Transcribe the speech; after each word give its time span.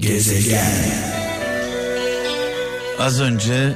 Gezegen. 0.00 0.72
Az 2.98 3.20
önce 3.20 3.74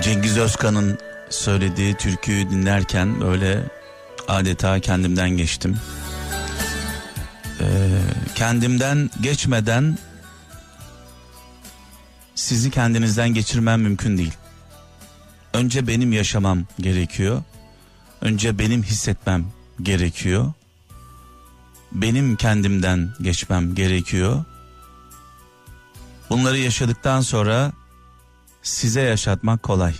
Cengiz 0.00 0.38
Özkan'ın 0.38 0.98
söylediği 1.30 1.94
türküyü 1.94 2.50
dinlerken 2.50 3.20
böyle 3.20 3.62
adeta 4.28 4.80
kendimden 4.80 5.30
geçtim. 5.30 5.76
Ee, 7.60 7.64
kendimden 8.34 9.10
geçmeden 9.20 9.98
sizi 12.34 12.70
kendinizden 12.70 13.34
geçirmem 13.34 13.80
mümkün 13.82 14.18
değil. 14.18 14.34
Önce 15.52 15.86
benim 15.86 16.12
yaşamam 16.12 16.64
gerekiyor. 16.80 17.42
Önce 18.20 18.58
benim 18.58 18.82
hissetmem 18.82 19.44
gerekiyor. 19.82 20.52
Benim 21.92 22.36
kendimden 22.36 23.14
geçmem 23.22 23.74
gerekiyor. 23.74 24.44
Bunları 26.30 26.58
yaşadıktan 26.58 27.20
sonra 27.20 27.72
size 28.62 29.00
yaşatmak 29.00 29.62
kolay. 29.62 29.94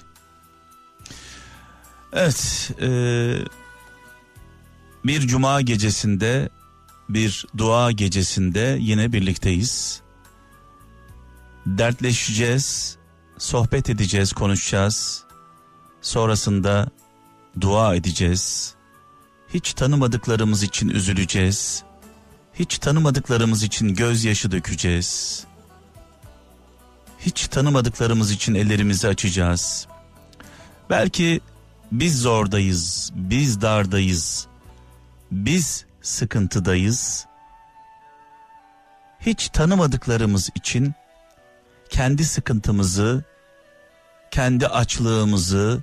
Evet, 2.13 2.71
e, 2.83 2.89
bir 5.05 5.21
cuma 5.21 5.61
gecesinde, 5.61 6.49
bir 7.09 7.47
dua 7.59 7.93
gecesinde 7.93 8.77
yine 8.81 9.13
birlikteyiz. 9.13 10.01
Dertleşeceğiz, 11.67 12.97
sohbet 13.39 13.91
edeceğiz, 13.91 14.33
konuşacağız. 14.33 15.25
Sonrasında 16.03 16.91
dua 17.61 17.95
edeceğiz. 17.95 18.75
Hiç 19.55 19.75
tanımadıklarımız 19.75 20.63
için 20.63 20.89
üzüleceğiz. 20.89 21.83
Hiç 22.55 22.79
tanımadıklarımız 22.79 23.63
için 23.63 23.95
gözyaşı 23.95 24.51
dökeceğiz. 24.51 25.45
Hiç 27.19 27.49
tanımadıklarımız 27.49 28.31
için 28.31 28.55
ellerimizi 28.55 29.09
açacağız. 29.09 29.89
Belki 30.91 31.41
biz 31.93 32.21
zordayız, 32.21 33.11
biz 33.15 33.61
dardayız, 33.61 34.47
biz 35.31 35.85
sıkıntıdayız. 36.03 37.27
Hiç 39.21 39.49
tanımadıklarımız 39.49 40.51
için 40.55 40.95
kendi 41.91 42.25
sıkıntımızı, 42.25 43.25
kendi 44.31 44.69
açlığımızı, 44.69 45.83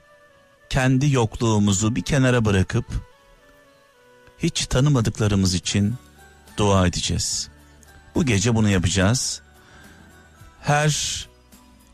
kendi 0.69 1.13
yokluğumuzu 1.13 1.95
bir 1.95 2.02
kenara 2.02 2.45
bırakıp 2.45 2.85
hiç 4.39 4.66
tanımadıklarımız 4.66 5.53
için 5.53 5.95
dua 6.58 6.88
edeceğiz. 6.88 7.50
Bu 8.16 8.25
gece 8.25 8.55
bunu 8.55 8.69
yapacağız. 8.69 9.41
Her 10.61 11.28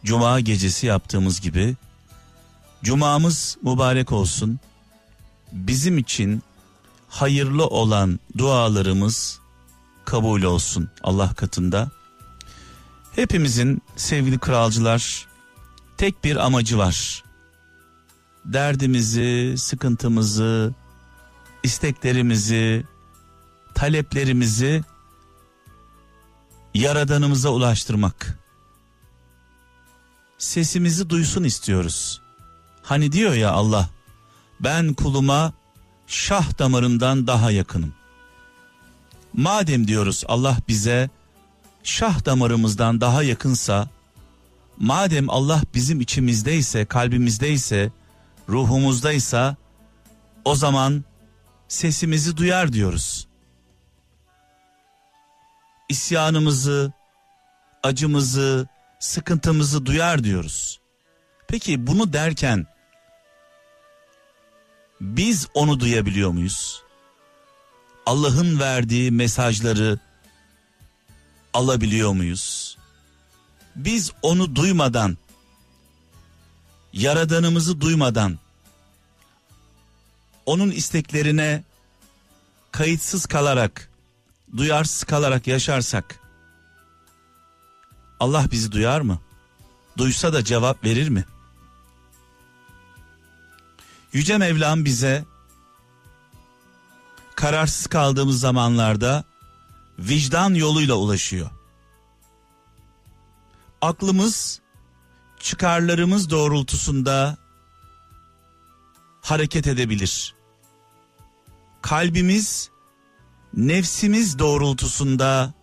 cuma 0.05 0.39
gecesi 0.39 0.87
yaptığımız 0.87 1.41
gibi 1.41 1.75
cumamız 2.83 3.57
mübarek 3.63 4.11
olsun. 4.11 4.59
Bizim 5.51 5.97
için 5.97 6.43
hayırlı 7.09 7.67
olan 7.67 8.19
dualarımız 8.37 9.39
kabul 10.05 10.41
olsun 10.41 10.89
Allah 11.03 11.33
katında. 11.33 11.91
Hepimizin 13.15 13.81
sevgili 13.95 14.39
kralcılar 14.39 15.27
tek 15.97 16.23
bir 16.23 16.35
amacı 16.35 16.77
var. 16.77 17.23
Derdimizi, 18.45 19.55
sıkıntımızı, 19.57 20.73
isteklerimizi, 21.63 22.85
taleplerimizi 23.75 24.83
yaradanımıza 26.73 27.49
ulaştırmak. 27.49 28.39
Sesimizi 30.37 31.09
duysun 31.09 31.43
istiyoruz. 31.43 32.21
Hani 32.83 33.11
diyor 33.11 33.33
ya 33.33 33.51
Allah, 33.51 33.89
ben 34.59 34.93
kuluma 34.93 35.53
şah 36.07 36.59
damarından 36.59 37.27
daha 37.27 37.51
yakınım. 37.51 37.93
Madem 39.33 39.87
diyoruz 39.87 40.23
Allah 40.27 40.57
bize 40.67 41.09
şah 41.83 42.25
damarımızdan 42.25 43.01
daha 43.01 43.23
yakınsa, 43.23 43.89
madem 44.77 45.29
Allah 45.29 45.61
bizim 45.73 46.01
içimizdeyse, 46.01 46.85
kalbimizdeyse, 46.85 47.91
ruhumuzdaysa, 48.49 49.55
o 50.45 50.55
zaman 50.55 51.03
sesimizi 51.71 52.37
duyar 52.37 52.73
diyoruz. 52.73 53.27
İsyanımızı, 55.89 56.93
acımızı, 57.83 58.67
sıkıntımızı 58.99 59.85
duyar 59.85 60.23
diyoruz. 60.23 60.79
Peki 61.47 61.87
bunu 61.87 62.13
derken 62.13 62.67
biz 65.01 65.47
onu 65.53 65.79
duyabiliyor 65.79 66.31
muyuz? 66.31 66.83
Allah'ın 68.05 68.59
verdiği 68.59 69.11
mesajları 69.11 69.99
alabiliyor 71.53 72.11
muyuz? 72.13 72.77
Biz 73.75 74.11
onu 74.21 74.55
duymadan, 74.55 75.17
yaradanımızı 76.93 77.81
duymadan, 77.81 78.39
onun 80.51 80.71
isteklerine 80.71 81.63
kayıtsız 82.71 83.25
kalarak, 83.25 83.89
duyarsız 84.57 85.03
kalarak 85.03 85.47
yaşarsak, 85.47 86.19
Allah 88.19 88.45
bizi 88.51 88.71
duyar 88.71 89.01
mı? 89.01 89.19
Duysa 89.97 90.33
da 90.33 90.43
cevap 90.43 90.83
verir 90.83 91.09
mi? 91.09 91.25
Yüce 94.13 94.37
Mevlam 94.37 94.85
bize 94.85 95.25
kararsız 97.35 97.87
kaldığımız 97.87 98.39
zamanlarda 98.39 99.23
vicdan 99.99 100.53
yoluyla 100.53 100.95
ulaşıyor. 100.95 101.49
Aklımız 103.81 104.61
çıkarlarımız 105.39 106.29
doğrultusunda 106.29 107.37
hareket 109.21 109.67
edebilir. 109.67 110.40
Kalbimiz 111.81 112.69
nefsimiz 113.53 114.39
doğrultusunda 114.39 115.53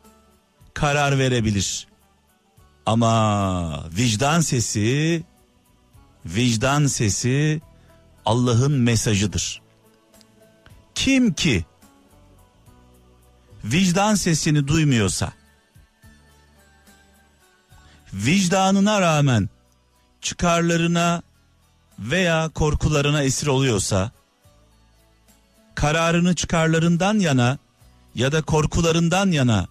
karar 0.74 1.18
verebilir. 1.18 1.86
Ama 2.86 3.90
vicdan 3.96 4.40
sesi 4.40 5.24
vicdan 6.26 6.86
sesi 6.86 7.60
Allah'ın 8.24 8.72
mesajıdır. 8.72 9.62
Kim 10.94 11.34
ki 11.34 11.64
vicdan 13.64 14.14
sesini 14.14 14.68
duymuyorsa 14.68 15.32
vicdanına 18.12 19.00
rağmen 19.00 19.48
çıkarlarına 20.20 21.22
veya 21.98 22.48
korkularına 22.48 23.22
esir 23.22 23.46
oluyorsa 23.46 24.10
kararını 25.78 26.34
çıkarlarından 26.34 27.18
yana 27.18 27.58
ya 28.14 28.32
da 28.32 28.42
korkularından 28.42 29.30
yana 29.30 29.68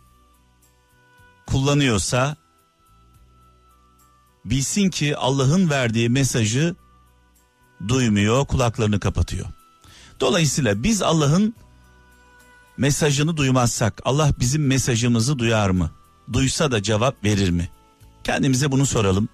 kullanıyorsa 1.48 2.36
bilsin 4.46 4.90
ki 4.90 5.18
Allah'ın 5.18 5.70
verdiği 5.70 6.10
mesajı 6.10 6.76
duymuyor, 7.88 8.46
kulaklarını 8.46 9.00
kapatıyor. 9.00 9.46
Dolayısıyla 10.20 10.84
biz 10.84 11.02
Allah'ın 11.02 11.56
mesajını 12.78 13.38
duymazsak 13.38 14.02
Allah 14.06 14.32
bizim 14.40 14.68
mesajımızı 14.68 15.40
duyar 15.40 15.70
mı? 15.70 15.92
Duysa 16.34 16.72
da 16.72 16.84
cevap 16.84 17.24
verir 17.24 17.50
mi? 17.50 17.70
Kendimize 18.24 18.72
bunu 18.72 18.86
soralım. 18.86 19.30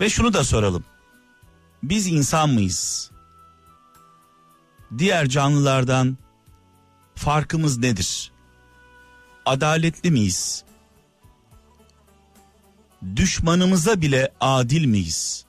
Ve 0.00 0.10
şunu 0.10 0.32
da 0.34 0.44
soralım. 0.44 0.84
Biz 1.82 2.06
insan 2.06 2.50
mıyız? 2.50 3.10
Diğer 4.98 5.28
canlılardan 5.28 6.18
farkımız 7.14 7.78
nedir? 7.78 8.32
Adaletli 9.46 10.10
miyiz? 10.10 10.64
Düşmanımıza 13.16 14.00
bile 14.00 14.32
adil 14.40 14.84
miyiz? 14.84 15.44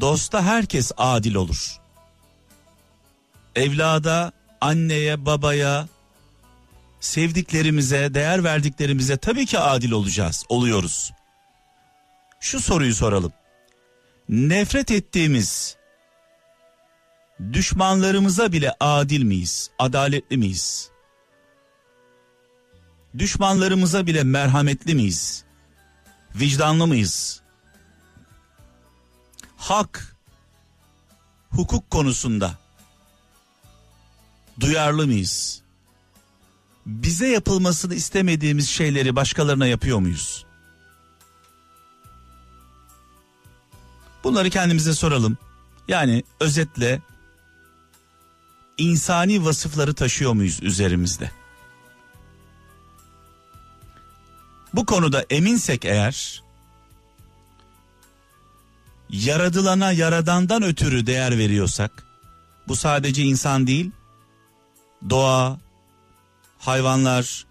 Dosta 0.00 0.42
herkes 0.42 0.92
adil 0.96 1.34
olur. 1.34 1.76
Evlada, 3.54 4.32
anneye, 4.60 5.26
babaya, 5.26 5.88
sevdiklerimize, 7.00 8.14
değer 8.14 8.44
verdiklerimize 8.44 9.16
tabii 9.16 9.46
ki 9.46 9.58
adil 9.58 9.90
olacağız, 9.90 10.44
oluyoruz. 10.48 11.12
Şu 12.40 12.60
soruyu 12.60 12.94
soralım. 12.94 13.32
Nefret 14.28 14.90
ettiğimiz 14.90 15.76
düşmanlarımıza 17.52 18.52
bile 18.52 18.74
adil 18.80 19.22
miyiz? 19.22 19.70
Adaletli 19.78 20.36
miyiz? 20.36 20.90
Düşmanlarımıza 23.18 24.06
bile 24.06 24.22
merhametli 24.22 24.94
miyiz? 24.94 25.44
Vicdanlı 26.34 26.86
mıyız? 26.86 27.40
Hak, 29.56 30.16
hukuk 31.50 31.90
konusunda 31.90 32.54
duyarlı 34.60 35.06
mıyız? 35.06 35.62
Bize 36.86 37.28
yapılmasını 37.28 37.94
istemediğimiz 37.94 38.68
şeyleri 38.68 39.16
başkalarına 39.16 39.66
yapıyor 39.66 39.98
muyuz? 39.98 40.46
Bunları 44.24 44.50
kendimize 44.50 44.94
soralım. 44.94 45.38
Yani 45.88 46.24
özetle 46.40 47.00
insani 48.78 49.44
vasıfları 49.44 49.94
taşıyor 49.94 50.32
muyuz 50.32 50.62
üzerimizde? 50.62 51.30
Bu 54.74 54.86
konuda 54.86 55.24
eminsek 55.30 55.84
eğer 55.84 56.42
yaradılana 59.10 59.92
yaradandan 59.92 60.62
ötürü 60.62 61.06
değer 61.06 61.38
veriyorsak 61.38 62.06
bu 62.68 62.76
sadece 62.76 63.22
insan 63.22 63.66
değil 63.66 63.90
doğa, 65.10 65.58
hayvanlar, 66.58 67.46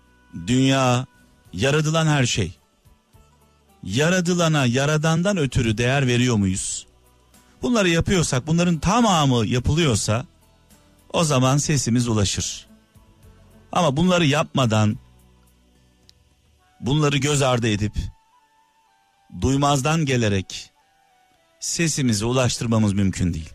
dünya, 0.47 1.05
yaradılan 1.53 2.07
her 2.07 2.25
şey. 2.25 2.57
Yaradılana 3.83 4.65
yaradandan 4.65 5.37
ötürü 5.37 5.77
değer 5.77 6.07
veriyor 6.07 6.35
muyuz? 6.35 6.87
Bunları 7.61 7.89
yapıyorsak 7.89 8.47
bunların 8.47 8.79
tamamı 8.79 9.45
yapılıyorsa 9.45 10.25
o 11.15 11.23
zaman 11.23 11.57
sesimiz 11.57 12.07
ulaşır. 12.07 12.67
Ama 13.71 13.97
bunları 13.97 14.25
yapmadan 14.25 14.97
bunları 16.79 17.17
göz 17.17 17.41
ardı 17.41 17.67
edip 17.67 17.93
duymazdan 19.41 20.05
gelerek 20.05 20.71
sesimizi 21.59 22.25
ulaştırmamız 22.25 22.93
mümkün 22.93 23.33
değil. 23.33 23.49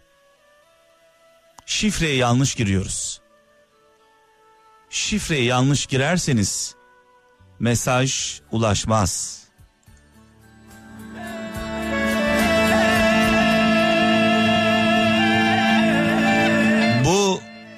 Şifreye 1.67 2.17
yanlış 2.17 2.55
giriyoruz. 2.55 3.21
Şifreye 4.91 5.45
yanlış 5.45 5.87
girerseniz 5.87 6.75
mesaj 7.59 8.41
ulaşmaz. 8.51 9.40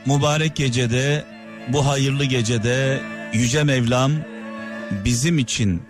Mübarek 0.07 0.57
gecede, 0.57 1.25
bu 1.69 1.87
hayırlı 1.87 2.25
gecede 2.25 3.01
Yüce 3.33 3.65
Mevlam 3.65 4.13
bizim 5.05 5.39
için 5.39 5.83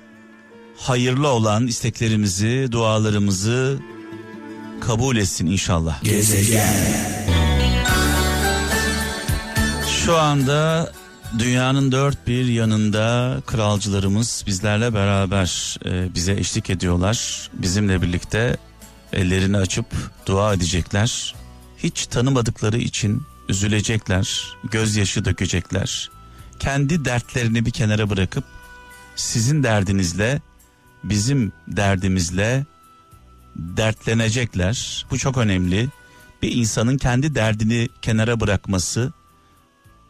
hayırlı 0.77 1.29
olan 1.29 1.67
isteklerimizi, 1.67 2.69
dualarımızı 2.73 3.79
kabul 4.81 5.17
etsin 5.17 5.47
inşallah. 5.47 6.03
Gezegen. 6.03 6.75
Şu 10.05 10.19
anda 10.19 10.93
dünyanın 11.39 11.93
dört 11.93 12.27
bir 12.27 12.45
yanında 12.45 13.37
kralcılarımız 13.47 14.45
bizlerle 14.47 14.95
beraber 14.95 15.77
e, 15.87 16.15
bize 16.15 16.33
eşlik 16.33 16.71
ediyorlar. 16.71 17.51
Bizimle 17.53 18.03
birlikte 18.03 18.57
ellerini 19.13 19.57
açıp 19.57 19.87
dua 20.27 20.55
edecekler. 20.55 21.35
Hiç 21.79 22.07
tanımadıkları 22.07 22.79
için 22.79 23.23
üzülecekler, 23.53 24.57
gözyaşı 24.71 25.25
dökecekler. 25.25 26.11
Kendi 26.59 27.05
dertlerini 27.05 27.67
bir 27.67 27.71
kenara 27.71 28.11
bırakıp 28.11 28.45
sizin 29.17 29.63
derdinizle 29.63 30.41
bizim 31.05 31.53
derdimizle 31.69 32.67
dertlenecekler. 33.57 35.07
Bu 35.11 35.19
çok 35.19 35.39
önemli. 35.39 35.89
Bir 36.43 36.53
insanın 36.53 36.99
kendi 36.99 37.35
derdini 37.35 37.89
kenara 38.03 38.41
bırakması, 38.41 39.13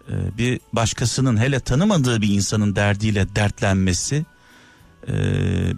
e, 0.09 0.39
bir 0.39 0.61
başkasının 0.73 1.37
hele 1.37 1.61
tanımadığı 1.61 2.23
bir 2.23 2.29
insanın 2.29 2.77
derdiyle 2.77 3.37
dertlenmesi, 3.37 4.27
e, 5.09 5.15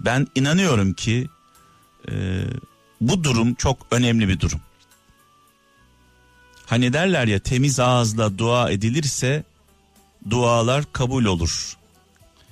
ben 0.05 0.27
inanıyorum 0.35 0.93
ki 0.93 1.29
e, 2.11 2.43
bu 3.01 3.23
durum 3.23 3.53
çok 3.53 3.87
önemli 3.91 4.27
bir 4.27 4.39
durum. 4.39 4.59
Hani 6.65 6.93
derler 6.93 7.27
ya 7.27 7.39
temiz 7.39 7.79
ağızla 7.79 8.37
dua 8.37 8.71
edilirse 8.71 9.43
dualar 10.29 10.85
kabul 10.93 11.25
olur. 11.25 11.77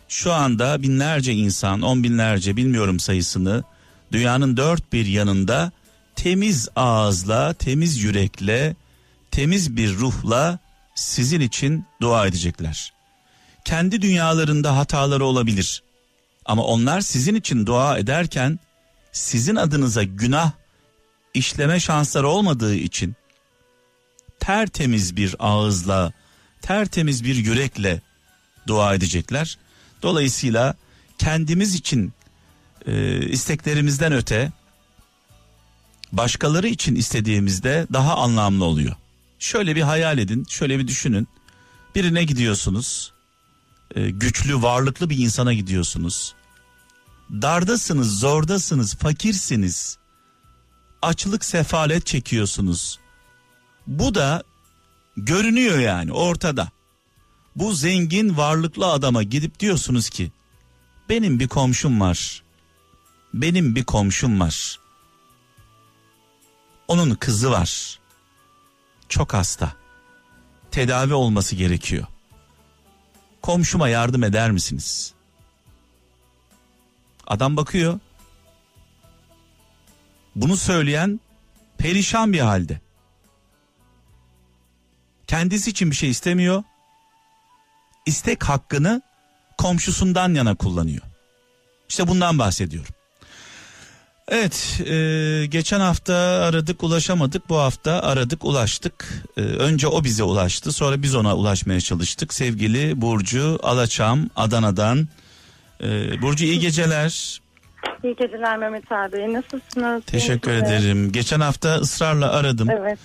Şu 0.07 0.33
anda 0.33 0.81
binlerce 0.81 1.33
insan, 1.33 1.81
on 1.81 2.03
binlerce 2.03 2.57
bilmiyorum 2.57 2.99
sayısını 2.99 3.63
dünyanın 4.11 4.57
dört 4.57 4.93
bir 4.93 5.05
yanında 5.05 5.71
temiz 6.15 6.69
ağızla, 6.75 7.53
temiz 7.53 8.03
yürekle, 8.03 8.75
temiz 9.31 9.77
bir 9.77 9.95
ruhla 9.95 10.59
sizin 10.95 11.41
için 11.41 11.85
dua 12.01 12.27
edecekler. 12.27 12.93
Kendi 13.65 14.01
dünyalarında 14.01 14.77
hataları 14.77 15.25
olabilir. 15.25 15.83
Ama 16.45 16.63
onlar 16.63 17.01
sizin 17.01 17.35
için 17.35 17.65
dua 17.65 17.97
ederken 17.97 18.59
sizin 19.11 19.55
adınıza 19.55 20.03
günah 20.03 20.51
işleme 21.33 21.79
şansları 21.79 22.27
olmadığı 22.27 22.75
için 22.75 23.15
tertemiz 24.39 25.15
bir 25.15 25.35
ağızla, 25.39 26.13
tertemiz 26.61 27.23
bir 27.23 27.35
yürekle 27.35 28.01
dua 28.67 28.95
edecekler. 28.95 29.57
Dolayısıyla 30.01 30.75
kendimiz 31.17 31.75
için 31.75 32.13
e, 32.87 33.25
isteklerimizden 33.25 34.13
öte 34.13 34.51
başkaları 36.11 36.67
için 36.67 36.95
istediğimizde 36.95 37.87
daha 37.93 38.15
anlamlı 38.15 38.65
oluyor. 38.65 38.95
Şöyle 39.39 39.75
bir 39.75 39.81
hayal 39.81 40.17
edin, 40.17 40.45
şöyle 40.49 40.79
bir 40.79 40.87
düşünün. 40.87 41.27
Birine 41.95 42.23
gidiyorsunuz, 42.23 43.13
e, 43.95 44.09
güçlü, 44.09 44.61
varlıklı 44.61 45.09
bir 45.09 45.17
insana 45.17 45.53
gidiyorsunuz. 45.53 46.33
Dardasınız, 47.31 48.19
zordasınız, 48.19 48.95
fakirsiniz. 48.95 49.97
Açlık, 51.01 51.45
sefalet 51.45 52.05
çekiyorsunuz. 52.05 52.99
Bu 53.87 54.15
da 54.15 54.43
görünüyor 55.17 55.79
yani 55.79 56.11
ortada. 56.11 56.71
Bu 57.55 57.73
zengin, 57.73 58.37
varlıklı 58.37 58.91
adama 58.91 59.23
gidip 59.23 59.59
diyorsunuz 59.59 60.09
ki 60.09 60.31
benim 61.09 61.39
bir 61.39 61.47
komşum 61.47 62.01
var. 62.01 62.43
Benim 63.33 63.75
bir 63.75 63.83
komşum 63.83 64.39
var. 64.39 64.79
Onun 66.87 67.15
kızı 67.15 67.51
var. 67.51 67.99
Çok 69.09 69.33
hasta. 69.33 69.73
Tedavi 70.71 71.13
olması 71.13 71.55
gerekiyor. 71.55 72.07
Komşuma 73.41 73.89
yardım 73.89 74.23
eder 74.23 74.51
misiniz? 74.51 75.13
Adam 77.27 77.57
bakıyor. 77.57 77.99
Bunu 80.35 80.57
söyleyen 80.57 81.19
perişan 81.77 82.33
bir 82.33 82.39
halde. 82.39 82.82
Kendisi 85.27 85.69
için 85.69 85.91
bir 85.91 85.95
şey 85.95 86.09
istemiyor. 86.09 86.63
İstek 88.05 88.43
hakkını 88.43 89.01
komşusundan 89.57 90.33
yana 90.33 90.55
kullanıyor. 90.55 91.01
İşte 91.89 92.07
bundan 92.07 92.39
bahsediyorum. 92.39 92.93
Evet 94.27 94.81
e, 94.85 95.45
geçen 95.45 95.79
hafta 95.79 96.15
aradık 96.15 96.83
ulaşamadık. 96.83 97.49
Bu 97.49 97.57
hafta 97.57 98.01
aradık 98.01 98.45
ulaştık. 98.45 99.23
E, 99.37 99.41
önce 99.41 99.87
o 99.87 100.03
bize 100.03 100.23
ulaştı 100.23 100.71
sonra 100.71 101.01
biz 101.01 101.15
ona 101.15 101.35
ulaşmaya 101.35 101.81
çalıştık. 101.81 102.33
Sevgili 102.33 103.01
Burcu 103.01 103.59
Alaçam 103.63 104.29
Adana'dan. 104.35 105.07
E, 105.83 106.21
Burcu 106.21 106.45
iyi 106.45 106.59
geceler. 106.59 107.41
İyi 108.03 108.15
geceler 108.15 108.57
Mehmet 108.57 108.91
abi. 108.91 109.33
Nasılsınız? 109.33 110.03
Teşekkür 110.05 110.51
ederim. 110.51 111.11
Geçen 111.11 111.39
hafta 111.39 111.75
ısrarla 111.75 112.31
aradım. 112.31 112.69
Evet 112.69 112.99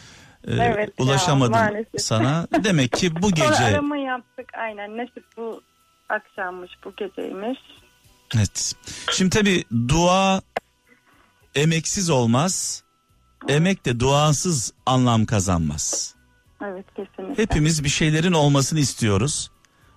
ee, 0.47 0.53
evet 0.55 0.91
ulaşamadım 0.99 1.55
ya, 1.55 1.85
sana 1.99 2.47
demek 2.65 2.93
ki 2.93 3.23
bu 3.23 3.31
gece 3.35 3.45
Sonra 3.45 3.67
arama 3.67 3.97
yaptık 3.97 4.55
aynen 4.55 4.97
nasip 4.97 5.25
bu 5.37 5.63
akşammış 6.09 6.71
bu 6.85 6.93
geceymiş 6.97 7.59
Evet 8.37 8.75
şimdi 9.13 9.31
tabi 9.31 9.65
dua 9.89 10.41
emeksiz 11.55 12.11
olmaz. 12.11 12.83
Emek 13.49 13.87
de 13.87 14.01
duasız 14.01 14.73
anlam 14.87 15.27
kazanmaz. 15.27 16.15
Evet 16.65 16.87
kesinlikle. 16.97 17.43
Hepimiz 17.43 17.85
bir 17.85 17.89
şeylerin 17.89 18.33
olmasını 18.33 18.81
istiyoruz. 18.81 19.51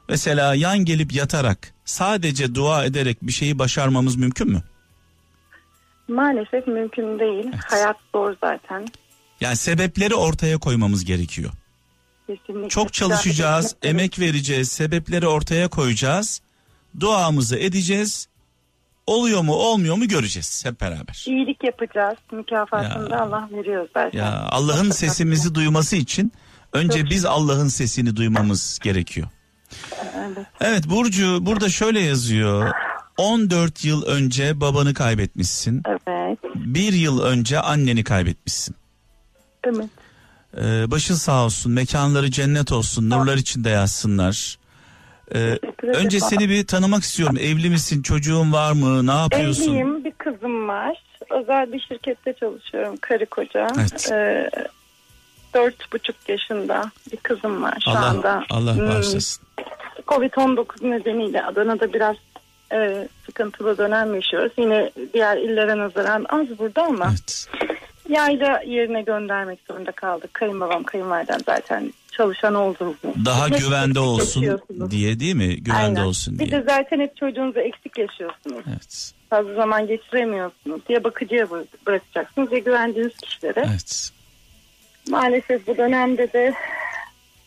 Mesela 0.09 0.55
yan 0.55 0.77
gelip 0.77 1.13
yatarak 1.13 1.73
sadece 1.85 2.55
dua 2.55 2.85
ederek 2.85 3.17
bir 3.21 3.31
şeyi 3.31 3.59
başarmamız 3.59 4.15
mümkün 4.15 4.51
mü? 4.51 4.61
Maalesef 6.07 6.67
mümkün 6.67 7.19
değil. 7.19 7.45
Evet. 7.53 7.63
Hayat 7.67 7.97
zor 8.15 8.35
zaten. 8.41 8.87
Yani 9.41 9.55
sebepleri 9.55 10.15
ortaya 10.15 10.57
koymamız 10.57 11.05
gerekiyor. 11.05 11.51
Kesinlikle. 12.27 12.69
Çok 12.69 12.93
çalışacağız, 12.93 13.75
emek 13.83 14.19
vereceğiz, 14.19 14.71
sebepleri 14.71 15.27
ortaya 15.27 15.67
koyacağız. 15.67 16.41
duamızı 16.99 17.57
edeceğiz. 17.57 18.27
Oluyor 19.07 19.41
mu 19.41 19.53
olmuyor 19.53 19.95
mu 19.95 20.07
göreceğiz 20.07 20.65
hep 20.65 20.81
beraber. 20.81 21.25
İyilik 21.27 21.63
yapacağız. 21.63 22.17
Mükafatını 22.31 23.09
da 23.09 23.21
Allah 23.21 23.49
veriyor 23.51 23.87
zaten. 23.93 24.19
Ya 24.19 24.47
Allah'ın 24.49 24.91
sesimizi 24.91 25.55
duyması 25.55 25.95
için 25.95 26.31
önce 26.73 27.05
biz 27.09 27.25
Allah'ın 27.25 27.67
sesini 27.67 28.15
duymamız 28.15 28.79
gerekiyor. 28.83 29.27
Evet. 30.15 30.47
Evet 30.61 30.89
Burcu 30.89 31.45
burada 31.45 31.69
şöyle 31.69 31.99
yazıyor. 31.99 32.71
14 33.17 33.85
yıl 33.85 34.03
önce 34.05 34.61
babanı 34.61 34.93
kaybetmişsin. 34.93 35.83
Evet. 35.87 36.39
Bir 36.55 36.93
yıl 36.93 37.21
önce 37.21 37.59
anneni 37.59 38.03
kaybetmişsin. 38.03 38.75
Evet. 39.63 39.85
Ee, 40.57 40.91
başın 40.91 41.15
sağ 41.15 41.45
olsun, 41.45 41.71
mekanları 41.71 42.31
cennet 42.31 42.71
olsun, 42.71 43.09
nurlar 43.09 43.37
içinde 43.37 43.69
yazsınlar. 43.69 44.57
Ee, 45.35 45.57
önce 45.83 46.19
seni 46.19 46.49
bir 46.49 46.67
tanımak 46.67 47.03
istiyorum. 47.03 47.37
Evli 47.39 47.69
misin, 47.69 48.01
çocuğun 48.01 48.51
var 48.53 48.71
mı, 48.71 49.07
ne 49.07 49.11
yapıyorsun? 49.11 49.63
Evliyim. 49.71 50.03
Bir 50.05 50.11
kızım 50.11 50.67
var. 50.67 51.03
Özel 51.41 51.73
bir 51.73 51.79
şirkette 51.79 52.33
çalışıyorum. 52.39 52.95
Karı 53.01 53.25
koca. 53.25 53.67
Evet. 53.79 54.09
Ee, 54.11 54.49
Dört 55.53 55.93
buçuk 55.93 56.15
yaşında 56.29 56.91
bir 57.11 57.17
kızım 57.17 57.63
var 57.63 57.77
şu 57.85 57.91
Allah 57.91 58.05
anda. 58.05 58.43
Allah 58.49 58.75
Hmm, 58.75 58.87
bağışlasın. 58.87 59.43
Covid-19 60.07 60.89
nedeniyle 60.89 61.43
Adana'da 61.43 61.93
biraz 61.93 62.15
e, 62.73 63.07
sıkıntılı 63.25 63.77
dönem 63.77 64.15
yaşıyoruz. 64.15 64.51
Yine 64.57 64.91
diğer 65.13 65.37
illere 65.37 65.77
nazaran 65.77 66.25
az 66.29 66.59
burada 66.59 66.83
ama 66.83 67.07
Evet. 67.09 67.47
Yayla 68.11 68.61
yerine 68.67 69.01
göndermek 69.01 69.59
zorunda 69.67 69.91
kaldık. 69.91 70.33
Kayınbabam 70.33 70.83
kayınvalidem 70.83 71.39
zaten 71.45 71.93
çalışan 72.11 72.55
için. 72.55 73.13
Daha 73.25 73.49
Hep 73.49 73.59
güvende 73.59 73.99
olsun 73.99 74.59
diye 74.91 75.19
değil 75.19 75.35
mi? 75.35 75.63
Güvende 75.63 75.81
Aynen. 75.99 76.03
olsun 76.03 76.39
Bir 76.39 76.39
diye. 76.39 76.51
de 76.51 76.65
zaten 76.69 76.99
hep 76.99 77.17
çocuğunuzu 77.17 77.59
eksik 77.59 77.97
yaşıyorsunuz. 77.97 78.63
Evet. 78.69 79.11
Fazla 79.29 79.53
zaman 79.53 79.87
geçiremiyorsunuz. 79.87 80.81
Ya 80.89 81.03
bakıcıya 81.03 81.45
bı- 81.45 81.65
bırakacaksınız 81.87 82.51
ya 82.51 82.57
güvendiğiniz 82.59 83.17
kişilere. 83.17 83.65
Evet. 83.69 84.11
Maalesef 85.09 85.67
bu 85.67 85.77
dönemde 85.77 86.33
de 86.33 86.53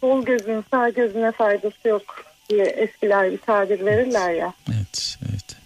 sol 0.01 0.25
gözün 0.25 0.65
sağ 0.71 0.89
gözüne 0.89 1.33
faydası 1.33 1.89
yok 1.89 2.25
diye 2.51 2.65
eskiler 2.65 3.33
bir 3.33 3.39
tabir 3.39 3.87
verirler 3.87 4.33
ya. 4.33 4.53
Evet. 4.69 5.17
Evet. 5.31 5.57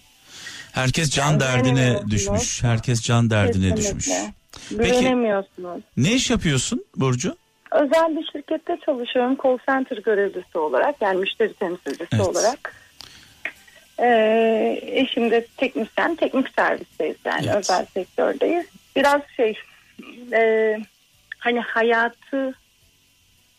Herkes 0.72 1.10
can 1.10 1.30
Yani 1.30 1.40
derdine 1.40 2.00
düşmüş. 2.10 2.62
Herkes 2.62 3.02
can 3.02 3.30
derdine 3.30 3.76
düşmüş. 3.76 4.04
Kesinlikle. 4.06 4.26
Peki- 4.26 4.37
Güvenemiyorsunuz. 4.70 5.82
Ne 5.96 6.12
iş 6.12 6.30
yapıyorsun 6.30 6.84
Burcu? 6.96 7.36
Özel 7.72 8.16
bir 8.16 8.26
şirkette 8.32 8.78
çalışıyorum 8.86 9.36
call 9.44 9.58
center 9.68 9.96
görevlisi 9.96 10.58
olarak 10.58 11.02
yani 11.02 11.18
müşteri 11.20 11.52
temsilcisi 11.52 12.06
Evet. 12.12 12.26
olarak. 12.26 12.74
Ee, 14.00 14.80
eşim 14.82 15.30
de 15.30 15.46
teknisyen 15.56 16.14
teknik 16.14 16.48
servisteyiz 16.56 17.16
yani 17.24 17.44
Evet. 17.46 17.56
özel 17.56 17.86
sektördeyiz. 17.86 18.66
Biraz 18.96 19.20
şey 19.36 19.58
e, 20.32 20.76
hani 21.38 21.60
hayatı 21.60 22.54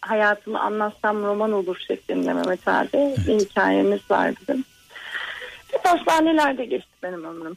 hayatımı 0.01 0.59
anlatsam 0.59 1.23
roman 1.23 1.51
olur 1.51 1.77
şeklinde 1.87 2.33
Mehmet 2.33 2.67
abi 2.67 3.15
bir 3.27 3.39
hikayemiz 3.39 4.11
var 4.11 4.33
bizim. 4.41 4.65
Hastanelerde 5.83 6.65
geçti 6.65 6.89
benim 7.03 7.23
ömrüm. 7.25 7.55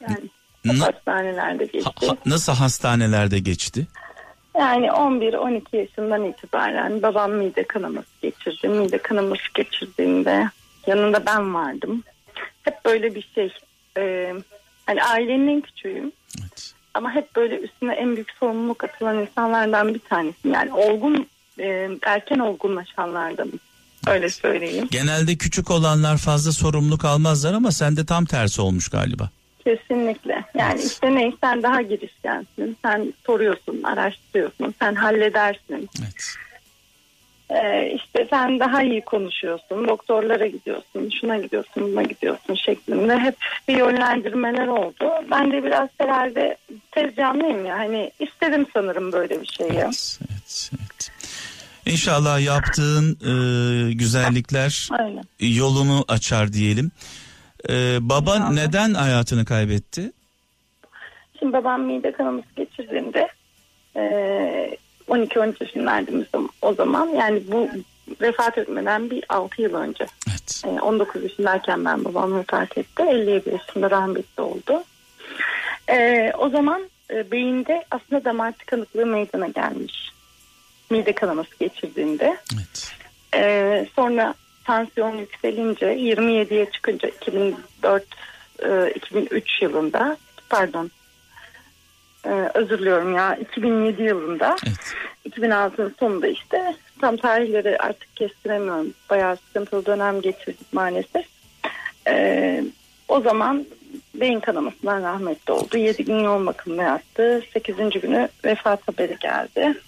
Yani 0.00 0.30
Na- 0.66 0.86
hastanelerde 0.86 1.64
ha- 1.64 1.70
geçti. 1.72 2.06
ha- 2.06 2.16
nasıl 2.26 2.52
hastanelerde 2.52 3.38
geçti? 3.38 3.86
Yani 4.58 4.86
11-12 4.86 5.76
yaşından 5.76 6.24
itibaren 6.24 7.02
babam 7.02 7.32
mide 7.32 7.64
kanaması 7.66 8.08
geçirdi. 8.22 8.68
Mide 8.68 8.98
kanaması 8.98 9.42
geçirdiğinde 9.54 10.50
yanında 10.86 11.26
ben 11.26 11.54
vardım. 11.54 12.02
Hep 12.62 12.84
böyle 12.84 13.14
bir 13.14 13.28
şey. 13.34 13.52
Ee, 13.98 14.34
hani 14.86 15.02
ailenin 15.02 15.48
en 15.48 15.60
küçüğüyüm. 15.60 16.12
Evet. 16.40 16.72
Ama 16.94 17.14
hep 17.14 17.36
böyle 17.36 17.58
üstüne 17.58 17.94
en 17.94 18.14
büyük 18.16 18.30
sorumluluk 18.40 18.84
atılan 18.84 19.18
insanlardan 19.18 19.94
bir 19.94 19.98
tanesiyim. 19.98 20.54
Yani 20.54 20.72
olgun, 20.74 21.26
e, 21.58 21.88
erken 22.02 22.38
olgunlaşanlardanım. 22.38 23.60
Öyle 24.06 24.28
söyleyeyim. 24.30 24.88
Genelde 24.90 25.36
küçük 25.36 25.70
olanlar 25.70 26.16
fazla 26.18 26.52
sorumluluk 26.52 27.04
almazlar 27.04 27.54
ama 27.54 27.72
sende 27.72 28.06
tam 28.06 28.24
tersi 28.24 28.60
olmuş 28.62 28.88
galiba. 28.88 29.30
Kesinlikle. 29.66 30.44
Yani 30.54 30.82
işte 30.82 31.14
ne 31.14 31.32
sen 31.40 31.62
daha 31.62 31.82
girişkensin. 31.82 32.76
Sen 32.84 33.12
soruyorsun, 33.26 33.82
araştırıyorsun, 33.82 34.74
sen 34.78 34.94
halledersin. 34.94 35.90
Evet. 36.00 36.36
Ee, 37.50 37.92
işte 37.96 38.26
sen 38.30 38.60
daha 38.60 38.82
iyi 38.82 39.00
konuşuyorsun, 39.00 39.88
doktorlara 39.88 40.46
gidiyorsun, 40.46 41.10
şuna 41.20 41.36
gidiyorsun, 41.38 41.82
buna 41.92 42.02
gidiyorsun 42.02 42.54
şeklinde 42.54 43.18
hep 43.18 43.36
bir 43.68 43.76
yönlendirmeler 43.76 44.66
oldu. 44.66 45.10
Ben 45.30 45.52
de 45.52 45.64
biraz 45.64 45.88
herhalde 45.98 46.56
tez 46.90 47.16
canlıyım 47.16 47.64
ya 47.66 47.78
hani 47.78 48.10
istedim 48.18 48.66
sanırım 48.74 49.12
böyle 49.12 49.40
bir 49.40 49.46
şeyi. 49.46 49.70
Evet, 49.70 50.18
evet, 50.30 50.70
evet. 50.72 51.10
İnşallah 51.86 52.40
yaptığın 52.40 53.12
e, 53.12 53.32
güzellikler 53.92 54.88
Aynen. 54.92 55.24
yolunu 55.40 56.04
açar 56.08 56.52
diyelim. 56.52 56.90
E, 57.70 57.98
baban 58.00 58.36
İnşallah. 58.36 58.52
neden 58.52 58.94
hayatını 58.94 59.44
kaybetti? 59.44 60.12
Şimdi 61.38 61.52
babam 61.52 61.82
mide 61.82 62.12
kanaması 62.12 62.48
geçirdiğinde 62.56 63.28
e, 63.96 64.00
12-13 65.08 65.54
yaşındaydım 65.60 66.26
o 66.62 66.74
zaman. 66.74 67.08
Yani 67.08 67.42
bu 67.52 67.68
vefat 68.20 68.58
etmeden 68.58 69.10
bir 69.10 69.24
6 69.28 69.62
yıl 69.62 69.74
önce. 69.74 70.06
Evet. 70.30 70.62
E, 70.66 70.80
19 70.80 71.22
yaşındayken 71.22 71.84
ben 71.84 72.04
babam 72.04 72.38
vefat 72.38 72.78
etti. 72.78 73.02
57 73.02 73.50
yaşında 73.50 73.90
rahmetli 73.90 74.42
oldu. 74.42 74.84
E, 75.90 76.32
o 76.38 76.48
zaman 76.48 76.90
e, 77.10 77.30
beyinde 77.30 77.84
aslında 77.90 78.24
damar 78.24 78.52
tıkanıklığı 78.52 79.06
meydana 79.06 79.48
gelmiş. 79.48 80.12
Mide 80.90 81.12
kanaması 81.12 81.50
geçirdiğinde. 81.60 82.36
Evet. 82.54 82.92
Ee, 83.34 83.86
sonra 83.96 84.34
tansiyon 84.66 85.16
yükselince 85.16 85.86
27'ye 85.86 86.70
çıkınca 86.70 87.08
2004 87.08 88.04
e, 88.62 88.90
2003 88.94 89.62
yılında 89.62 90.16
pardon 90.50 90.90
e, 92.24 92.30
özür 92.54 92.78
diliyorum 92.78 93.14
ya 93.14 93.36
2007 93.36 94.02
yılında 94.02 94.56
Evet. 94.66 94.96
2006'nın 95.30 95.94
sonunda 96.00 96.26
işte 96.26 96.74
tam 97.00 97.16
tarihleri 97.16 97.78
artık 97.78 98.16
kestiremiyorum. 98.16 98.94
Bayağı 99.10 99.36
sıkıntılı 99.36 99.86
dönem 99.86 100.20
geçirdik 100.20 100.72
maalesef. 100.72 101.26
Ee, 102.08 102.64
o 103.08 103.20
zaman 103.20 103.66
beyin 104.14 104.40
kanamasından 104.40 105.02
rahmetli 105.02 105.52
oldu. 105.52 105.76
7 105.76 106.04
gün 106.04 106.18
yoğun 106.18 106.46
bakımda 106.46 106.82
yattı. 106.82 107.42
8. 107.52 107.76
günü 107.76 108.28
vefat 108.44 108.88
haberi 108.88 109.16
geldi. 109.20 109.80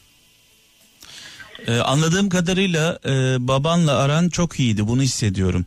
E, 1.66 1.78
anladığım 1.80 2.28
kadarıyla 2.28 2.98
e, 3.06 3.36
babanla 3.48 3.96
aran 3.98 4.28
çok 4.28 4.60
iyiydi. 4.60 4.88
Bunu 4.88 5.02
hissediyorum. 5.02 5.66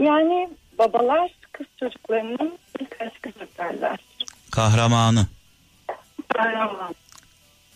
Yani 0.00 0.48
babalar 0.78 1.30
kız 1.52 1.66
çocuklarının 1.80 2.58
ilk 2.80 3.00
aşkıdır 3.00 3.48
derler. 3.58 3.98
Kahramanı, 4.50 5.26
Kahraman. 6.34 6.94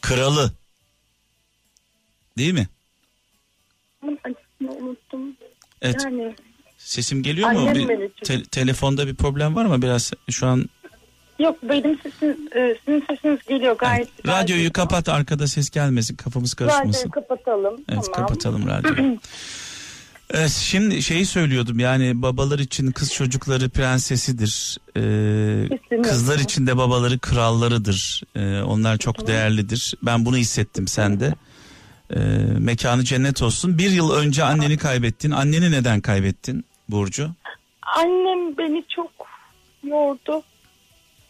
kralı. 0.00 0.52
Değil 2.38 2.52
mi? 2.52 2.68
Acısını 4.02 4.72
unuttum. 4.86 5.36
Evet. 5.82 6.00
Yani 6.04 6.34
Sesim 6.78 7.22
geliyor 7.22 7.50
mu? 7.50 7.58
Annem 7.58 7.74
Bir, 7.74 7.88
beni 7.88 8.10
te- 8.24 8.42
telefonda 8.42 9.06
bir 9.06 9.14
problem 9.14 9.56
var 9.56 9.64
mı? 9.64 9.82
Biraz 9.82 10.12
şu 10.30 10.46
an 10.46 10.68
yok 11.38 11.56
benim 11.62 11.98
sesim, 12.02 12.36
e, 12.56 12.76
sizin 12.84 13.04
sesiniz 13.10 13.38
geliyor 13.48 13.78
gayet. 13.78 14.08
radyoyu 14.26 14.60
gayet- 14.62 14.72
kapat 14.72 15.08
arkada 15.08 15.46
ses 15.46 15.70
gelmesin 15.70 16.16
kafamız 16.16 16.54
karışmasın. 16.54 16.88
Radyoyu 16.88 17.10
kapatalım. 17.10 17.74
Evet 17.88 18.04
tamam. 18.12 18.28
kapatalım 18.28 18.66
radyoyu. 18.68 19.18
Evet 20.30 20.50
şimdi 20.50 21.02
şeyi 21.02 21.26
söylüyordum 21.26 21.78
yani 21.78 22.22
babalar 22.22 22.58
için 22.58 22.90
kız 22.92 23.12
çocukları 23.14 23.68
prensesidir. 23.70 24.78
Ee, 24.96 25.00
Kesinlikle. 25.68 26.02
kızlar 26.02 26.38
için 26.38 26.66
de 26.66 26.76
babaları 26.76 27.18
krallarıdır. 27.18 28.22
Ee, 28.36 28.60
onlar 28.62 28.98
çok 28.98 29.26
değerlidir. 29.26 29.94
Ben 30.02 30.24
bunu 30.24 30.36
hissettim 30.36 30.88
sende. 30.88 31.34
Ee, 32.10 32.18
mekanı 32.58 33.04
cennet 33.04 33.42
olsun. 33.42 33.78
Bir 33.78 33.90
yıl 33.90 34.10
önce 34.12 34.44
anneni 34.44 34.76
kaybettin. 34.78 35.30
Anneni 35.30 35.70
neden 35.70 36.00
kaybettin 36.00 36.64
Burcu? 36.88 37.30
Annem 37.96 38.58
beni 38.58 38.84
çok 38.88 39.10
yordu. 39.84 40.42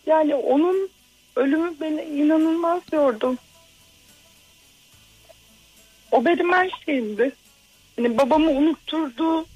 Yani 0.07 0.35
onun 0.35 0.89
ölümü 1.37 1.75
beni 1.81 2.03
inanılmaz 2.03 2.83
yordu. 2.93 3.37
O 6.13 6.25
benim 6.25 6.53
her 6.53 6.71
şeyimdi. 6.85 7.33
Hani 7.97 8.19
babamı 8.19 8.51
unutturdu. 8.51 9.47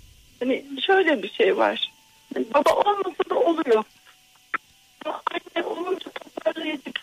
Hani 0.40 0.64
şöyle 0.86 1.22
bir 1.22 1.30
şey 1.32 1.56
var. 1.56 1.92
Hani 2.34 2.46
baba 2.54 2.70
olmasa 2.70 3.30
da 3.30 3.34
oluyor. 3.34 3.84
Ama 5.04 5.22
anne 5.32 5.66
olunca 5.66 6.10
toparlayacak. 6.10 7.00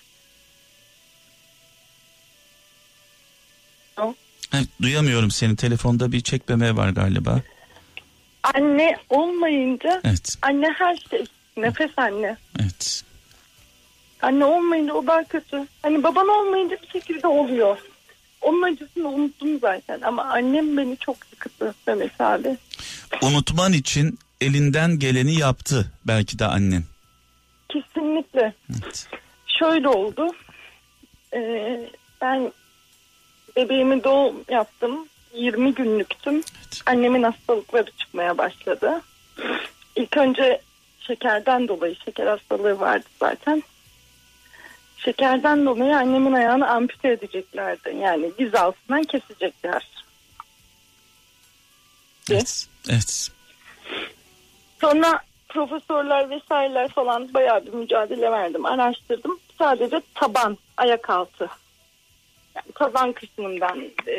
Evet, 4.54 4.68
duyamıyorum 4.82 5.32
seni. 5.32 5.56
Telefonda 5.56 6.12
bir 6.12 6.22
çekmeme 6.22 6.76
var 6.76 6.90
galiba. 6.90 7.42
Anne 8.44 8.98
olmayınca 9.10 10.02
Evet. 10.04 10.36
anne 10.42 10.68
her 10.78 10.96
şey. 11.10 11.26
Nefes 11.58 11.92
anne. 11.98 12.38
Evet. 12.60 13.04
Anne 14.22 14.46
olmayınca 14.46 14.94
o 14.94 15.08
daha 15.08 15.24
kötü. 15.24 15.68
Hani 15.82 16.04
baban 16.04 16.28
olmayınca 16.28 16.78
bir 16.82 16.88
şekilde 16.88 17.28
oluyor. 17.28 17.78
Onun 18.42 18.62
acısını 18.62 19.08
unuttum 19.10 19.60
zaten 19.60 20.02
ama 20.02 20.24
annem 20.24 20.78
beni 20.78 20.98
çok 20.98 21.18
sıkıntı 21.26 21.74
Mehmet 21.88 22.22
abi. 22.22 22.58
Unutman 23.22 23.74
için 23.74 24.20
elinden 24.42 25.00
geleni 25.00 25.40
yaptı 25.40 25.92
belki 26.08 26.40
de 26.40 26.46
annen. 26.46 26.84
Kesinlikle. 27.70 28.54
Evet. 28.72 29.08
Şöyle 29.60 29.88
oldu. 29.88 30.28
Ee, 31.34 31.90
ben 32.22 32.52
bebeğimi 33.56 34.04
doğum 34.04 34.36
yaptım. 34.50 35.08
20 35.34 35.74
günlüktüm. 35.74 36.34
Evet. 36.36 36.82
Annemin 36.86 37.24
hastalıkları 37.24 37.92
çıkmaya 37.98 38.38
başladı. 38.38 39.02
İlk 39.96 40.18
önce 40.18 40.62
şekerden 41.00 41.68
dolayı 41.68 41.96
şeker 42.06 42.28
hastalığı 42.28 42.80
vardı 42.80 43.06
zaten. 43.20 43.64
Şekerden 45.08 45.66
dolayı 45.66 45.98
annemin 45.98 46.34
ayağını 46.34 46.70
ampute 46.70 47.12
edeceklerdi. 47.12 47.96
Yani 48.02 48.32
diz 48.40 48.56
altından 48.56 49.04
kesecekler. 49.04 49.88
Evet. 52.32 52.68
Evet. 52.90 53.30
Sonra 54.82 55.20
profesörler 55.50 56.30
vesaireler 56.30 56.88
falan 56.88 57.34
bayağı 57.34 57.66
bir 57.66 57.74
mücadele 57.74 58.32
verdim. 58.32 58.66
Araştırdım. 58.66 59.40
Sadece 59.58 60.02
taban, 60.16 60.58
ayak 60.78 61.10
altı. 61.10 61.50
Yani 62.56 62.72
taban 62.76 63.12
kısmından 63.14 63.82
e, 64.08 64.18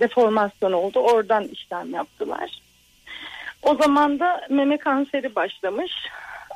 deformasyon 0.00 0.72
oldu. 0.72 0.98
Oradan 0.98 1.44
işlem 1.44 1.94
yaptılar. 1.94 2.62
O 3.62 3.74
zaman 3.74 4.20
da 4.20 4.46
meme 4.50 4.78
kanseri 4.78 5.34
başlamış. 5.34 5.92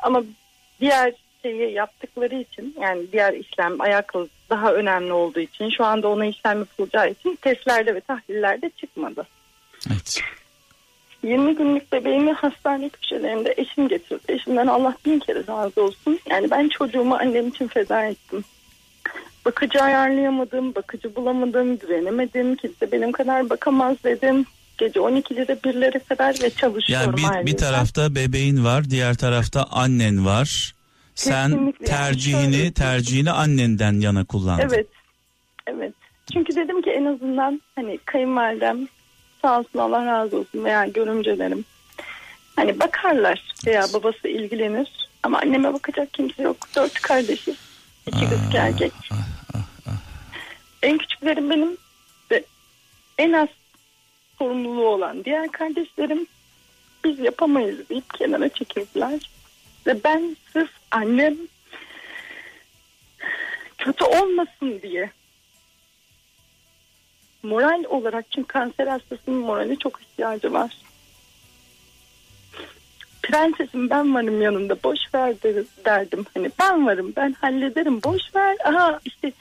Ama 0.03 0.23
diğer 0.81 1.15
şeyi 1.43 1.73
yaptıkları 1.73 2.35
için 2.35 2.77
yani 2.81 3.13
diğer 3.13 3.33
işlem 3.33 3.81
ayak 3.81 4.15
daha 4.51 4.73
önemli 4.73 5.13
olduğu 5.13 5.41
için 5.41 5.71
şu 5.71 5.85
anda 5.85 6.09
ona 6.09 6.27
işlem 6.27 6.59
yapılacağı 6.59 7.11
için 7.11 7.39
testlerde 7.43 7.95
ve 7.95 8.01
tahlillerde 8.01 8.71
çıkmadı. 8.77 9.27
Evet. 9.91 10.23
20 11.23 11.57
günlük 11.57 11.93
bebeğimi 11.93 12.33
hastane 12.33 12.89
köşelerinde 12.89 13.55
eşim 13.57 13.89
getirdi. 13.89 14.23
Eşimden 14.29 14.67
Allah 14.67 14.95
bin 15.05 15.19
kere 15.19 15.47
razı 15.49 15.83
olsun. 15.83 16.19
Yani 16.31 16.51
ben 16.51 16.69
çocuğumu 16.69 17.15
annem 17.15 17.49
için 17.49 17.69
feda 17.69 18.05
ettim. 18.05 18.45
Bakıcı 19.45 19.83
ayarlayamadım, 19.83 20.75
bakıcı 20.75 21.17
bulamadım, 21.17 21.79
güvenemedim. 21.79 22.57
Kimse 22.57 22.93
benim 22.93 23.13
kadar 23.13 23.51
bakamaz 23.51 23.97
dedim. 24.05 24.47
Gece 24.79 25.01
12'lere 25.01 25.61
1'lere 25.61 26.01
kadar 26.05 26.37
ve 26.43 26.51
çalışıyorum. 26.51 27.15
Yani 27.23 27.47
bir, 27.47 27.53
bir 27.53 27.57
tarafta 27.57 28.15
bebeğin 28.15 28.65
var, 28.65 28.91
diğer 28.91 29.15
tarafta 29.15 29.65
annen 29.65 30.27
var. 30.27 30.75
Sen 31.19 31.51
Kesinlikle. 31.51 31.87
tercihini 31.87 32.73
tercihini 32.73 33.31
annenden 33.31 34.01
yana 34.01 34.25
kullandın. 34.25 34.69
Evet. 34.69 34.87
Evet. 35.67 35.93
Çünkü 36.33 36.57
dedim 36.57 36.83
ki 36.83 36.91
en 36.91 37.05
azından 37.05 37.63
hani 37.75 37.99
kayınvalidem 38.05 38.89
sağ 39.43 39.59
olsun 39.59 39.79
Allah 39.79 40.07
razı 40.07 40.37
olsun 40.39 40.65
veya 40.65 40.87
görümcelerim 40.87 41.65
hani 42.57 42.81
bakarlar 42.81 43.55
veya 43.67 43.87
babası 43.95 44.29
ilgilenir 44.29 45.09
ama 45.23 45.39
anneme 45.39 45.75
bakacak 45.75 46.13
kimse 46.13 46.43
yok. 46.43 46.57
Dört 46.77 46.95
kardeşiz. 46.95 47.57
İki 48.07 48.29
kız 48.29 48.39
iki 48.49 48.57
erkek. 48.57 48.93
En 50.83 50.99
küçüklerim 50.99 51.51
benim 51.51 51.77
ve 52.31 52.45
en 53.19 53.33
az 53.33 53.49
sorumluluğu 54.39 54.89
olan 54.89 55.25
diğer 55.25 55.49
kardeşlerim 55.53 56.27
biz 57.05 57.19
yapamayız 57.19 57.89
deyip 57.89 58.15
kenara 58.15 58.49
çekildiler. 58.49 59.38
Ve 59.89 60.05
ben 60.05 60.37
sırf 60.53 60.71
annem 60.91 61.37
kötü 63.79 64.05
olmasın 64.05 64.81
diye 64.83 65.11
moral 67.43 67.85
olarak 67.85 68.31
çünkü 68.31 68.49
kanser 68.49 68.87
hastasının 68.87 69.39
morali 69.39 69.79
çok 69.79 70.01
ihtiyacı 70.03 70.53
var. 70.53 70.77
Prensesim 73.23 73.91
ben 73.91 74.15
varım 74.15 74.43
yanında 74.43 74.83
boş 74.83 74.99
ver 75.15 75.43
der- 75.43 75.85
derdim. 75.85 76.25
Hani 76.35 76.51
ben 76.61 76.87
varım 76.87 77.13
ben 77.17 77.33
hallederim 77.33 78.03
boş 78.03 78.23
ver. 78.35 78.57
Aha 78.65 79.01
işte 79.05 79.33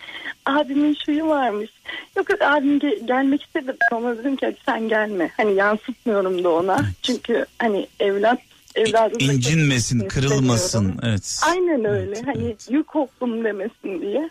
abimin 0.46 0.98
şuyu 1.06 1.28
varmış. 1.28 1.70
Yok 2.18 2.30
yok 2.30 2.42
abim 2.42 2.78
ge- 2.78 3.06
gelmek 3.06 3.44
istedi 3.44 3.76
ama 3.92 4.18
dedim 4.18 4.36
ki 4.36 4.46
hadi 4.46 4.58
sen 4.66 4.90
gelme. 4.90 5.30
Hani 5.38 5.56
yansıtmıyorum 5.56 6.44
da 6.44 6.50
ona. 6.50 6.86
Çünkü 7.02 7.46
hani 7.60 7.88
evlat 8.00 8.40
evladım 8.78 9.28
da 9.28 9.34
İncinmesin, 9.34 10.08
kırılmasın. 10.08 11.00
Evet. 11.04 11.40
Aynen 11.48 11.86
öyle. 11.86 12.16
Evet, 12.16 12.28
hani 12.28 12.44
evet. 12.44 12.68
yük 12.72 12.96
oldum 12.96 13.44
demesin 13.44 14.02
diye. 14.02 14.30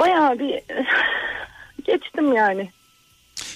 Bayağı 0.00 0.38
bir 0.38 0.60
geçtim 1.84 2.32
yani. 2.34 2.70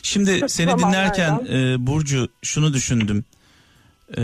Şimdi 0.03 0.41
Kötü 0.41 0.49
seni 0.49 0.79
dinlerken 0.79 1.47
e, 1.53 1.87
Burcu 1.87 2.29
şunu 2.43 2.75
düşündüm. 2.75 3.25
E, 4.19 4.23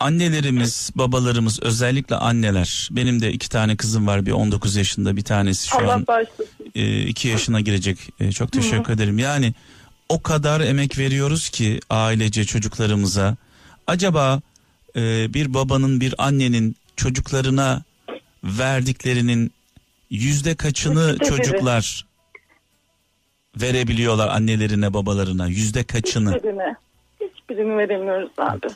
annelerimiz, 0.00 0.90
babalarımız 0.94 1.62
özellikle 1.62 2.16
anneler. 2.16 2.88
Benim 2.90 3.22
de 3.22 3.32
iki 3.32 3.48
tane 3.48 3.76
kızım 3.76 4.06
var. 4.06 4.26
Bir 4.26 4.32
19 4.32 4.76
yaşında, 4.76 5.16
bir 5.16 5.24
tanesi 5.24 5.68
şu 5.68 5.78
Allah 5.78 5.92
an 5.92 6.06
bağışlasın. 6.06 6.46
e, 6.74 7.28
yaşına 7.28 7.60
girecek. 7.60 7.98
E, 8.20 8.32
çok 8.32 8.52
teşekkür 8.52 8.92
ederim. 8.92 9.18
Yani 9.18 9.54
o 10.10 10.22
kadar 10.22 10.60
emek 10.60 10.98
veriyoruz 10.98 11.48
ki 11.48 11.80
ailece 11.90 12.44
çocuklarımıza. 12.44 13.36
Acaba 13.86 14.40
e, 14.96 15.34
bir 15.34 15.54
babanın, 15.54 16.00
bir 16.00 16.14
annenin 16.18 16.76
çocuklarına 16.96 17.82
verdiklerinin 18.44 19.52
yüzde 20.10 20.54
kaçını 20.54 21.12
Üçte 21.12 21.24
biri. 21.24 21.28
çocuklar 21.28 22.06
verebiliyorlar 23.60 24.28
annelerine, 24.28 24.94
babalarına? 24.94 25.46
Yüzde 25.46 25.84
kaçını? 25.84 26.34
Hiçbirini. 26.34 26.74
Hiçbirini 27.20 27.78
veremiyoruz 27.78 28.30
abi. 28.38 28.66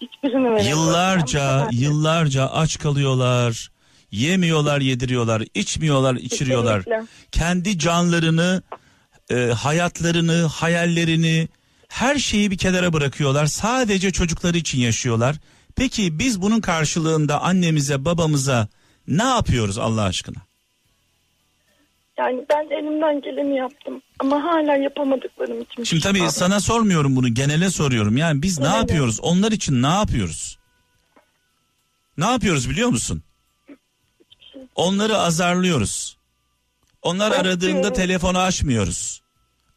Hiçbirini 0.00 0.44
veremiyoruz. 0.44 0.66
Yıllarca, 0.66 1.68
yıllarca 1.72 2.46
aç 2.46 2.78
kalıyorlar. 2.78 3.70
Yemiyorlar, 4.10 4.80
yediriyorlar, 4.80 5.42
içmiyorlar, 5.54 6.14
içiriyorlar. 6.14 6.84
Kesinlikle. 6.84 7.06
kendi 7.32 7.78
canlarını, 7.78 8.62
e, 9.30 9.36
hayatlarını, 9.36 10.42
hayallerini, 10.46 11.48
her 11.88 12.18
şeyi 12.18 12.50
bir 12.50 12.58
kenara 12.58 12.92
bırakıyorlar. 12.92 13.46
Sadece 13.46 14.10
çocukları 14.10 14.56
için 14.58 14.78
yaşıyorlar. 14.80 15.36
Peki 15.76 16.18
biz 16.18 16.42
bunun 16.42 16.60
karşılığında 16.60 17.42
annemize, 17.42 18.04
babamıza 18.04 18.68
ne 19.08 19.24
yapıyoruz 19.24 19.78
Allah 19.78 20.02
aşkına? 20.02 20.38
Yani 22.18 22.44
ben 22.50 22.76
elimden 22.78 23.20
geleni 23.20 23.56
yaptım. 23.56 24.02
Ama 24.18 24.42
hala 24.44 24.76
yapamadıklarım 24.76 25.60
için. 25.62 25.84
Şimdi 25.84 26.02
tabii 26.02 26.12
pişmanım. 26.12 26.32
sana 26.32 26.60
sormuyorum 26.60 27.16
bunu, 27.16 27.34
genele 27.34 27.70
soruyorum. 27.70 28.16
Yani 28.16 28.42
biz 28.42 28.58
ne 28.58 28.64
Genele. 28.64 28.78
yapıyoruz? 28.78 29.20
Onlar 29.20 29.52
için 29.52 29.82
ne 29.82 29.86
yapıyoruz? 29.86 30.58
Ne 32.18 32.24
yapıyoruz 32.24 32.70
biliyor 32.70 32.88
musun? 32.88 33.22
Onları 34.74 35.18
azarlıyoruz. 35.18 36.15
Onlar 37.06 37.30
Öf 37.30 37.38
aradığında 37.38 37.60
diyoruz. 37.60 37.96
telefonu 37.96 38.38
açmıyoruz. 38.38 39.22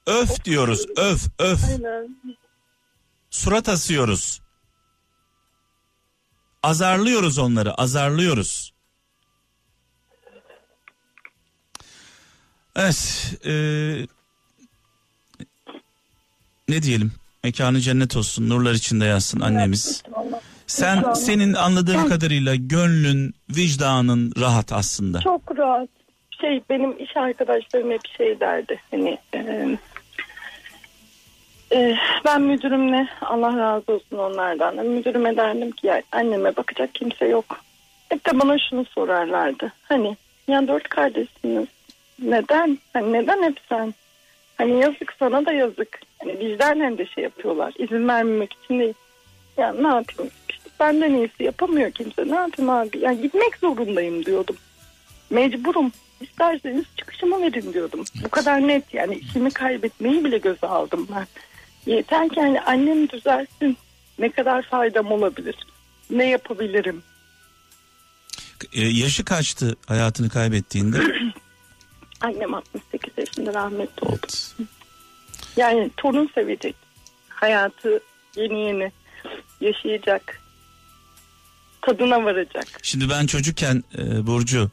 Öf 0.07 0.45
diyoruz, 0.45 0.85
öf, 0.97 1.27
öf. 1.39 1.63
Aynen. 1.63 2.17
surat 3.29 3.69
asıyoruz. 3.69 4.41
Azarlıyoruz 6.63 7.37
onları, 7.37 7.73
azarlıyoruz. 7.73 8.73
Evet, 12.75 13.33
e, 13.45 13.53
ne 16.69 16.83
diyelim? 16.83 17.11
Mekanı 17.43 17.79
cennet 17.81 18.15
olsun, 18.15 18.49
nurlar 18.49 18.73
içinde 18.73 19.05
yatsın 19.05 19.39
annemiz. 19.39 20.03
Sen 20.67 21.13
senin 21.13 21.53
anladığım 21.53 22.09
kadarıyla 22.09 22.55
gönlün, 22.55 23.33
vicdanın 23.49 24.33
rahat 24.39 24.73
aslında. 24.73 25.21
Çok 25.21 25.57
rahat. 25.57 25.89
Şey 26.41 26.61
benim 26.69 27.03
iş 27.03 27.17
arkadaşlarım 27.17 27.91
hep 27.91 28.07
şey 28.17 28.39
derdi. 28.39 28.79
Hani 28.91 29.17
e, 29.33 29.77
e, 31.71 31.95
ben 32.25 32.41
müdürümle 32.41 33.07
Allah 33.21 33.57
razı 33.57 33.93
olsun 33.93 34.17
onlardan. 34.17 34.77
da, 34.77 34.83
Müdürüme 34.83 35.37
derdim 35.37 35.71
ki 35.71 35.87
ya 35.87 36.01
anneme 36.11 36.55
bakacak 36.55 36.95
kimse 36.95 37.27
yok. 37.27 37.61
Hep 38.09 38.25
de 38.25 38.39
bana 38.39 38.57
şunu 38.69 38.85
sorarlardı. 38.85 39.73
Hani 39.83 40.17
ya 40.47 40.67
dört 40.67 40.89
kardeşsiniz. 40.89 41.67
Neden? 42.21 42.77
Hani 42.93 43.13
neden 43.13 43.43
hep 43.43 43.59
sen? 43.69 43.93
Hani 44.57 44.79
yazık 44.81 45.13
sana 45.19 45.45
da 45.45 45.51
yazık. 45.53 45.99
Hani 46.19 46.39
vicdanen 46.39 46.97
de 46.97 47.05
şey 47.05 47.23
yapıyorlar. 47.23 47.73
İzin 47.77 48.07
vermemek 48.07 48.53
için 48.53 48.79
değil. 48.79 48.93
Ya 49.57 49.73
ne 49.73 49.87
yapayım? 49.87 50.31
İşte 50.49 50.69
benden 50.79 51.13
iyisi 51.13 51.43
yapamıyor 51.43 51.91
kimse. 51.91 52.27
Ne 52.27 52.35
yapayım 52.35 52.69
abi? 52.69 52.99
Ya 52.99 53.13
gitmek 53.13 53.57
zorundayım 53.57 54.25
diyordum. 54.25 54.55
Mecburum. 55.29 55.91
İsterseniz 56.21 56.85
çıkışımı 56.97 57.41
verin 57.41 57.73
diyordum. 57.73 58.05
Bu 58.23 58.29
kadar 58.29 58.67
net 58.67 58.93
yani 58.93 59.15
işimi 59.15 59.51
kaybetmeyi 59.51 60.25
bile 60.25 60.37
göze 60.37 60.67
aldım 60.67 61.07
ben. 61.15 61.27
Yeter 61.85 62.29
ki 62.29 62.41
hani 62.41 62.61
annem 62.61 63.09
düzelsin. 63.09 63.77
Ne 64.19 64.31
kadar 64.31 64.61
faydam 64.61 65.11
olabilir? 65.11 65.55
Ne 66.09 66.29
yapabilirim? 66.29 67.03
E, 68.73 68.81
yaşı 68.81 69.25
kaçtı 69.25 69.75
hayatını 69.87 70.29
kaybettiğinde? 70.29 70.97
Annem 72.21 72.53
68 72.53 73.13
yaşında 73.17 73.53
rahmetli 73.53 74.07
oldu. 74.07 74.17
Evet. 74.59 74.69
Yani 75.57 75.91
torun 75.97 76.29
sevecek. 76.35 76.75
Hayatı 77.29 77.99
yeni 78.35 78.59
yeni 78.59 78.91
yaşayacak. 79.61 80.41
Tadına 81.81 82.23
varacak. 82.25 82.67
Şimdi 82.83 83.09
ben 83.09 83.25
çocukken 83.25 83.83
e, 83.97 84.27
Burcu 84.27 84.69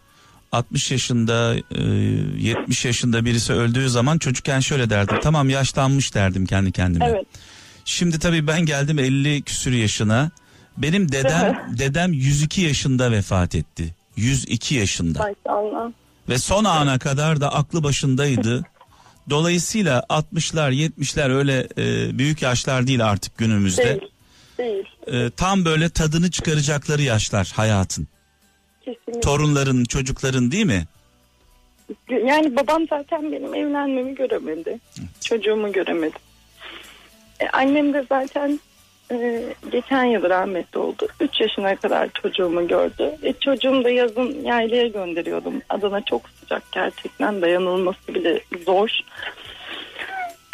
60 0.57 0.91
yaşında 0.91 1.55
e, 1.71 1.83
70 1.83 2.85
yaşında 2.85 3.25
birisi 3.25 3.53
öldüğü 3.53 3.89
zaman 3.89 4.19
çocukken 4.19 4.61
şöyle 4.61 4.91
derdim. 4.91 5.19
Tamam 5.23 5.51
yaşlanmış 5.51 6.15
derdim 6.15 6.47
kendi 6.47 6.73
kendime. 6.73 7.07
Evet. 7.07 7.27
Şimdi 7.85 8.19
tabii 8.19 8.47
ben 8.47 8.67
geldim 8.67 8.99
50 8.99 9.43
küsür 9.43 9.73
yaşına. 9.73 10.31
Benim 10.77 11.13
dedem 11.13 11.77
dedem 11.79 12.13
102 12.13 12.61
yaşında 12.61 13.11
vefat 13.11 13.55
etti. 13.55 13.95
102 14.17 14.75
yaşında. 14.75 15.19
Maşallah. 15.19 15.91
Ve 16.29 16.39
son 16.39 16.65
ana 16.65 16.99
kadar 16.99 17.41
da 17.41 17.55
aklı 17.55 17.83
başındaydı. 17.83 18.65
Dolayısıyla 19.31 20.07
60'lar 20.09 20.73
70'ler 20.73 21.33
öyle 21.33 21.69
e, 21.79 22.19
büyük 22.19 22.43
yaşlar 22.43 22.87
değil 22.87 23.07
artık 23.07 23.39
günümüzde. 23.39 23.85
Değil. 23.85 24.11
Değil. 24.59 24.85
E, 25.07 25.31
tam 25.31 25.65
böyle 25.65 25.89
tadını 25.89 26.31
çıkaracakları 26.31 27.03
yaşlar 27.03 27.53
hayatın. 27.57 28.09
Kesinlikle. 28.87 29.21
Torunların, 29.21 29.85
çocukların 29.85 30.51
değil 30.51 30.67
mi? 30.67 30.85
Yani 32.09 32.57
babam 32.57 32.87
zaten 32.89 33.33
benim 33.33 33.55
evlenmemi 33.55 34.15
göremedi. 34.15 34.79
Evet. 34.99 35.23
Çocuğumu 35.25 35.73
göremedi. 35.73 36.17
E, 37.41 37.49
annem 37.49 37.93
de 37.93 38.05
zaten 38.09 38.61
e, 39.11 39.43
geçen 39.73 40.05
yıl 40.05 40.23
rahmetli 40.23 40.79
oldu. 40.79 41.09
3 41.21 41.41
yaşına 41.41 41.77
kadar 41.77 42.09
çocuğumu 42.23 42.69
gördü. 42.69 43.17
E, 43.23 43.33
çocuğumu 43.33 43.85
da 43.85 43.91
yazın 43.91 44.45
yaylaya 44.45 44.89
gönderiyordum. 44.89 45.63
Adana 45.69 46.01
çok 46.01 46.29
sıcak 46.29 46.73
gerçekten 46.73 47.43
dayanılması 47.43 48.15
bile 48.15 48.41
zor. 48.67 49.01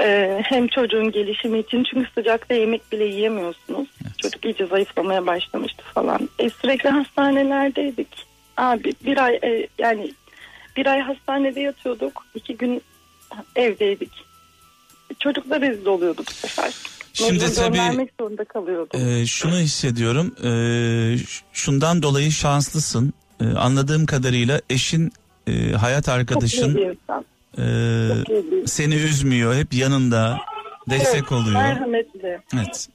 E, 0.00 0.40
hem 0.44 0.68
çocuğun 0.68 1.12
gelişimi 1.12 1.58
için 1.58 1.84
çünkü 1.84 2.10
sıcakta 2.14 2.54
yemek 2.54 2.92
bile 2.92 3.04
yiyemiyorsunuz. 3.04 3.88
Evet. 4.04 4.18
Çocuk 4.18 4.44
iyice 4.44 4.66
zayıflamaya 4.66 5.26
başlamıştı 5.26 5.82
falan. 5.94 6.28
E, 6.38 6.50
sürekli 6.50 6.88
hastanelerdeydik. 6.88 8.08
Abi 8.56 8.92
bir 9.04 9.24
ay 9.24 9.34
e, 9.34 9.68
yani 9.78 10.12
bir 10.76 10.86
ay 10.86 11.00
hastanede 11.00 11.60
yatıyorduk. 11.60 12.26
iki 12.34 12.56
gün 12.56 12.82
evdeydik. 13.56 14.10
Çocuklar 15.20 15.60
rezil 15.60 15.86
oluyordu 15.86 16.22
bu 16.28 16.32
sefer. 16.32 16.72
Şimdi 17.12 17.54
tabii 17.54 17.76
zorunda. 17.76 18.00
E, 18.98 19.26
şunu 19.26 19.58
hissediyorum. 19.58 20.34
E, 20.44 20.50
şundan 21.52 22.02
dolayı 22.02 22.32
şanslısın. 22.32 23.12
E, 23.40 23.44
anladığım 23.44 24.06
kadarıyla 24.06 24.60
eşin 24.70 25.12
e, 25.46 25.72
hayat 25.72 26.08
arkadaşın 26.08 26.96
e, 27.58 28.66
seni 28.66 28.94
üzmüyor. 28.94 29.54
Hep 29.54 29.74
yanında 29.74 30.38
destek 30.90 31.22
evet, 31.22 31.32
oluyor. 31.32 31.62
Merhametli. 31.62 32.40
Evet. 32.54 32.88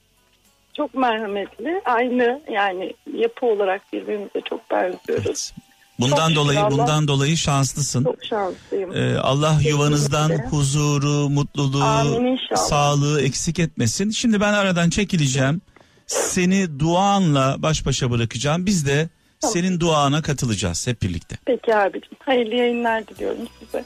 Çok 0.77 0.93
merhametli. 0.93 1.81
Aynı 1.85 2.41
yani 2.51 2.93
yapı 3.13 3.45
olarak 3.45 3.93
birbirimize 3.93 4.41
çok 4.49 4.71
benziyoruz. 4.71 5.53
Evet. 5.57 5.67
Bundan 5.99 6.27
çok 6.27 6.35
dolayı 6.35 6.59
Allah, 6.59 6.71
bundan 6.71 7.07
dolayı 7.07 7.37
şanslısın. 7.37 8.03
Çok 8.03 8.23
şanslıyım. 8.23 8.95
Ee, 8.95 9.17
Allah 9.17 9.59
yuvanızdan 9.63 10.29
huzuru, 10.29 11.29
mutluluğu, 11.29 12.37
sağlığı 12.55 13.21
eksik 13.21 13.59
etmesin. 13.59 14.09
Şimdi 14.09 14.41
ben 14.41 14.53
aradan 14.53 14.89
çekileceğim. 14.89 15.61
Seni 16.07 16.79
duanla 16.79 17.55
baş 17.57 17.85
başa 17.85 18.11
bırakacağım. 18.11 18.65
Biz 18.65 18.87
de 18.87 19.09
tamam. 19.41 19.53
senin 19.53 19.79
duana 19.79 20.21
katılacağız 20.21 20.87
hep 20.87 21.01
birlikte. 21.01 21.37
Peki 21.45 21.75
abicim. 21.75 22.17
Hayırlı 22.19 22.55
yayınlar 22.55 23.07
diliyorum 23.07 23.47
size. 23.59 23.85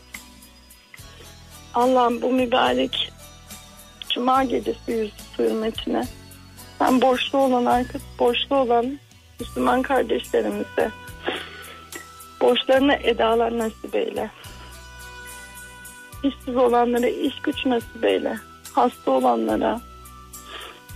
Allah'ım 1.73 2.21
bu 2.21 2.31
mübarek 2.31 3.11
Cuma 4.09 4.43
gecesi 4.43 4.91
yüzü 4.91 5.11
hürmetine 5.39 6.07
ben 6.79 7.01
borçlu 7.01 7.39
olan 7.39 7.65
arkadaş, 7.65 8.01
borçlu 8.19 8.55
olan 8.55 8.99
Müslüman 9.39 9.81
kardeşlerimize 9.81 10.91
borçlarına 12.41 12.93
edalar 12.93 13.57
nasip 13.57 13.95
eyle. 13.95 14.31
İşsiz 16.23 16.55
olanlara 16.55 17.07
iş 17.07 17.41
güç 17.43 17.65
nasip 17.65 18.05
eyle. 18.05 18.37
Hasta 18.73 19.11
olanlara, 19.11 19.81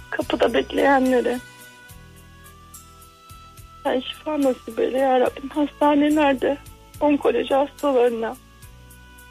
kapıda 0.09 0.53
bekleyenlere. 0.53 1.39
Sen 3.83 3.99
şifa 3.99 4.41
nasip 4.41 4.79
eyle 4.79 4.97
ya 4.97 5.19
Rabbim. 5.19 5.49
Hastanelerde 5.49 6.57
onkoloji 6.99 7.53
hastalarına, 7.53 8.35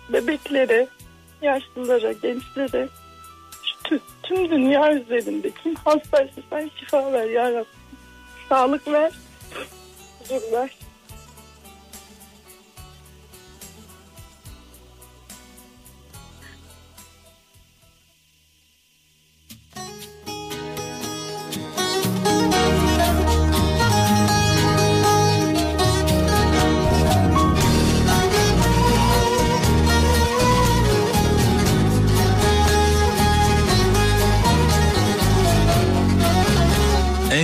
bebeklere, 0.08 0.88
yaşlılara, 1.44 2.12
gençlere, 2.12 2.88
tüm, 3.84 4.00
tüm 4.22 4.50
dünya 4.50 4.94
üzerinde 4.94 5.50
kim 5.62 5.74
hastaysa 5.74 6.40
sen 6.50 6.70
şifa 6.76 7.12
ver 7.12 7.30
ya. 7.30 7.64
Sağlık 8.48 8.88
ver, 8.88 9.12
huzur 10.18 10.52
ver. 10.52 10.70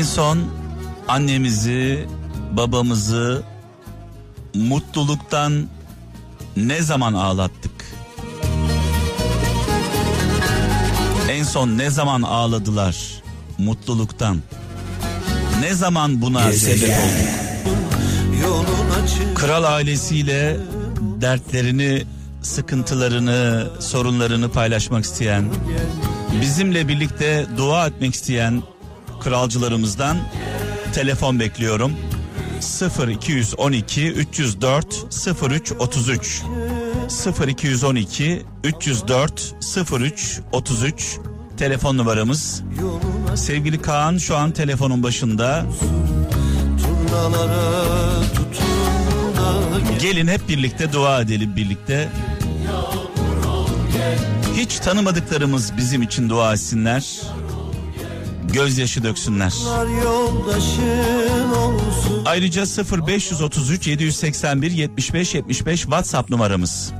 En 0.00 0.04
son 0.04 0.38
annemizi, 1.08 2.06
babamızı 2.52 3.42
mutluluktan 4.54 5.66
ne 6.56 6.82
zaman 6.82 7.14
ağlattık? 7.14 7.72
En 11.30 11.42
son 11.44 11.78
ne 11.78 11.90
zaman 11.90 12.22
ağladılar 12.22 12.96
mutluluktan? 13.58 14.38
Ne 15.60 15.74
zaman 15.74 16.22
buna 16.22 16.52
sebep 16.52 16.88
oldu? 16.88 17.30
Kral 19.34 19.64
ailesiyle 19.64 20.56
dertlerini, 21.20 22.02
sıkıntılarını, 22.42 23.68
sorunlarını 23.80 24.52
paylaşmak 24.52 25.04
isteyen, 25.04 25.44
bizimle 26.40 26.88
birlikte 26.88 27.46
dua 27.56 27.86
etmek 27.86 28.14
isteyen 28.14 28.62
kralcılarımızdan 29.20 30.16
telefon 30.94 31.40
bekliyorum. 31.40 31.92
0212 33.08 34.12
304 34.12 34.86
03 35.50 35.72
33 35.72 36.42
0212 37.48 38.42
304 38.64 39.54
03 39.92 40.40
33 40.52 41.18
telefon 41.56 41.96
numaramız. 41.98 42.62
Sevgili 43.34 43.82
Kaan 43.82 44.18
şu 44.18 44.36
an 44.36 44.50
telefonun 44.50 45.02
başında. 45.02 45.66
Gelin 50.00 50.28
hep 50.28 50.48
birlikte 50.48 50.92
dua 50.92 51.20
edelim 51.20 51.56
birlikte. 51.56 52.08
Hiç 54.56 54.78
tanımadıklarımız 54.78 55.76
bizim 55.76 56.02
için 56.02 56.28
dua 56.30 56.52
etsinler 56.52 57.20
gözyaşı 58.52 59.02
döksünler. 59.02 59.54
Ayrıca 62.24 62.62
0533 63.06 63.86
781 63.86 64.70
75 64.70 65.34
75 65.34 65.80
WhatsApp 65.80 66.30
numaramız. 66.30 66.92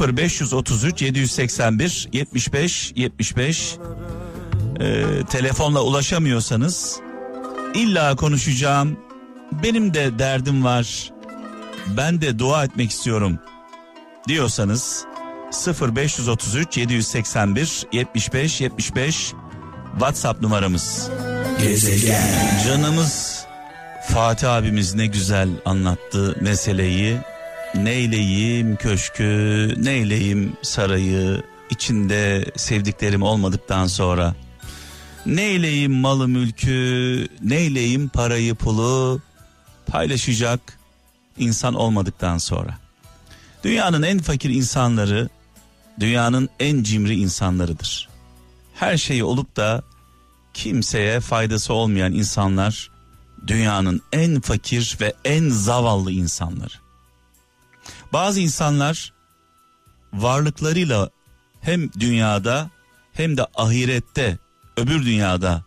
0533 0.00 1.02
781 1.02 2.08
75 2.12 2.92
75 2.96 3.76
ee, 4.80 5.04
telefonla 5.30 5.82
ulaşamıyorsanız 5.82 7.00
illa 7.74 8.16
konuşacağım. 8.16 8.96
Benim 9.62 9.94
de 9.94 10.18
derdim 10.18 10.64
var. 10.64 11.12
Ben 11.96 12.20
de 12.20 12.38
dua 12.38 12.64
etmek 12.64 12.90
istiyorum 12.90 13.38
diyorsanız 14.28 15.04
0533 15.96 16.76
781 16.76 17.86
75 17.92 18.60
75 18.60 19.32
WhatsApp 19.98 20.42
numaramız. 20.42 21.10
Gezegen. 21.60 22.22
Canımız 22.66 23.44
Fatih 24.08 24.52
abimiz 24.52 24.94
ne 24.94 25.06
güzel 25.06 25.48
anlattı 25.64 26.36
meseleyi. 26.40 27.18
Neyleyim 27.74 28.76
köşkü, 28.76 29.74
neyleyim 29.76 30.56
sarayı, 30.62 31.42
içinde 31.70 32.44
sevdiklerim 32.56 33.22
olmadıktan 33.22 33.86
sonra 33.86 34.34
neyleyim 35.26 35.92
malı 35.92 36.28
mülkü, 36.28 37.28
neyleyim 37.42 38.08
parayı 38.08 38.54
pulu 38.54 39.20
paylaşacak 39.86 40.60
insan 41.38 41.74
olmadıktan 41.74 42.38
sonra. 42.38 42.78
Dünyanın 43.64 44.02
en 44.02 44.18
fakir 44.18 44.50
insanları 44.50 45.28
dünyanın 46.00 46.48
en 46.60 46.82
cimri 46.82 47.14
insanlarıdır. 47.14 48.15
Her 48.76 48.96
şeyi 48.96 49.24
olup 49.24 49.56
da 49.56 49.82
kimseye 50.54 51.20
faydası 51.20 51.72
olmayan 51.72 52.12
insanlar 52.12 52.90
dünyanın 53.46 54.02
en 54.12 54.40
fakir 54.40 54.96
ve 55.00 55.14
en 55.24 55.48
zavallı 55.48 56.12
insanları. 56.12 56.74
Bazı 58.12 58.40
insanlar 58.40 59.12
varlıklarıyla 60.12 61.10
hem 61.60 61.92
dünyada 61.92 62.70
hem 63.12 63.36
de 63.36 63.46
ahirette 63.54 64.38
öbür 64.76 65.04
dünyada 65.04 65.64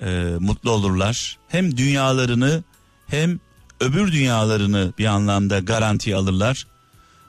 e, 0.00 0.06
mutlu 0.40 0.70
olurlar. 0.70 1.38
Hem 1.48 1.76
dünyalarını 1.76 2.62
hem 3.06 3.40
öbür 3.80 4.12
dünyalarını 4.12 4.92
bir 4.98 5.06
anlamda 5.06 5.58
garanti 5.58 6.16
alırlar. 6.16 6.66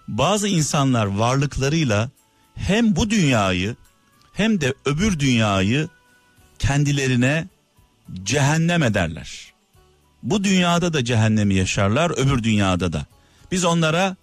Bazı 0.07 0.47
insanlar 0.47 1.05
varlıklarıyla 1.05 2.09
hem 2.55 2.95
bu 2.95 3.09
dünyayı 3.09 3.75
hem 4.39 4.61
de 4.61 4.73
öbür 4.85 5.19
dünyayı 5.19 5.89
kendilerine 6.59 7.47
cehennem 8.23 8.83
ederler. 8.83 9.53
Bu 10.23 10.43
dünyada 10.43 10.93
da 10.93 11.05
cehennemi 11.05 11.55
yaşarlar, 11.55 12.11
öbür 12.11 12.43
dünyada 12.43 12.93
da. 12.93 13.05
Biz 13.51 13.65
onlara 13.65 14.15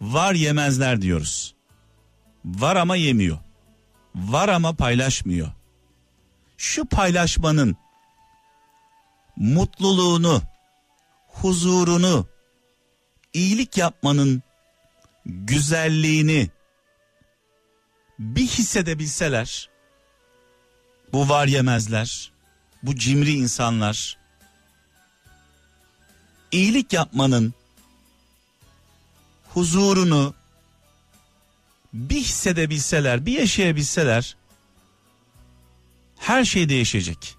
var 0.00 0.34
yemezler 0.34 1.02
diyoruz. 1.02 1.54
Var 2.44 2.76
ama 2.76 2.96
yemiyor. 2.96 3.38
Var 4.14 4.48
ama 4.48 4.72
paylaşmıyor. 4.72 5.48
Şu 6.56 6.84
paylaşmanın 6.84 7.76
mutluluğunu, 9.36 10.42
huzurunu, 11.28 12.26
iyilik 13.32 13.76
yapmanın 13.76 14.42
güzelliğini 15.26 16.50
bir 18.22 18.46
hissedebilseler 18.46 19.70
bu 21.12 21.28
var 21.28 21.46
yemezler, 21.46 22.32
bu 22.82 22.96
cimri 22.96 23.32
insanlar 23.32 24.18
iyilik 26.52 26.92
yapmanın 26.92 27.54
huzurunu 29.54 30.34
bir 31.92 32.20
hissedebilseler, 32.20 33.26
bir 33.26 33.32
yaşayabilseler 33.32 34.36
her 36.18 36.44
şey 36.44 36.68
değişecek. 36.68 37.36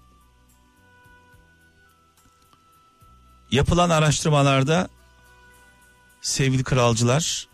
Yapılan 3.50 3.90
araştırmalarda 3.90 4.88
sevgili 6.22 6.64
kralcılar 6.64 7.53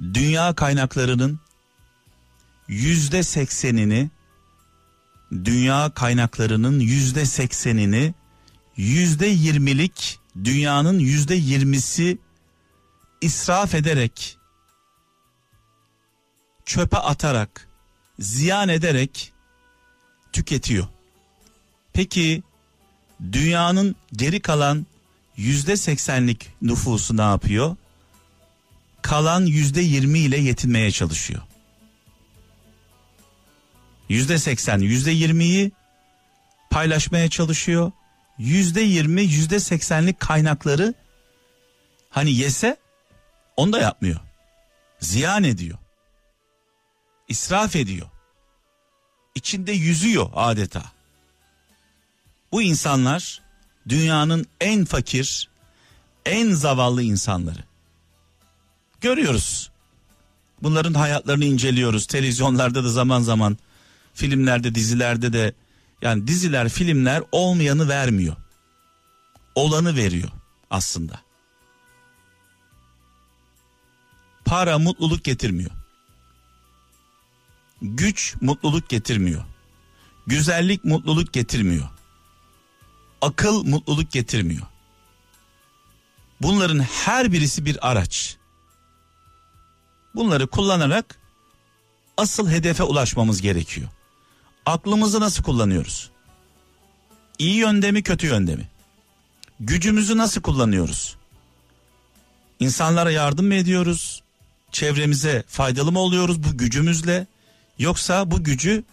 dünya 0.00 0.54
kaynaklarının 0.54 1.40
yüzde 2.68 3.22
seksenini 3.22 4.10
dünya 5.32 5.90
kaynaklarının 5.94 6.80
yüzde 6.80 7.26
seksenini 7.26 8.14
yüzde 8.76 9.26
yirmilik 9.26 10.18
dünyanın 10.44 10.98
yüzde 10.98 11.34
yirmisi 11.34 12.18
israf 13.20 13.74
ederek 13.74 14.38
çöpe 16.64 16.96
atarak 16.96 17.68
ziyan 18.18 18.68
ederek 18.68 19.32
tüketiyor. 20.32 20.86
Peki 21.92 22.42
dünyanın 23.32 23.96
geri 24.12 24.40
kalan 24.40 24.86
yüzde 25.36 25.76
seksenlik 25.76 26.52
nüfusu 26.62 27.16
ne 27.16 27.22
yapıyor? 27.22 27.76
Kalan 29.08 29.46
yüzde 29.46 29.80
yirmi 29.80 30.18
ile 30.18 30.38
yetinmeye 30.38 30.90
çalışıyor. 30.90 31.42
Yüzde 34.08 34.38
seksen, 34.38 34.78
yüzde 34.78 35.10
yirmiyi 35.10 35.72
paylaşmaya 36.70 37.30
çalışıyor. 37.30 37.92
Yüzde 38.38 38.80
yirmi, 38.80 39.22
yüzde 39.22 39.60
seksenlik 39.60 40.20
kaynakları 40.20 40.94
hani 42.10 42.32
yese 42.32 42.76
onu 43.56 43.72
da 43.72 43.78
yapmıyor. 43.80 44.20
Ziyan 45.00 45.44
ediyor. 45.44 45.78
İsraf 47.28 47.76
ediyor. 47.76 48.08
İçinde 49.34 49.72
yüzüyor 49.72 50.30
adeta. 50.34 50.82
Bu 52.52 52.62
insanlar 52.62 53.42
dünyanın 53.88 54.46
en 54.60 54.84
fakir, 54.84 55.48
en 56.26 56.52
zavallı 56.52 57.02
insanları. 57.02 57.67
Görüyoruz. 59.00 59.70
Bunların 60.62 60.94
hayatlarını 60.94 61.44
inceliyoruz. 61.44 62.06
Televizyonlarda 62.06 62.84
da 62.84 62.88
zaman 62.88 63.20
zaman 63.20 63.58
filmlerde, 64.14 64.74
dizilerde 64.74 65.32
de 65.32 65.54
yani 66.02 66.26
diziler, 66.26 66.68
filmler 66.68 67.22
olmayanı 67.32 67.88
vermiyor. 67.88 68.36
Olanı 69.54 69.96
veriyor 69.96 70.28
aslında. 70.70 71.20
Para 74.44 74.78
mutluluk 74.78 75.24
getirmiyor. 75.24 75.70
Güç 77.82 78.36
mutluluk 78.40 78.88
getirmiyor. 78.88 79.44
Güzellik 80.26 80.84
mutluluk 80.84 81.32
getirmiyor. 81.32 81.88
Akıl 83.22 83.64
mutluluk 83.64 84.12
getirmiyor. 84.12 84.66
Bunların 86.40 86.78
her 86.80 87.32
birisi 87.32 87.64
bir 87.64 87.90
araç. 87.90 88.37
Bunları 90.14 90.46
kullanarak 90.46 91.18
asıl 92.16 92.50
hedefe 92.50 92.82
ulaşmamız 92.82 93.42
gerekiyor. 93.42 93.88
Aklımızı 94.66 95.20
nasıl 95.20 95.42
kullanıyoruz? 95.42 96.10
İyi 97.38 97.54
yönde 97.54 97.92
mi 97.92 98.02
kötü 98.02 98.26
yönde 98.26 98.56
mi? 98.56 98.68
Gücümüzü 99.60 100.16
nasıl 100.16 100.40
kullanıyoruz? 100.42 101.16
İnsanlara 102.60 103.10
yardım 103.10 103.46
mı 103.46 103.54
ediyoruz? 103.54 104.22
Çevremize 104.72 105.44
faydalı 105.48 105.92
mı 105.92 105.98
oluyoruz 105.98 106.44
bu 106.44 106.58
gücümüzle? 106.58 107.26
Yoksa 107.78 108.30
bu 108.30 108.44
gücü 108.44 108.84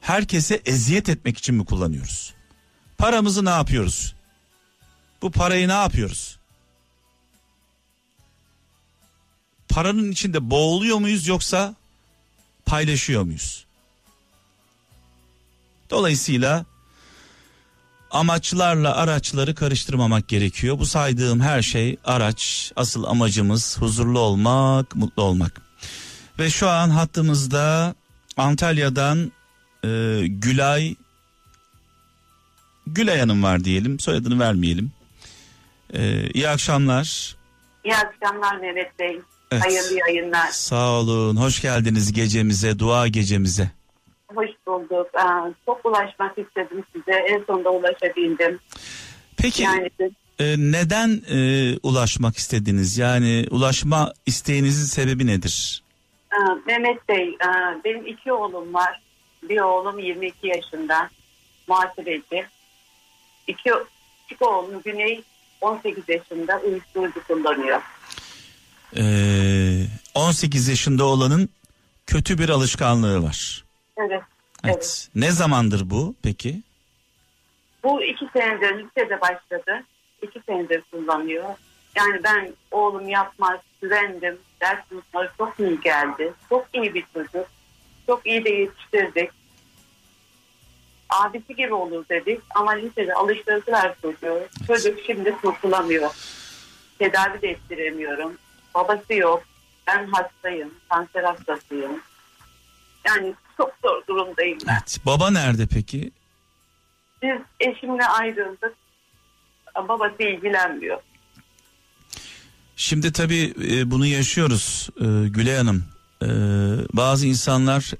herkese 0.00 0.62
eziyet 0.64 1.08
etmek 1.08 1.38
için 1.38 1.54
mi 1.54 1.64
kullanıyoruz? 1.64 2.34
Paramızı 2.98 3.44
ne 3.44 3.50
yapıyoruz? 3.50 4.14
Bu 5.22 5.30
parayı 5.30 5.68
ne 5.68 5.72
yapıyoruz? 5.72 6.38
Paranın 9.72 10.12
içinde 10.12 10.50
boğuluyor 10.50 10.98
muyuz 10.98 11.26
yoksa 11.26 11.74
paylaşıyor 12.66 13.22
muyuz? 13.22 13.64
Dolayısıyla 15.90 16.64
amaçlarla 18.10 18.96
araçları 18.96 19.54
karıştırmamak 19.54 20.28
gerekiyor. 20.28 20.78
Bu 20.78 20.86
saydığım 20.86 21.40
her 21.40 21.62
şey 21.62 21.96
araç. 22.04 22.72
Asıl 22.76 23.04
amacımız 23.04 23.78
huzurlu 23.80 24.18
olmak, 24.18 24.96
mutlu 24.96 25.22
olmak. 25.22 25.60
Ve 26.38 26.50
şu 26.50 26.68
an 26.68 26.90
hattımızda 26.90 27.94
Antalya'dan 28.36 29.32
e, 29.84 29.88
Gülay 30.26 30.94
Gülay 32.86 33.18
Hanım 33.18 33.42
var 33.42 33.64
diyelim. 33.64 34.00
Soyadını 34.00 34.40
vermeyelim. 34.40 34.92
E, 35.92 36.30
iyi 36.30 36.48
akşamlar. 36.48 37.36
İyi 37.84 37.96
akşamlar 37.96 38.56
Mehmet 38.56 38.98
Bey. 38.98 39.20
Evet. 39.52 39.64
Hayırlı 39.64 39.98
yayınlar. 39.98 40.48
Sağ 40.50 40.90
olun. 40.90 41.36
Hoş 41.36 41.62
geldiniz 41.62 42.12
gecemize, 42.12 42.78
dua 42.78 43.08
gecemize. 43.08 43.70
Hoş 44.34 44.50
bulduk. 44.66 45.06
Çok 45.66 45.86
ulaşmak 45.86 46.38
istedim 46.38 46.84
size. 46.92 47.12
En 47.12 47.44
sonunda 47.44 47.70
ulaşabildim. 47.70 48.58
Peki 49.36 49.62
yani, 49.62 49.90
e, 50.38 50.44
neden 50.58 51.22
e, 51.30 51.38
ulaşmak 51.82 52.36
istediniz? 52.36 52.98
Yani 52.98 53.46
ulaşma 53.50 54.12
isteğinizin 54.26 54.86
sebebi 54.86 55.26
nedir? 55.26 55.82
Mehmet 56.66 57.08
Bey, 57.08 57.36
benim 57.84 58.06
iki 58.06 58.32
oğlum 58.32 58.74
var. 58.74 59.02
Bir 59.42 59.60
oğlum 59.60 59.98
22 59.98 60.46
yaşında, 60.46 61.10
muhasebeci. 61.68 62.46
İki, 63.46 63.70
iki 64.30 64.44
oğlum 64.44 64.82
Güney 64.84 65.22
18 65.60 66.04
yaşında 66.08 66.60
uyuşturucu 66.66 67.26
kullanıyor. 67.26 67.80
Ee, 68.96 69.84
18 70.14 70.68
yaşında 70.68 71.04
olanın 71.04 71.48
kötü 72.06 72.38
bir 72.38 72.48
alışkanlığı 72.48 73.22
var. 73.22 73.64
Evet. 73.96 74.10
Evet. 74.10 74.22
evet. 74.64 75.08
Ne 75.14 75.30
zamandır 75.30 75.90
bu 75.90 76.14
peki? 76.22 76.62
Bu 77.84 78.02
iki 78.02 78.28
senedir 78.32 78.84
lisede 78.84 79.20
başladı. 79.20 79.84
İki 80.22 80.40
senedir 80.46 80.82
kullanıyor. 80.90 81.44
Yani 81.96 82.20
ben 82.24 82.52
oğlum 82.70 83.08
yapmaz, 83.08 83.60
güvendim. 83.82 84.38
Ders 84.60 84.88
sınıfları 84.88 85.30
çok 85.38 85.60
iyi 85.60 85.80
geldi. 85.80 86.32
Çok 86.48 86.66
iyi 86.72 86.94
bir 86.94 87.04
çocuk. 87.14 87.46
Çok 88.06 88.26
iyi 88.26 88.44
de 88.44 88.50
yetiştirdik. 88.50 89.30
Abisi 91.10 91.56
gibi 91.56 91.74
olur 91.74 92.04
dedik 92.10 92.40
ama 92.54 92.72
lisede 92.72 93.14
alıştırdılar 93.14 93.94
çocuğu. 94.02 94.40
Çocuk 94.66 94.98
şimdi 95.06 95.36
kurtulamıyor. 95.36 96.10
Tedavi 96.98 97.42
de 97.42 97.48
ettiremiyorum. 97.48 98.38
Babası 98.74 99.14
yok. 99.14 99.42
Ben 99.86 100.06
hastayım. 100.06 100.70
Kanser 100.88 101.24
hastasıyım. 101.24 102.00
Yani 103.06 103.34
çok 103.56 103.74
zor 103.84 104.06
durumdayım 104.08 104.58
ben. 104.66 104.72
Evet. 104.72 104.98
Baba 105.06 105.30
nerede 105.30 105.66
peki? 105.66 106.10
Biz 107.22 107.40
eşimle 107.60 108.06
ayrıldık. 108.06 108.74
Babası 109.88 110.22
ilgilenmiyor. 110.22 111.00
Şimdi 112.76 113.12
tabii 113.12 113.54
e, 113.70 113.90
bunu 113.90 114.06
yaşıyoruz 114.06 114.88
e, 114.96 115.28
Gülay 115.28 115.56
Hanım. 115.56 115.84
E, 116.22 116.28
bazı 116.92 117.26
insanlar 117.26 117.90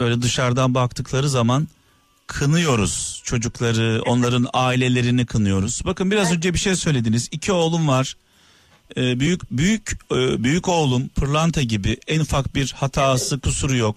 öyle 0.00 0.22
dışarıdan 0.22 0.74
baktıkları 0.74 1.28
zaman 1.28 1.68
kınıyoruz 2.26 3.22
çocukları, 3.24 4.02
onların 4.06 4.46
ailelerini 4.52 5.26
kınıyoruz. 5.26 5.82
Bakın 5.84 6.10
biraz 6.10 6.32
önce 6.32 6.54
bir 6.54 6.58
şey 6.58 6.76
söylediniz. 6.76 7.28
İki 7.32 7.52
oğlum 7.52 7.88
var. 7.88 8.16
E, 8.96 9.20
büyük 9.20 9.50
büyük 9.50 9.98
e, 10.12 10.44
büyük 10.44 10.68
oğlum 10.68 11.08
pırlanta 11.08 11.62
gibi 11.62 11.96
en 12.06 12.20
ufak 12.20 12.54
bir 12.54 12.72
hatası, 12.76 13.40
kusuru 13.40 13.76
yok. 13.76 13.96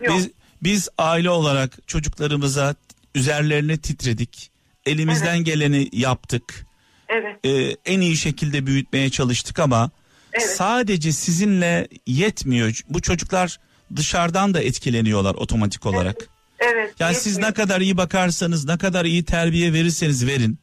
Yok. 0.00 0.16
Biz 0.16 0.30
biz 0.62 0.88
aile 0.98 1.30
olarak 1.30 1.78
çocuklarımıza 1.86 2.74
üzerlerine 3.14 3.76
titredik. 3.76 4.50
Elimizden 4.86 5.38
geleni 5.44 5.88
yaptık. 5.92 6.66
Evet. 7.08 7.36
Ee, 7.44 7.76
en 7.92 8.00
iyi 8.00 8.16
şekilde 8.16 8.66
büyütmeye 8.66 9.10
çalıştık 9.10 9.58
ama 9.58 9.90
Evet. 10.32 10.50
sadece 10.56 11.12
sizinle 11.12 11.88
yetmiyor. 12.06 12.80
Bu 12.88 13.02
çocuklar 13.02 13.58
dışarıdan 13.96 14.54
da 14.54 14.62
etkileniyorlar 14.62 15.34
otomatik 15.34 15.86
olarak. 15.86 16.16
Evet. 16.58 16.94
Yani 16.98 17.14
siz 17.14 17.26
yetmiyor. 17.26 17.50
ne 17.50 17.54
kadar 17.54 17.80
iyi 17.80 17.96
bakarsanız, 17.96 18.64
ne 18.64 18.78
kadar 18.78 19.04
iyi 19.04 19.24
terbiye 19.24 19.72
verirseniz 19.72 20.26
verin. 20.26 20.58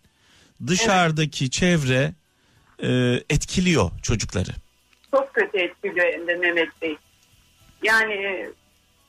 Dışarıdaki 0.67 1.49
çevre 1.49 2.13
e, 2.83 2.87
etkiliyor 3.29 3.91
çocukları. 4.03 4.49
çok 5.11 5.33
kötü 5.33 5.57
etkiliyor 5.57 6.13
hem 6.13 6.27
de 6.27 6.35
Mehmet 6.35 6.81
Bey. 6.81 6.97
Yani 7.83 8.49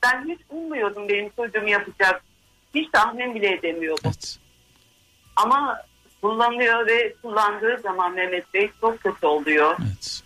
ben 0.03 0.25
hiç 0.29 0.39
ummuyordum 0.49 1.09
benim 1.09 1.29
çocuğum 1.35 1.67
yapacak. 1.67 2.21
Hiç 2.75 2.89
tahmin 2.91 3.35
bile 3.35 3.53
edemiyordum. 3.53 4.03
Evet. 4.05 4.37
Ama 5.35 5.81
kullanıyor 6.21 6.87
ve 6.87 7.13
kullandığı 7.21 7.79
zaman 7.83 8.13
Mehmet 8.13 8.53
Bey 8.53 8.69
çok 8.81 8.99
kötü 9.03 9.25
oluyor. 9.25 9.77
Evet. 9.87 10.21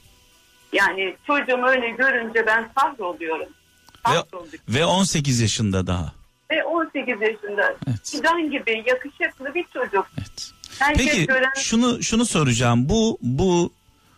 Yani 0.74 1.16
çocuğumu 1.28 1.68
öyle 1.68 1.90
görünce 1.90 2.46
ben 2.48 2.70
kahroluyorum. 2.76 3.48
Ve, 3.50 4.04
Kahroluyorum. 4.04 4.60
ve 4.70 4.86
18 4.86 5.42
yaşında 5.42 5.88
daha. 5.88 6.14
Ve 6.52 6.64
18 6.64 7.22
yaşında 7.22 7.76
Evet. 7.88 8.10
fidan 8.12 8.52
gibi 8.52 8.84
yakışıklı 8.88 9.54
bir 9.56 9.66
çocuk. 9.74 10.08
Evet. 10.18 10.52
Herkes 10.82 11.06
Peki 11.06 11.26
gören 11.26 11.52
şunu 11.58 12.04
şunu 12.04 12.26
soracağım. 12.26 12.90
Bu 12.90 13.18
bu 13.22 13.74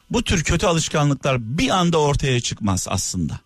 bu 0.09 0.23
tür 0.23 0.43
kötü 0.43 0.65
alışkanlıklar 0.65 1.37
bir 1.39 1.69
anda 1.69 1.97
ortaya 2.01 2.39
çıkmaz 2.39 2.87
aslında. 2.89 3.39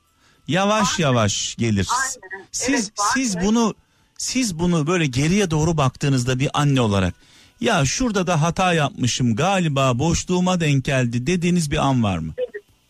Yavaş 0.47 0.99
yavaş 0.99 1.55
gelir. 1.55 1.87
Aynen. 2.01 2.45
Siz 2.51 2.69
Evet, 2.69 2.91
siz 3.13 3.41
bunu 3.41 3.75
siz 4.17 4.59
bunu 4.59 4.87
böyle 4.87 5.05
geriye 5.05 5.51
doğru 5.51 5.77
baktığınızda 5.77 6.39
bir 6.39 6.49
anne 6.53 6.81
olarak 6.81 7.13
ya 7.61 7.85
şurada 7.85 8.27
da 8.27 8.41
hata 8.41 8.73
yapmışım 8.73 9.35
galiba 9.35 9.99
boşluğuma 9.99 10.59
denk 10.59 10.85
geldi 10.85 11.27
dediğiniz 11.27 11.71
bir 11.71 11.77
an 11.77 12.03
var 12.03 12.17
mı? 12.17 12.33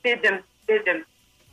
dedim, 0.06 0.42
dedim. 0.70 1.06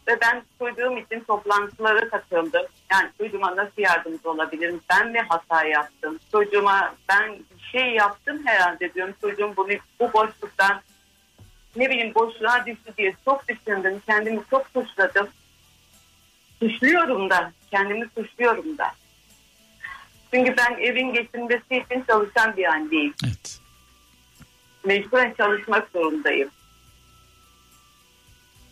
Ve 0.09 0.19
ben 0.21 0.43
çocuğum 0.59 0.99
için 0.99 1.21
toplantılara 1.21 2.09
katıldım. 2.09 2.67
Yani 2.91 3.11
çocuğuma 3.19 3.57
nasıl 3.57 3.83
yardımcı 3.83 4.31
olabilirim? 4.31 4.81
Ben 4.91 5.11
mi 5.11 5.21
hata 5.29 5.65
yaptım? 5.65 6.19
Çocuğuma 6.33 6.95
ben 7.09 7.33
bir 7.33 7.65
şey 7.73 7.91
yaptım 7.91 8.43
herhalde 8.47 8.95
diyorum. 8.95 9.15
Çocuğum 9.21 9.53
bunu 9.57 9.73
bu 10.01 10.13
boşluktan 10.13 10.81
ne 11.77 11.91
bileyim 11.91 12.15
boşluğa 12.15 12.67
düştü 12.67 12.95
diye 12.99 13.15
çok 13.25 13.49
düşündüm. 13.49 14.03
Kendimi 14.07 14.41
çok 14.51 14.67
suçladım. 14.75 15.29
Suçluyorum 16.61 17.31
da. 17.31 17.53
Kendimi 17.71 18.09
suçluyorum 18.19 18.79
da. 18.79 18.87
Çünkü 20.35 20.55
ben 20.57 20.77
evin 20.81 21.13
geçinmesi 21.13 21.77
için 21.77 22.05
çalışan 22.07 22.57
bir 22.57 22.65
anneyim. 22.65 23.15
Evet. 23.25 23.61
Mecburen 24.85 25.35
çalışmak 25.39 25.89
zorundayım. 25.93 26.51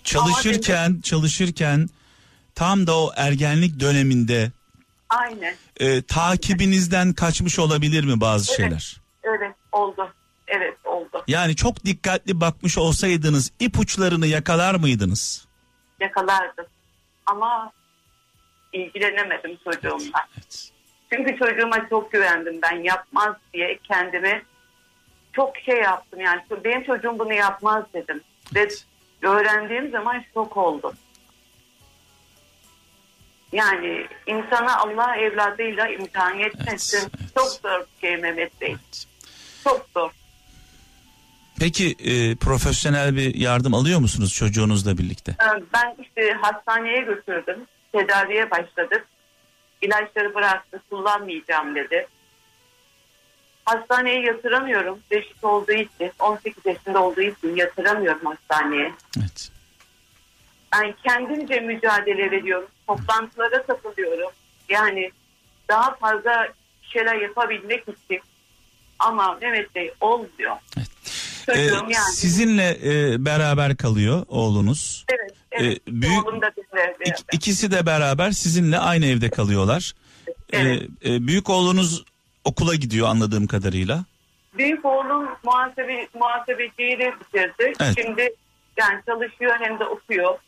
Çalışırken 0.05 1.01
çalışırken 1.01 1.89
tam 2.55 2.87
da 2.87 2.99
o 2.99 3.13
ergenlik 3.17 3.81
döneminde 3.81 4.51
Aynen. 5.09 5.55
e, 5.81 6.03
takibinizden 6.03 7.13
kaçmış 7.13 7.59
olabilir 7.59 8.05
mi 8.05 8.21
bazı 8.21 8.53
Evet. 8.53 8.57
şeyler? 8.61 9.01
Evet 9.23 9.55
oldu. 9.73 10.13
Evet 10.47 10.77
oldu. 10.85 11.25
Yani 11.29 11.57
çok 11.57 11.85
dikkatli 11.85 12.41
bakmış 12.41 12.79
olsaydınız 12.79 13.53
ipuçlarını 13.61 14.27
yakalar 14.27 14.75
mıydınız? 14.75 15.47
Yakalardım. 16.01 16.67
Ama 17.27 17.73
ilgilenemedim 18.73 19.59
çocuğumla. 19.65 20.29
Evet. 20.35 20.73
Çünkü 21.13 21.39
çocuğuma 21.39 21.89
çok 21.89 22.13
güvendim 22.13 22.59
ben 22.63 22.83
yapmaz 22.83 23.37
diye 23.55 23.79
kendimi 23.85 24.43
çok 25.33 25.57
şey 25.59 25.77
yaptım 25.77 26.21
yani 26.21 26.41
benim 26.65 26.85
çocuğum 26.85 27.19
bunu 27.19 27.33
yapmaz 27.33 27.85
dedim. 27.95 28.21
Ve 28.55 28.69
öğrendiğim 29.23 29.91
zaman 29.91 30.25
şok 30.35 30.57
oldum. 30.57 30.93
Yani 33.53 34.07
insana 34.27 34.77
Allah 34.77 35.17
evladıyla 35.17 35.89
imtihan 35.89 36.39
etmesin. 36.39 36.99
Evet, 36.99 37.11
evet. 37.21 37.35
Çok 37.37 37.49
zor 37.49 37.85
şey 38.01 38.17
Mehmet 38.17 38.61
Bey. 38.61 38.71
Evet. 38.71 39.07
Çok 39.65 39.87
zor. 39.97 40.11
Peki 41.61 41.97
e, 42.05 42.37
profesyonel 42.37 43.17
bir 43.17 43.35
yardım 43.35 43.75
alıyor 43.75 44.01
musunuz 44.01 44.35
çocuğunuzla 44.35 44.99
birlikte? 44.99 45.33
Ee, 45.33 45.63
Ben 45.75 45.97
işte 46.03 46.33
hastaneye 46.41 47.01
götürdüm. 47.01 47.67
Tedaviye 47.93 48.51
başladık. 48.51 49.07
İlaçları 49.83 50.35
bıraktı. 50.35 50.83
Kullanmayacağım 50.91 51.75
dedi. 51.75 52.07
Hastaneye 53.65 54.21
yatıramıyorum. 54.23 54.99
Reşit 55.13 55.45
olduğu 55.45 55.73
için, 55.73 56.13
18 56.19 56.67
yaşında 56.67 57.03
olduğu 57.05 57.21
için 57.21 57.57
yatıramıyorum 57.57 58.21
hastaneye. 58.25 58.93
Evet. 59.19 59.51
Ben 60.73 60.95
kendimce 61.07 61.61
mücadele 61.61 62.31
veriyorum. 62.31 62.69
Toplantılara 62.87 63.67
katılıyorum. 63.67 64.31
Yani 64.69 65.11
daha 65.69 65.95
fazla 65.95 66.49
şeyler 66.83 67.15
yapabilmek 67.17 67.81
için. 67.83 68.21
Ama 68.99 69.39
Mehmet 69.43 69.75
Bey 69.75 69.93
olmuyor. 70.01 70.57
Evet. 70.79 70.89
Çocuğum 71.47 71.87
E, 71.89 71.93
yani. 71.93 72.13
Sizinle 72.13 72.79
e, 72.85 73.25
beraber 73.25 73.77
kalıyor 73.77 74.27
oğlunuz. 74.29 75.05
Evet, 75.09 75.35
evet. 75.53 75.79
e, 75.89 75.93
büyük- 76.03 76.27
Oğlum 76.29 76.43
da 76.43 76.49
İk, 76.49 76.73
beraber. 76.73 77.17
ikisi 77.33 77.71
de 77.71 77.87
beraber 77.87 78.31
sizinle 78.31 78.79
aynı 78.79 79.07
evde 79.07 79.31
kalıyorlar. 79.31 79.93
E, 80.29 80.33
Evet. 80.59 80.83
e, 81.05 81.27
büyük 81.27 81.51
oğlunuz 81.51 82.05
okula 82.45 82.75
gidiyor 82.75 83.09
anladığım 83.09 83.47
kadarıyla. 83.47 84.05
Büyük 84.59 84.85
oğlum 84.85 85.29
muhasebe, 85.45 86.09
muhasebeciyi 86.15 86.99
de 86.99 87.13
bitirdi. 87.21 87.73
Evet. 87.81 87.95
Şimdi 88.03 88.35
yani 88.77 89.01
çalışıyor 89.07 89.57
hem 89.61 89.79
de 89.79 89.85
okuyor. 89.85 90.39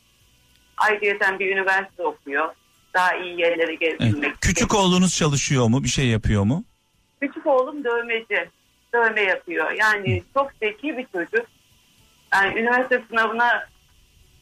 Ayrıca 0.77 1.39
bir 1.39 1.55
üniversite 1.57 2.03
okuyor. 2.03 2.53
Daha 2.93 3.15
iyi 3.15 3.39
yerlere 3.41 3.71
Evet. 3.71 3.79
gelebilmek 3.79 4.41
Küçük 4.41 4.67
için. 4.71 4.77
oğlunuz 4.77 5.15
çalışıyor 5.17 5.67
mu? 5.67 5.83
Bir 5.83 5.89
şey 5.89 6.07
yapıyor 6.07 6.43
mu? 6.43 6.63
Küçük 7.21 7.47
oğlum 7.47 7.83
dövmeci. 7.83 8.49
Dövme 8.93 9.21
yapıyor. 9.21 9.71
Yani 9.71 10.23
çok 10.33 10.51
zeki 10.61 10.97
bir 10.97 11.05
çocuk. 11.11 11.47
Yani 12.33 12.59
üniversite 12.59 13.03
sınavına 13.09 13.67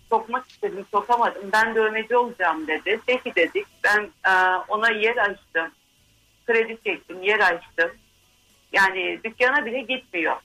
sokmak 0.09 0.49
istedim, 0.49 0.85
sokamadım. 0.91 1.41
Ben 1.53 1.75
dövmeci 1.75 2.17
olacağım 2.17 2.67
dedi. 2.67 2.99
Peki 3.07 3.35
dedik. 3.35 3.65
Ben 3.83 4.09
e, 4.31 4.31
ona 4.67 4.89
yer 4.89 5.17
açtım. 5.17 5.71
Kredi 6.47 6.77
çektim, 6.85 7.23
yer 7.23 7.39
açtım. 7.39 7.91
Yani 8.73 9.19
dükkana 9.23 9.65
bile 9.65 9.79
gitmiyor. 9.81 10.35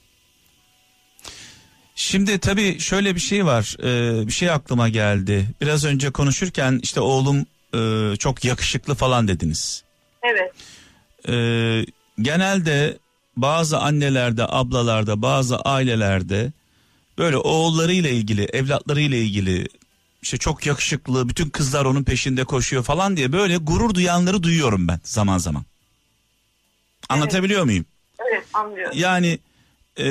Şimdi 1.95 2.39
tabii 2.39 2.81
şöyle 2.81 3.15
bir 3.15 3.21
şey 3.21 3.47
var. 3.47 3.77
Ee, 3.81 4.27
bir 4.27 4.33
şey 4.33 4.51
aklıma 4.51 4.89
geldi. 4.89 5.47
Biraz 5.61 5.85
önce 5.85 6.11
konuşurken 6.11 6.81
işte 6.83 7.01
oğlum 7.01 7.47
e, 7.75 8.17
çok 8.17 8.45
yakışıklı 8.45 8.95
falan 8.95 9.29
dediniz. 9.29 9.85
Evet. 10.23 10.53
Ee, 11.29 11.87
genelde 12.23 12.99
bazı 13.37 13.79
annelerde, 13.79 14.45
ablalarda, 14.49 15.23
bazı 15.23 15.59
ailelerde 15.59 16.53
böyle 17.19 17.37
oğullarıyla 17.37 18.11
ilgili, 18.11 18.45
evlatlarıyla 18.45 19.19
ilgili 19.19 19.69
işte 20.23 20.39
çok 20.39 20.67
yakışıklı, 20.67 21.29
bütün 21.29 21.51
kızlar 21.51 21.85
onun 21.85 22.05
peşinde 22.05 22.45
koşuyor 22.45 22.83
falan 22.83 23.17
diye 23.17 23.33
böyle 23.33 23.57
gurur 23.57 23.95
duyanları 23.95 24.43
duyuyorum 24.43 24.89
ben 24.89 25.01
zaman 25.05 25.39
zaman. 25.39 25.65
Anlatabiliyor 27.09 27.65
muyum? 27.65 27.87
Evet 28.31 28.45
anlıyorum. 28.55 28.93
Yani 28.99 29.39
e, 30.01 30.07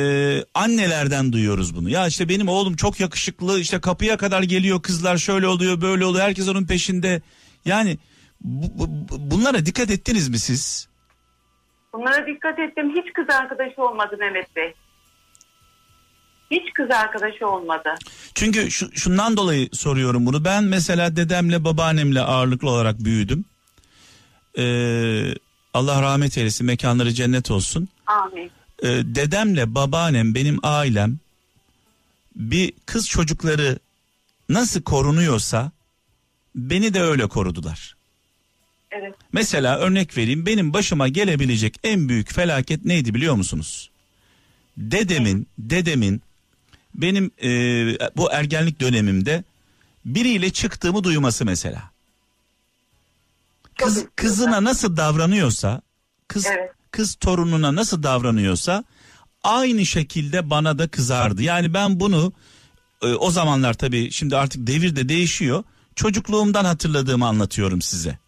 annelerden 0.54 1.34
duyuyoruz 1.34 1.76
bunu. 1.76 1.90
Ya 1.90 2.08
işte 2.08 2.30
benim 2.30 2.48
oğlum 2.48 2.76
çok 2.76 3.00
yakışıklı 3.00 3.60
işte 3.60 3.82
kapıya 3.82 4.18
kadar 4.18 4.44
geliyor 4.44 4.82
kızlar 4.82 5.18
şöyle 5.18 5.48
oluyor 5.48 5.82
böyle 5.82 6.06
oluyor 6.06 6.26
herkes 6.26 6.50
onun 6.50 6.66
peşinde. 6.66 7.22
Yani 7.66 7.98
bu, 8.42 8.88
bu, 8.88 9.32
bunlara 9.32 9.66
dikkat 9.66 9.92
ettiniz 9.92 10.30
mi 10.30 10.40
siz? 10.40 10.88
Bunlara 11.94 12.28
dikkat 12.28 12.60
ettim. 12.60 12.90
Hiç 12.96 13.14
kız 13.14 13.26
arkadaşı 13.30 13.82
olmadı 13.82 14.18
Mehmet 14.20 14.56
Bey. 14.56 14.74
Hiç 16.52 16.74
kız 16.74 16.92
arkadaşı 16.92 17.48
olmadı. 17.48 17.96
Çünkü 18.36 18.72
şu, 18.72 18.92
şundan 18.96 19.38
dolayı 19.38 19.70
soruyorum 19.74 20.26
bunu. 20.26 20.46
Ben 20.46 20.64
mesela 20.64 21.16
dedemle 21.16 21.64
babaannemle 21.64 22.22
ağırlıklı 22.22 22.70
olarak 22.70 23.00
büyüdüm. 23.00 23.46
Ee, 24.58 25.36
Allah 25.78 26.02
rahmet 26.02 26.38
eylesin 26.38 26.68
mekanları 26.68 27.14
cennet 27.14 27.52
olsun. 27.52 27.90
Amin. 28.08 28.52
Ee, 28.84 28.88
dedemle 28.88 29.76
babaannem 29.76 30.36
benim 30.36 30.60
ailem 30.64 31.20
bir 32.36 32.74
kız 32.86 33.08
çocukları 33.08 33.80
nasıl 34.50 34.82
korunuyorsa 34.82 35.72
beni 36.56 36.94
de 36.94 37.02
öyle 37.02 37.28
korudular. 37.28 37.96
Evet. 38.92 39.16
Mesela 39.32 39.78
örnek 39.78 40.18
vereyim 40.18 40.46
benim 40.46 40.74
başıma 40.74 41.08
gelebilecek 41.08 41.80
en 41.84 42.10
büyük 42.10 42.34
felaket 42.34 42.86
neydi 42.86 43.14
biliyor 43.14 43.36
musunuz? 43.36 43.90
Dedemin, 44.78 45.48
dedemin 45.58 46.22
benim 46.96 47.32
e, 47.44 47.50
bu 48.18 48.32
ergenlik 48.32 48.80
dönemimde 48.80 49.44
biriyle 50.06 50.50
çıktığımı 50.50 51.04
duyması 51.04 51.46
mesela. 51.46 51.92
Kız 53.78 54.06
kızına 54.16 54.64
nasıl 54.64 54.98
davranıyorsa, 54.98 55.82
kız 56.28 56.46
Evet. 56.46 56.72
kız 56.92 57.16
torununa 57.16 57.76
nasıl 57.76 58.04
davranıyorsa 58.04 58.84
aynı 59.44 59.86
şekilde 59.86 60.50
bana 60.50 60.80
da 60.80 60.88
kızardı. 60.88 61.42
Yani 61.44 61.74
ben 61.74 62.00
bunu 62.00 62.34
e, 63.02 63.08
o 63.08 63.32
zamanlar 63.32 63.74
tabii 63.74 64.12
şimdi 64.12 64.38
artık 64.38 64.68
devir 64.68 64.96
de 64.96 65.10
değişiyor. 65.10 65.64
Çocukluğumdan 65.96 66.66
hatırladığımı 66.66 67.28
anlatıyorum 67.28 67.82
size. 67.82 68.20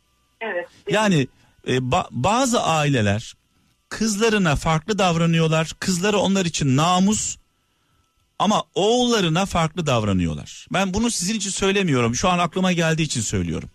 Evet. 0.41 0.67
Yani 0.89 1.27
e, 1.67 1.77
ba- 1.77 2.07
bazı 2.11 2.61
aileler 2.63 3.33
kızlarına 3.89 4.55
farklı 4.55 4.99
davranıyorlar. 4.99 5.75
Kızları 5.79 6.17
onlar 6.17 6.45
için 6.45 6.77
namus 6.77 7.37
ama 8.39 8.63
oğullarına 8.75 9.45
farklı 9.45 9.85
davranıyorlar. 9.85 10.67
Ben 10.73 10.93
bunu 10.93 11.11
sizin 11.11 11.35
için 11.35 11.49
söylemiyorum. 11.49 12.15
Şu 12.15 12.29
an 12.29 12.39
aklıma 12.39 12.71
geldiği 12.71 13.03
için 13.03 13.21
söylüyorum. 13.21 13.69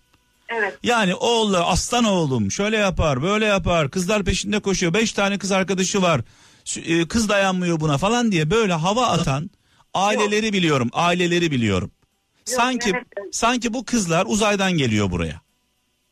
Evet. 0.49 0.79
Yani 0.83 1.15
oğlu 1.15 1.57
aslan 1.57 2.05
oğlum 2.05 2.51
şöyle 2.51 2.77
yapar 2.77 3.23
böyle 3.23 3.45
yapar 3.45 3.91
kızlar 3.91 4.25
peşinde 4.25 4.61
koşuyor. 4.61 4.95
Beş 4.95 5.13
tane 5.13 5.39
kız 5.39 5.53
arkadaşı 5.53 6.03
var 6.03 6.21
e, 6.77 7.09
kız 7.09 7.29
dayanmıyor 7.29 7.81
buna 7.81 7.99
falan 7.99 8.33
diye 8.33 8.51
böyle 8.51 8.73
hava 8.73 9.07
atan 9.07 9.51
aileleri 9.95 10.53
biliyorum 10.53 10.91
aileleri 10.93 11.51
biliyorum. 11.51 11.91
sanki 12.45 12.93
Mehmet 12.93 13.17
Bey. 13.17 13.25
sanki 13.33 13.75
bu 13.75 13.85
kızlar 13.85 14.27
uzaydan 14.29 14.73
geliyor 14.73 15.11
buraya. 15.11 15.41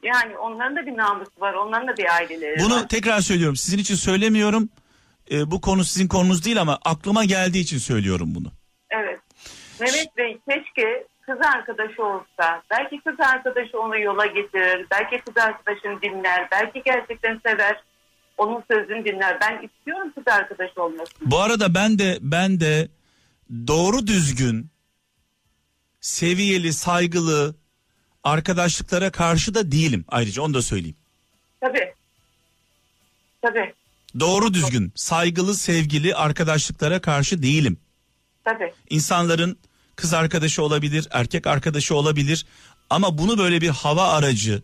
Yani 0.02 0.36
onların 0.38 0.76
da 0.76 0.86
bir 0.86 0.96
namusu 0.96 1.40
var. 1.40 1.54
Onların 1.54 1.88
da 1.88 1.96
bir 1.96 2.14
aileleri 2.14 2.60
Bunu 2.60 2.76
var. 2.76 2.88
tekrar 2.88 3.20
söylüyorum. 3.20 3.56
Sizin 3.56 3.78
için 3.78 3.94
söylemiyorum. 3.94 4.68
Ee, 5.30 5.50
bu 5.50 5.60
konu 5.60 5.84
sizin 5.84 6.08
konunuz 6.08 6.44
değil 6.44 6.60
ama 6.60 6.78
aklıma 6.84 7.24
geldiği 7.24 7.60
için 7.60 7.78
söylüyorum 7.78 8.34
bunu. 8.34 8.52
Evet. 8.90 9.20
Mehmet 9.80 10.16
Bey 10.16 10.38
keşke 10.48 11.06
kız 11.32 11.46
arkadaşı 11.46 12.04
olsa. 12.04 12.62
Belki 12.70 13.00
kız 13.04 13.20
arkadaşı 13.20 13.80
onu 13.80 13.98
yola 13.98 14.26
getirir. 14.26 14.86
Belki 14.90 15.24
kız 15.24 15.36
arkadaşını 15.36 16.02
dinler. 16.02 16.48
Belki 16.52 16.82
gerçekten 16.84 17.40
sever. 17.46 17.82
Onun 18.38 18.64
sözünü 18.70 19.04
dinler. 19.04 19.38
Ben 19.40 19.68
istiyorum 19.68 20.12
kız 20.14 20.24
arkadaşı 20.26 20.82
olmasını. 20.82 21.30
Bu 21.30 21.40
arada 21.40 21.74
ben 21.74 21.98
de 21.98 22.18
ben 22.20 22.60
de 22.60 22.88
doğru 23.66 24.06
düzgün 24.06 24.70
seviyeli, 26.00 26.72
saygılı 26.72 27.54
arkadaşlıklara 28.24 29.10
karşı 29.10 29.54
da 29.54 29.72
değilim. 29.72 30.04
Ayrıca 30.08 30.42
onu 30.42 30.54
da 30.54 30.62
söyleyeyim. 30.62 30.96
Tabii. 31.60 31.94
Tabii. 33.42 33.74
Doğru 34.20 34.54
düzgün, 34.54 34.92
saygılı, 34.94 35.54
sevgili 35.54 36.14
arkadaşlıklara 36.14 37.00
karşı 37.00 37.42
değilim. 37.42 37.78
Tabii. 38.44 38.72
İnsanların 38.90 39.58
kız 40.02 40.14
arkadaşı 40.14 40.62
olabilir, 40.62 41.08
erkek 41.10 41.46
arkadaşı 41.46 41.94
olabilir 41.94 42.46
ama 42.90 43.18
bunu 43.18 43.38
böyle 43.38 43.60
bir 43.60 43.68
hava 43.68 44.08
aracı 44.08 44.62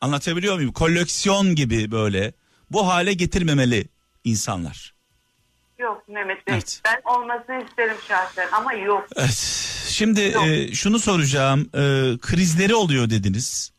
anlatabiliyor 0.00 0.54
muyum? 0.54 0.72
Koleksiyon 0.72 1.54
gibi 1.54 1.90
böyle 1.90 2.32
bu 2.70 2.88
hale 2.88 3.12
getirmemeli 3.12 3.88
insanlar. 4.24 4.94
Yok 5.78 6.08
Mehmet 6.08 6.46
Bey. 6.46 6.54
Evet. 6.54 6.80
Ben 6.84 7.00
olmasını 7.04 7.64
isterim 7.68 7.96
şahsen 8.08 8.48
ama 8.52 8.72
yok. 8.72 9.06
Evet. 9.16 9.62
Şimdi 9.88 10.22
Yok. 10.22 10.46
e, 10.46 10.74
şunu 10.74 10.98
soracağım. 10.98 11.60
E, 11.74 11.80
krizleri 12.18 12.74
oluyor 12.74 13.10
dediniz. 13.10 13.72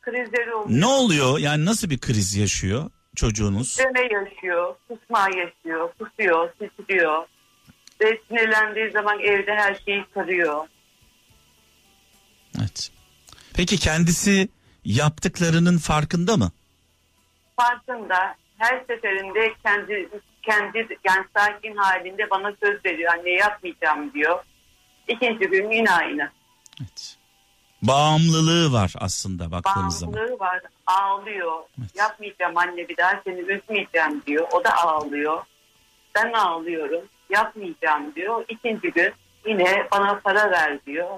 Krizleri 0.00 0.54
oluyor. 0.54 0.80
Ne 0.80 0.86
oluyor? 0.86 1.38
Yani 1.38 1.64
nasıl 1.64 1.90
bir 1.90 1.98
kriz 1.98 2.36
yaşıyor 2.36 2.90
çocuğunuz? 3.16 3.78
Deme 3.78 4.00
yaşıyor, 4.00 4.74
kusma 4.88 5.20
yaşıyor, 5.20 5.90
kusuyor, 5.98 6.52
titriyor. 6.52 7.26
Ve 8.00 8.20
sinirlendiği 8.28 8.90
zaman 8.90 9.20
evde 9.20 9.54
her 9.54 9.74
şeyi 9.84 10.04
sarıyor. 10.14 10.66
Evet. 12.58 12.90
Peki 13.56 13.78
kendisi 13.78 14.48
yaptıklarının 14.84 15.78
farkında 15.78 16.36
mı? 16.36 16.52
Farkında 17.56 18.36
her 18.58 18.84
seferinde 18.86 19.54
kendi 19.62 20.08
kendi 20.42 20.98
yani 21.04 21.24
sakin 21.36 21.76
halinde 21.76 22.30
bana 22.30 22.52
söz 22.62 22.84
veriyor. 22.84 23.12
Anne 23.18 23.30
yapmayacağım 23.30 24.14
diyor. 24.14 24.44
İkinci 25.08 25.46
gün 25.46 25.70
yine 25.70 25.90
aynı. 25.90 26.30
Evet. 26.80 27.16
Bağımlılığı 27.82 28.72
var 28.72 28.94
aslında 28.98 29.50
baktığımız 29.50 29.98
zaman. 29.98 30.14
Bağımlılığı 30.14 30.38
var. 30.38 30.60
Ağlıyor. 30.86 31.62
Evet. 31.78 31.90
Yapmayacağım 31.96 32.56
anne 32.56 32.88
bir 32.88 32.96
daha 32.96 33.20
seni 33.24 33.40
üzmeyeceğim 33.40 34.22
diyor. 34.26 34.48
O 34.52 34.64
da 34.64 34.76
ağlıyor. 34.76 35.42
Ben 36.14 36.32
ağlıyorum. 36.32 37.08
Yapmayacağım 37.34 38.14
diyor. 38.14 38.44
İkinci 38.48 38.90
gün 38.90 39.12
yine 39.46 39.86
bana 39.92 40.20
para 40.24 40.50
ver 40.50 40.78
diyor. 40.86 41.08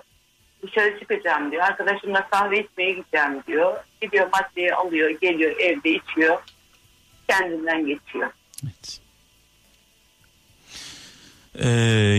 Dışarı 0.62 1.01
çıkacağım 1.01 1.51
diyor. 1.53 1.62
Arkadaşımla 1.62 2.29
kahve 2.31 2.64
içmeye 2.64 2.91
gideceğim 2.91 3.43
diyor. 3.47 3.77
Gidiyor 4.03 4.29
maddeyi 4.33 4.75
alıyor, 4.75 5.11
geliyor 5.11 5.57
evde 5.61 5.91
içiyor. 5.91 6.39
Kendinden 7.29 7.87
geçiyor. 7.87 8.31
Evet. 8.64 9.01
Ee, 11.59 11.69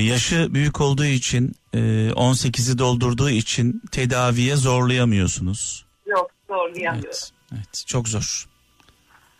yaşı 0.03 0.53
büyük 0.53 0.81
olduğu 0.81 1.05
için 1.05 1.55
e, 1.73 1.77
18'i 2.09 2.77
doldurduğu 2.77 3.29
için 3.29 3.81
tedaviye 3.91 4.55
zorlayamıyorsunuz. 4.55 5.85
Yok 6.05 6.31
zorlayamıyor. 6.49 7.05
Evet, 7.05 7.31
evet 7.53 7.83
çok 7.87 8.07
zor. 8.07 8.47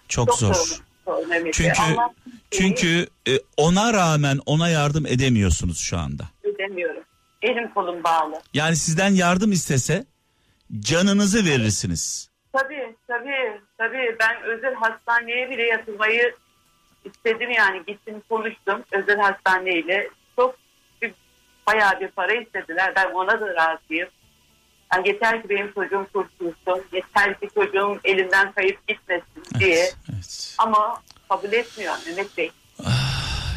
Çok, 0.08 0.28
Çok 0.28 0.38
zor. 0.40 0.54
zor. 0.54 0.82
Bey. 1.08 1.52
Çünkü 1.52 1.82
Allah 1.82 2.14
çünkü 2.52 3.08
e, 3.28 3.32
ona 3.58 3.94
rağmen 3.94 4.40
ona 4.46 4.70
yardım 4.70 5.06
edemiyorsunuz 5.06 5.80
şu 5.80 5.98
anda. 5.98 6.24
edemiyorum. 6.44 7.04
Elim 7.42 7.74
kolum 7.74 8.04
bağlı. 8.04 8.42
Yani 8.54 8.76
sizden 8.76 9.14
yardım 9.14 9.52
istese 9.52 10.06
canınızı 10.80 11.46
verirsiniz. 11.46 12.30
Tabii 12.54 12.96
tabii 13.08 13.62
tabii 13.78 14.16
ben 14.20 14.42
özel 14.44 14.74
hastaneye 14.76 15.50
bile 15.50 15.64
yatırmayı 15.64 16.36
istedim 17.06 17.52
yani 17.52 17.84
gittim 17.88 18.22
konuştum 18.30 18.84
özel 18.92 19.18
hastaneyle 19.20 20.10
çok 20.36 20.56
bir, 21.02 21.14
bayağı 21.68 22.00
bir 22.00 22.08
para 22.08 22.34
istediler 22.34 22.94
ben 22.96 23.12
ona 23.12 23.42
da 23.42 23.56
razıyım. 23.56 24.10
Yani 24.94 25.08
yeter 25.08 25.42
ki 25.42 25.50
benim 25.50 25.74
çocuğum 25.74 26.08
kurtulsun 26.14 26.84
yeter 26.94 27.40
ki 27.40 27.48
çocuğum 27.56 28.00
elimden 28.04 28.52
kayıp 28.52 28.88
gitmesin 28.88 29.60
diye 29.60 29.76
Evet, 29.78 29.96
evet. 30.14 30.56
ama 30.58 31.02
kabul 31.30 31.54
etmiyor 31.54 31.94
Mehmet 32.08 32.38
Bey 32.38 32.52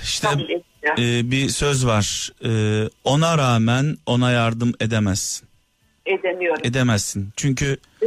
İşte 0.02 0.28
kabul 0.28 0.42
etmiyor. 0.50 0.98
e, 0.98 1.30
bir 1.30 1.48
söz 1.48 1.86
var. 1.86 2.30
E, 2.44 2.50
ona 3.04 3.38
rağmen 3.38 3.96
ona 4.06 4.30
yardım 4.30 4.72
edemezsin. 4.80 5.48
edemiyorum. 6.06 6.60
Edemezsin. 6.64 7.30
Çünkü 7.36 7.76
e, 8.02 8.06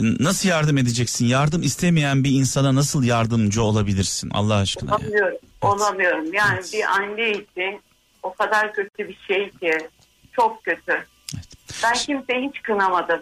nasıl 0.00 0.48
yardım 0.48 0.78
edeceksin? 0.78 1.26
Yardım 1.26 1.62
istemeyen 1.62 2.24
bir 2.24 2.30
insana 2.30 2.74
nasıl 2.74 3.02
yardımcı 3.04 3.62
olabilirsin 3.62 4.30
Allah 4.30 4.54
aşkına? 4.54 4.94
Olamıyorum. 4.96 5.38
Olamıyorum. 5.62 6.32
Yani 6.34 6.54
Evet. 6.60 6.70
bir 6.72 6.84
anne 6.84 7.30
için 7.30 7.80
o 8.22 8.34
kadar 8.34 8.72
kötü 8.74 9.08
bir 9.08 9.18
şey 9.28 9.50
ki. 9.50 9.88
Çok 10.32 10.64
kötü. 10.64 11.06
Evet. 11.34 11.46
Ben 11.82 11.92
kimseyi 11.92 12.48
hiç 12.48 12.62
kınamadım. 12.62 13.20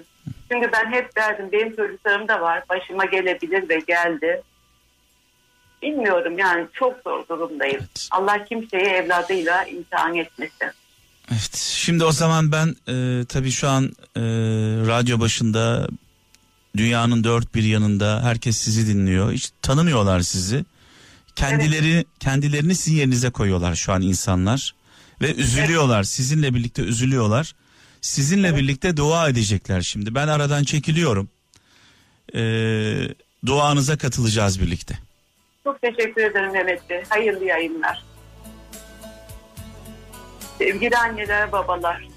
Çünkü 0.53 0.71
ben 0.73 0.93
hep 0.93 1.17
derdim 1.17 1.49
benim 1.53 1.77
çocuklarım 1.77 2.29
da 2.29 2.41
var. 2.41 2.65
Başıma 2.69 3.05
gelebilir 3.05 3.69
ve 3.69 3.79
geldi. 3.87 4.43
Bilmiyorum 5.83 6.39
yani 6.39 6.67
çok 6.73 7.03
zor 7.05 7.29
durumdayım. 7.29 7.79
Evet. 7.81 8.09
Allah 8.11 8.45
kimseyi 8.45 8.85
evladıyla 8.85 9.65
imtihan 9.65 10.15
etmesin. 10.15 10.69
Evet. 11.33 11.57
Şimdi 11.57 12.05
o 12.05 12.13
zaman 12.13 12.53
ben 12.53 12.77
e, 12.89 13.25
tabii 13.25 13.51
şu 13.51 13.69
an 13.69 13.85
e, 14.17 14.23
radyo 14.87 15.21
başında 15.21 15.89
dünyanın 16.77 17.25
dört 17.25 17.55
bir 17.55 17.63
yanında 17.63 18.23
herkes 18.23 18.57
sizi 18.57 18.87
dinliyor. 18.87 19.33
Hiç 19.33 19.51
tanımıyorlar 19.63 20.21
sizi. 20.21 20.65
Kendileri 21.37 21.93
evet. 21.93 22.07
kendilerini 22.21 22.75
sizin 22.75 22.97
yerinize 22.97 23.31
koyuyorlar 23.31 23.75
şu 23.75 23.93
an 23.93 24.03
insanlar 24.03 24.75
ve 25.21 25.35
üzülüyorlar. 25.35 25.97
Evet. 25.97 26.09
Sizinle 26.09 26.55
birlikte 26.55 26.83
üzülüyorlar. 26.83 27.55
Sizinle 28.09 28.49
evet. 28.49 28.59
birlikte 28.59 28.97
dua 28.97 29.29
edecekler 29.29 29.81
şimdi. 29.81 30.15
Ben 30.15 30.29
aradan 30.29 30.65
çekiliyorum. 30.65 31.29
Ee, 32.35 32.41
duanıza 33.47 33.99
katılacağız 33.99 34.61
birlikte. 34.61 34.95
Çok 35.65 35.83
teşekkür 35.83 36.23
ederim 36.23 36.53
Mehmet 36.53 36.91
Bey. 36.91 37.03
Hayırlı 37.09 37.45
yayınlar. 37.45 38.05
Sevgili 40.59 40.97
anneler, 40.97 41.53
babalar. 41.53 42.09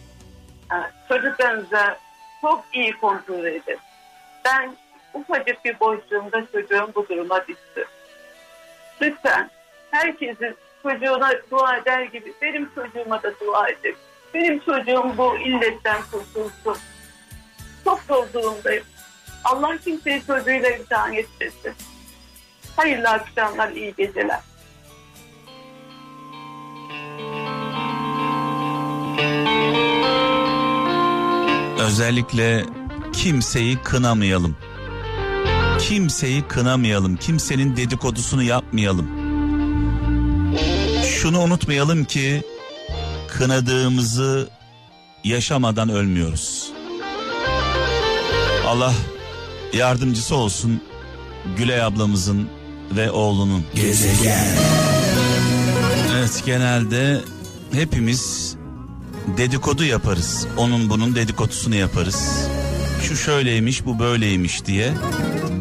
Çocuklarınıza 1.07 1.99
çok 2.41 2.65
iyi 2.73 2.93
kontrol 2.97 3.45
edin. 3.45 3.77
Ben 4.45 4.75
ufacık 5.13 5.65
bir 5.65 5.79
boşluğumda 5.79 6.47
çocuğum 6.51 6.91
bu 6.95 7.09
duruma 7.09 7.41
düştü. 7.47 7.85
Lütfen 9.01 9.49
herkesin 9.91 10.55
çocuğuna 10.83 11.31
dua 11.51 11.77
eder 11.77 12.03
gibi 12.03 12.33
benim 12.41 12.69
çocuğuma 12.75 13.23
da 13.23 13.33
dua 13.39 13.69
edin. 13.69 13.95
Benim 14.33 14.59
çocuğum 14.59 15.13
bu 15.17 15.37
illetten 15.37 16.01
kurtulsun. 16.11 16.77
Çok 17.83 18.01
zor 18.07 18.33
durumdayım. 18.33 18.83
Allah 19.43 19.77
kimseyi 19.77 20.23
çocuğuyla 20.27 20.69
imtihan 20.69 21.13
etmesin. 21.13 21.73
Hayırlı 22.75 23.09
akşamlar, 23.09 23.71
iyi 23.71 23.93
geceler. 23.97 24.39
Özellikle 31.79 32.63
kimseyi 33.13 33.77
kınamayalım. 33.77 34.57
Kimseyi 35.79 36.41
kınamayalım. 36.47 37.17
Kimsenin 37.17 37.77
dedikodusunu 37.77 38.43
yapmayalım. 38.43 39.09
Şunu 41.05 41.39
unutmayalım 41.39 42.05
ki 42.05 42.41
kınadığımızı 43.37 44.49
yaşamadan 45.23 45.89
ölmüyoruz. 45.89 46.71
Allah 48.67 48.93
yardımcısı 49.73 50.35
olsun 50.35 50.81
Güley 51.57 51.83
ablamızın 51.83 52.49
ve 52.95 53.11
oğlunun. 53.11 53.63
Gezegen. 53.75 54.47
Evet 56.17 56.43
genelde 56.45 57.21
hepimiz 57.71 58.55
dedikodu 59.37 59.83
yaparız. 59.83 60.47
Onun 60.57 60.89
bunun 60.89 61.15
dedikodusunu 61.15 61.75
yaparız. 61.75 62.47
Şu 63.03 63.15
şöyleymiş 63.15 63.85
bu 63.85 63.99
böyleymiş 63.99 64.65
diye. 64.65 64.93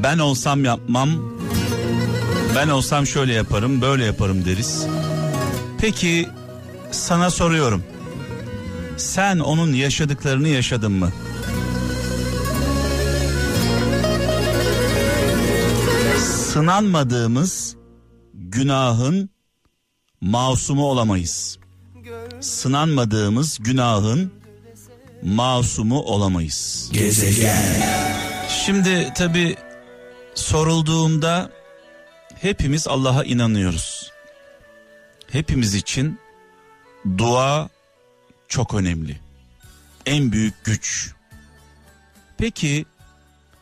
Ben 0.03 0.19
olsam 0.19 0.65
yapmam. 0.65 1.11
Ben 2.57 2.69
olsam 2.69 3.07
şöyle 3.07 3.33
yaparım 3.33 3.81
böyle 3.83 4.05
yaparım 4.05 4.45
deriz. 4.45 4.87
Peki 5.79 6.29
sana 6.91 7.31
soruyorum. 7.31 7.85
Sen 8.97 9.39
onun 9.39 9.73
yaşadıklarını 9.73 10.49
yaşadın 10.49 10.93
mı? 10.93 11.13
Sınanmadığımız 16.53 17.77
günahın 18.35 19.31
masumu 20.21 20.87
olamayız. 20.87 21.59
Sınanmadığımız 22.41 23.59
günahın 23.61 24.33
masumu 25.23 26.01
olamayız. 26.01 26.91
Gezegen. 26.93 27.83
Şimdi 28.49 29.13
tabi 29.15 29.57
sorulduğunda 30.35 31.51
hepimiz 32.41 32.89
Allah'a 32.89 33.25
inanıyoruz. 33.25 34.11
Hepimiz 35.33 35.75
için 35.75 36.20
dua 37.19 37.69
çok 38.49 38.75
önemli. 38.75 39.21
En 40.07 40.33
büyük 40.33 40.65
güç. 40.65 41.15
Peki 42.39 42.87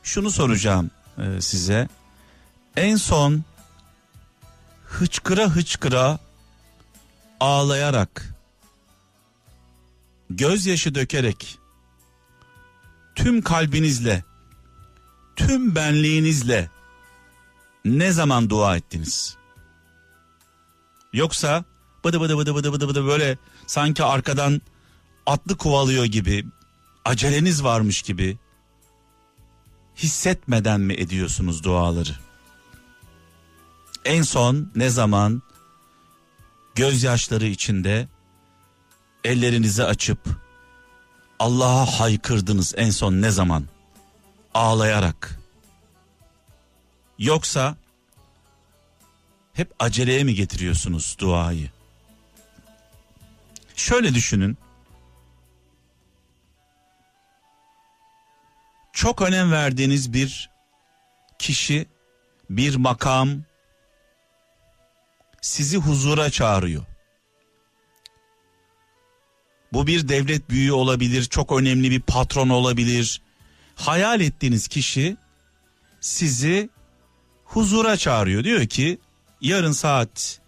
şunu 0.03 0.31
soracağım 0.31 0.91
e, 1.19 1.41
size. 1.41 1.89
En 2.77 2.97
son 2.97 3.45
hıçkıra 4.85 5.45
hıçkıra 5.45 6.19
ağlayarak 7.41 8.35
gözyaşı 10.31 10.95
dökerek 10.95 11.59
tüm 13.15 13.43
kalbinizle 13.43 14.25
tüm 15.37 15.75
benliğinizle 15.75 16.71
ne 17.85 18.13
zaman 18.13 18.51
dua 18.51 18.77
ettiniz? 18.77 19.37
Yoksa 21.13 21.65
bıdı 22.09 22.39
bıdı 22.39 22.39
bıdı 22.39 22.55
bıdı 22.55 22.73
bıdı 22.73 22.89
bıdı 22.89 23.07
böyle 23.07 23.39
sanki 23.67 24.05
arkadan 24.05 24.63
atlı 25.27 25.57
kovalıyor 25.57 26.05
gibi 26.05 26.45
aceleniz 27.05 27.65
varmış 27.65 28.03
gibi 28.03 28.39
hissetmeden 29.97 30.81
mi 30.81 30.95
ediyorsunuz 30.95 31.65
duaları? 31.65 32.17
En 34.05 34.23
son 34.23 34.73
ne 34.75 34.91
zaman 34.91 35.43
gözyaşları 36.75 37.47
içinde 37.47 38.09
ellerinizi 39.25 39.85
açıp 39.85 40.19
Allah'a 41.39 41.87
haykırdınız 41.87 42.75
en 42.77 42.91
son 42.91 43.23
ne 43.23 43.31
zaman? 43.31 43.65
Ağlayarak. 44.55 45.39
Yoksa 47.19 47.77
hep 49.53 49.73
aceleye 49.79 50.25
mi 50.25 50.35
getiriyorsunuz 50.35 51.17
duayı? 51.19 51.71
Şöyle 53.79 54.15
düşünün. 54.15 54.59
Çok 58.93 59.23
önem 59.23 59.53
verdiğiniz 59.53 60.13
bir 60.13 60.51
kişi, 61.39 61.87
bir 62.51 62.77
makam 62.77 63.43
sizi 65.41 65.77
huzura 65.77 66.31
çağırıyor. 66.31 66.85
Bu 69.73 69.87
bir 69.87 70.09
devlet 70.09 70.51
büyüğü 70.51 70.73
olabilir, 70.73 71.25
çok 71.25 71.53
önemli 71.53 71.91
bir 71.91 72.01
patron 72.01 72.49
olabilir. 72.49 73.23
Hayal 73.75 74.21
ettiğiniz 74.21 74.69
kişi 74.69 75.17
sizi 76.01 76.71
huzura 77.45 77.97
çağırıyor. 77.97 78.45
Diyor 78.45 78.67
ki 78.67 78.99
yarın 79.41 79.73
saat 79.73 80.41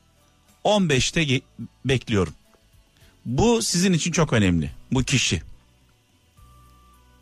15'te 0.64 1.41
bekliyorum. 1.85 2.35
Bu 3.31 3.62
sizin 3.62 3.93
için 3.93 4.12
çok 4.12 4.33
önemli. 4.33 4.70
Bu 4.93 5.03
kişi. 5.03 5.43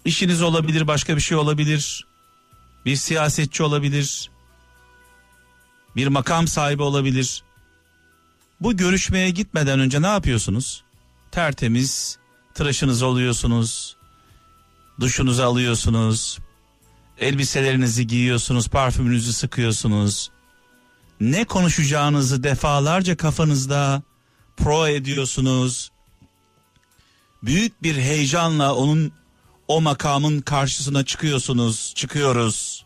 İşiniz 0.04 0.42
olabilir, 0.42 0.86
başka 0.86 1.16
bir 1.16 1.20
şey 1.20 1.36
olabilir. 1.36 2.06
Bir 2.84 2.96
siyasetçi 2.96 3.62
olabilir. 3.62 4.30
Bir 5.96 6.06
makam 6.06 6.48
sahibi 6.48 6.82
olabilir. 6.82 7.42
Bu 8.60 8.76
görüşmeye 8.76 9.30
gitmeden 9.30 9.80
önce 9.80 10.02
ne 10.02 10.06
yapıyorsunuz? 10.06 10.84
tertemiz 11.30 12.18
tıraşınızı 12.54 13.06
oluyorsunuz. 13.06 13.96
Duşunuzu 15.00 15.42
alıyorsunuz. 15.42 16.38
Elbiselerinizi 17.18 18.06
giyiyorsunuz, 18.06 18.68
parfümünüzü 18.68 19.32
sıkıyorsunuz. 19.32 20.30
Ne 21.20 21.44
konuşacağınızı 21.44 22.42
defalarca 22.42 23.16
kafanızda 23.16 24.02
pro 24.56 24.88
ediyorsunuz. 24.88 25.90
Büyük 27.42 27.82
bir 27.82 27.96
heyecanla 27.96 28.74
onun 28.74 29.12
o 29.68 29.80
makamın 29.80 30.40
karşısına 30.40 31.04
çıkıyorsunuz, 31.04 31.92
çıkıyoruz. 31.94 32.84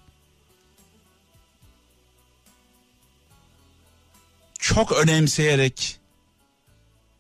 Çok 4.58 4.92
önemseyerek 4.92 6.00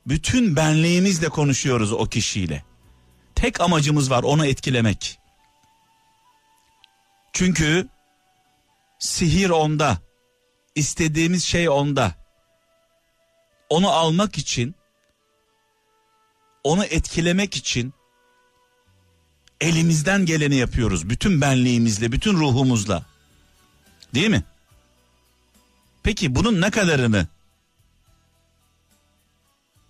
bütün 0.06 0.56
benliğimizle 0.56 1.28
konuşuyoruz 1.28 1.92
o 1.92 2.06
kişiyle. 2.06 2.64
Tek 3.34 3.60
amacımız 3.60 4.10
var 4.10 4.22
onu 4.22 4.46
etkilemek. 4.46 5.18
Çünkü 7.32 7.88
sihir 8.98 9.50
onda. 9.50 9.98
istediğimiz 10.74 11.44
şey 11.44 11.68
onda. 11.68 12.14
Onu 13.68 13.88
almak 13.90 14.38
için 14.38 14.74
onu 16.64 16.84
etkilemek 16.84 17.56
için 17.56 17.94
elimizden 19.60 20.26
geleni 20.26 20.56
yapıyoruz. 20.56 21.10
Bütün 21.10 21.40
benliğimizle, 21.40 22.12
bütün 22.12 22.34
ruhumuzla. 22.34 23.04
Değil 24.14 24.28
mi? 24.28 24.44
Peki 26.02 26.34
bunun 26.34 26.60
ne 26.60 26.70
kadarını 26.70 27.26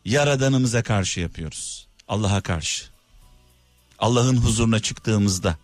Yaradanımıza 0.05 0.83
karşı 0.83 1.20
yapıyoruz. 1.20 1.89
Allah'a 2.09 2.41
karşı. 2.41 2.85
Allah'ın 3.99 4.37
huzuruna 4.37 4.81
çıktığımızda 4.81 5.57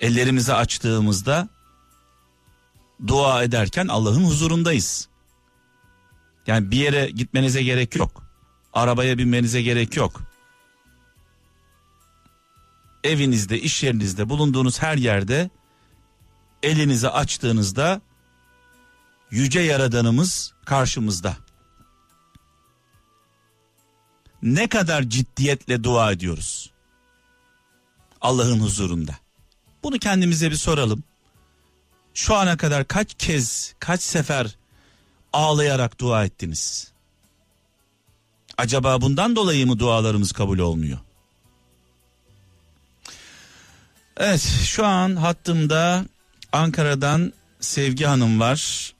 ellerimizi 0.00 0.54
açtığımızda 0.54 1.48
dua 3.06 3.42
ederken 3.42 3.88
Allah'ın 3.88 4.24
huzurundayız. 4.24 5.08
Yani 6.46 6.70
bir 6.70 6.76
yere 6.76 7.10
gitmenize 7.10 7.62
gerek 7.62 7.96
yok. 7.96 8.21
Arabaya 8.72 9.18
binmenize 9.18 9.62
gerek 9.62 9.96
yok. 9.96 10.22
Evinizde, 13.04 13.60
iş 13.60 13.82
yerinizde, 13.82 14.28
bulunduğunuz 14.28 14.82
her 14.82 14.96
yerde 14.96 15.50
elinizi 16.62 17.08
açtığınızda 17.08 18.00
yüce 19.30 19.60
yaradanımız 19.60 20.52
karşımızda. 20.64 21.36
Ne 24.42 24.68
kadar 24.68 25.02
ciddiyetle 25.02 25.84
dua 25.84 26.12
ediyoruz? 26.12 26.72
Allah'ın 28.20 28.60
huzurunda. 28.60 29.16
Bunu 29.82 29.98
kendimize 29.98 30.50
bir 30.50 30.56
soralım. 30.56 31.04
Şu 32.14 32.34
ana 32.34 32.56
kadar 32.56 32.88
kaç 32.88 33.14
kez, 33.18 33.74
kaç 33.78 34.02
sefer 34.02 34.56
ağlayarak 35.32 36.00
dua 36.00 36.24
ettiniz? 36.24 36.91
Acaba 38.58 39.00
bundan 39.00 39.36
dolayı 39.36 39.66
mı 39.66 39.78
dualarımız 39.78 40.32
kabul 40.32 40.58
olmuyor? 40.58 40.98
Evet, 44.16 44.40
şu 44.64 44.86
an 44.86 45.16
hattımda 45.16 46.04
Ankara'dan 46.52 47.32
Sevgi 47.60 48.04
Hanım 48.04 48.40
var. 48.40 48.92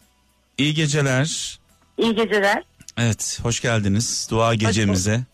İyi 0.59 0.75
geceler. 0.75 1.59
İyi 1.99 2.15
geceler. 2.15 2.63
Evet, 2.99 3.39
hoş 3.43 3.61
geldiniz 3.61 4.29
dua 4.31 4.55
gecemize. 4.55 5.25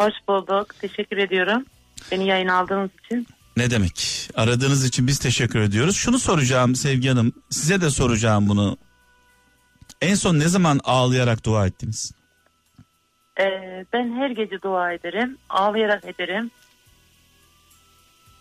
Hoş 0.00 0.14
bulduk. 0.28 0.74
Teşekkür 0.80 1.16
ediyorum. 1.16 1.64
Beni 2.12 2.26
yayın 2.26 2.48
aldığınız 2.48 2.90
için. 3.04 3.26
Ne 3.56 3.70
demek? 3.70 4.28
Aradığınız 4.34 4.84
için 4.84 5.06
biz 5.06 5.18
teşekkür 5.18 5.60
ediyoruz. 5.60 5.96
Şunu 5.96 6.18
soracağım 6.18 6.76
Sevgi 6.76 7.08
Hanım. 7.08 7.32
Size 7.50 7.80
de 7.80 7.90
soracağım 7.90 8.48
bunu. 8.48 8.76
En 10.00 10.14
son 10.14 10.38
ne 10.38 10.48
zaman 10.48 10.80
ağlayarak 10.84 11.44
dua 11.44 11.66
ettiniz? 11.66 12.12
Ee, 13.40 13.84
ben 13.92 14.12
her 14.16 14.30
gece 14.30 14.62
dua 14.62 14.92
ederim. 14.92 15.38
Ağlayarak 15.48 16.04
ederim. 16.04 16.50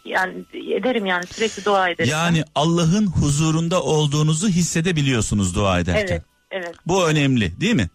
Yani 0.06 0.34
ederim 0.54 1.06
yani 1.06 1.26
sürekli 1.28 1.66
dua 1.66 1.90
ederim. 1.90 2.12
Yani 2.12 2.44
Allah'ın 2.56 3.08
huzurunda 3.08 3.84
olduğunuzu 3.84 4.48
hissedebiliyorsunuz 4.48 5.56
dua 5.56 5.80
ederken. 5.80 6.14
Evet, 6.14 6.24
evet, 6.52 6.76
Bu 6.88 7.08
önemli 7.08 7.62
değil 7.62 7.76
mi? 7.76 7.90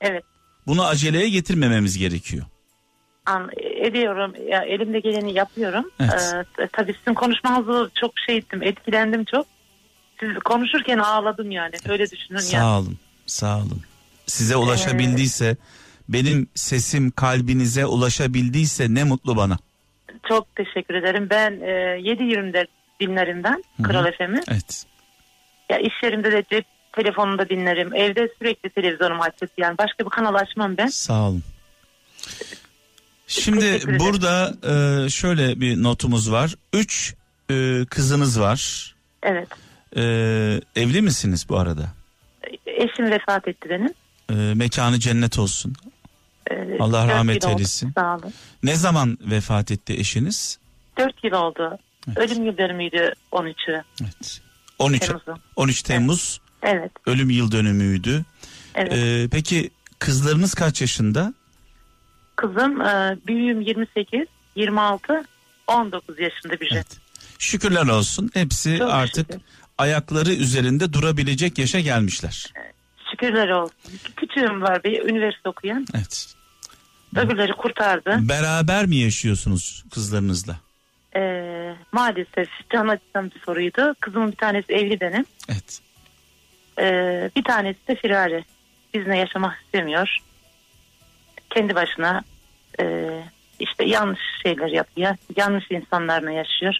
evet. 0.00 0.24
Bunu 0.66 0.86
aceleye 0.86 1.28
getirmememiz 1.28 1.98
gerekiyor. 1.98 2.44
An, 3.26 3.50
ediyorum. 3.80 4.34
Ya, 4.48 4.62
elimde 4.62 5.00
geleni 5.00 5.34
yapıyorum. 5.34 5.90
Evet. 6.00 6.46
Ee, 6.58 6.68
tabii 6.72 6.94
sizin 6.98 7.14
konuşmanızı 7.14 7.90
çok 8.00 8.12
şey 8.26 8.36
ettim. 8.36 8.62
Etkilendim 8.62 9.24
çok. 9.24 9.46
Siz 10.20 10.38
konuşurken 10.44 10.98
ağladım 10.98 11.50
yani. 11.50 11.74
Öyle 11.88 12.10
düşünün 12.10 12.38
Sağ 12.38 12.56
ya. 12.56 12.78
olun. 12.78 12.98
Sağ 13.26 13.56
olun. 13.58 13.82
Size 14.26 14.56
ulaşabildiyse 14.56 15.56
benim 16.08 16.48
sesim 16.54 17.10
kalbinize 17.10 17.86
ulaşabildiyse 17.86 18.86
ne 18.94 19.04
mutlu 19.04 19.36
bana. 19.36 19.58
Çok 20.28 20.56
teşekkür 20.56 20.94
ederim. 20.94 21.26
Ben 21.30 21.52
e, 21.60 21.66
7-24 22.00 22.66
dinlerim 23.00 23.44
ben 23.44 23.64
Kral 23.82 24.12
FM'i. 24.12 24.42
Evet. 24.48 24.84
Ya 25.70 25.78
iş 25.78 25.94
yerimde 26.02 26.32
de 26.32 26.44
cep 26.50 26.64
telefonunda 26.92 27.48
dinlerim. 27.48 27.94
Evde 27.94 28.28
sürekli 28.38 28.70
televizyonum 28.70 29.20
açık. 29.20 29.50
Yani 29.58 29.78
başka 29.78 30.04
bir 30.04 30.10
kanal 30.10 30.34
açmam 30.34 30.76
ben. 30.76 30.86
Sağ 30.86 31.28
olun. 31.28 31.42
Şimdi 33.26 33.80
burada 33.98 34.54
e, 34.62 35.08
şöyle 35.10 35.60
bir 35.60 35.82
notumuz 35.82 36.32
var. 36.32 36.54
Üç 36.72 37.14
e, 37.50 37.84
kızınız 37.90 38.40
var. 38.40 38.94
Evet. 39.22 39.48
E, 39.96 40.02
evli 40.76 41.02
misiniz 41.02 41.46
bu 41.48 41.58
arada? 41.58 41.88
Eşim 42.66 43.10
vefat 43.10 43.48
etti 43.48 43.68
benim. 43.70 43.94
E, 44.30 44.54
mekanı 44.54 44.98
cennet 44.98 45.38
olsun. 45.38 45.74
Ee, 46.50 46.76
Allah 46.80 47.08
rahmet 47.08 47.44
eylesin. 47.46 47.92
Sağ 47.98 48.16
olun. 48.16 48.32
Ne 48.62 48.74
zaman 48.76 49.18
vefat 49.20 49.70
etti 49.70 49.92
eşiniz? 49.94 50.58
4 50.98 51.24
yıl 51.24 51.32
oldu. 51.32 51.78
Evet. 52.08 52.18
Ölüm 52.18 52.46
yıl 52.46 52.56
dönümüydü 52.58 53.12
13'ü. 53.32 53.82
Evet. 54.02 54.40
13 54.78 55.00
Temmuz'u. 55.06 55.34
13 55.56 55.82
Temmuz 55.82 56.40
Evet. 56.62 56.92
ölüm 57.06 57.30
yıl 57.30 57.52
dönümüydü. 57.52 58.24
Evet. 58.74 58.92
E, 58.92 59.28
peki 59.32 59.70
kızlarınız 59.98 60.54
kaç 60.54 60.80
yaşında? 60.80 61.34
Kızım 62.36 62.80
e, 62.80 63.16
büyüğüm 63.26 63.60
28, 63.60 64.20
26, 64.56 65.24
19 65.66 66.18
yaşında 66.20 66.60
biri. 66.60 66.74
Evet. 66.74 66.98
Şükürler 67.38 67.86
olsun. 67.86 68.30
Hepsi 68.34 68.78
Çok 68.78 68.90
artık 68.90 69.32
şükür. 69.32 69.40
ayakları 69.78 70.32
üzerinde 70.32 70.92
durabilecek 70.92 71.58
yaşa 71.58 71.80
gelmişler. 71.80 72.52
Şükürler 73.10 73.48
olsun. 73.48 73.74
Küçüğüm 74.16 74.62
var 74.62 74.84
bir 74.84 75.02
üniversite 75.02 75.48
okuyan. 75.48 75.86
Evet. 75.94 76.34
Öbürleri 77.16 77.52
kurtardı. 77.52 78.18
Beraber 78.20 78.86
mi 78.86 78.96
yaşıyorsunuz 78.96 79.84
kızlarınızla? 79.94 80.56
E, 81.16 81.20
maalesef 81.92 82.48
can 82.72 82.88
acıtan 82.88 83.30
bir 83.34 83.40
soruydu. 83.40 83.94
Kızımın 84.00 84.32
bir 84.32 84.36
tanesi 84.36 84.72
evli 84.72 85.00
benim. 85.00 85.24
Evet. 85.48 85.80
Ee, 86.78 87.30
bir 87.36 87.44
tanesi 87.44 87.78
de 87.88 87.96
firari. 87.96 88.44
Bizimle 88.94 89.16
yaşamak 89.18 89.62
istemiyor. 89.64 90.16
Kendi 91.50 91.74
başına 91.74 92.22
e, 92.80 92.84
işte 93.60 93.84
yanlış 93.84 94.20
şeyler 94.42 94.68
yapıyor. 94.68 95.16
Yanlış 95.36 95.64
insanlarla 95.70 96.30
yaşıyor. 96.30 96.74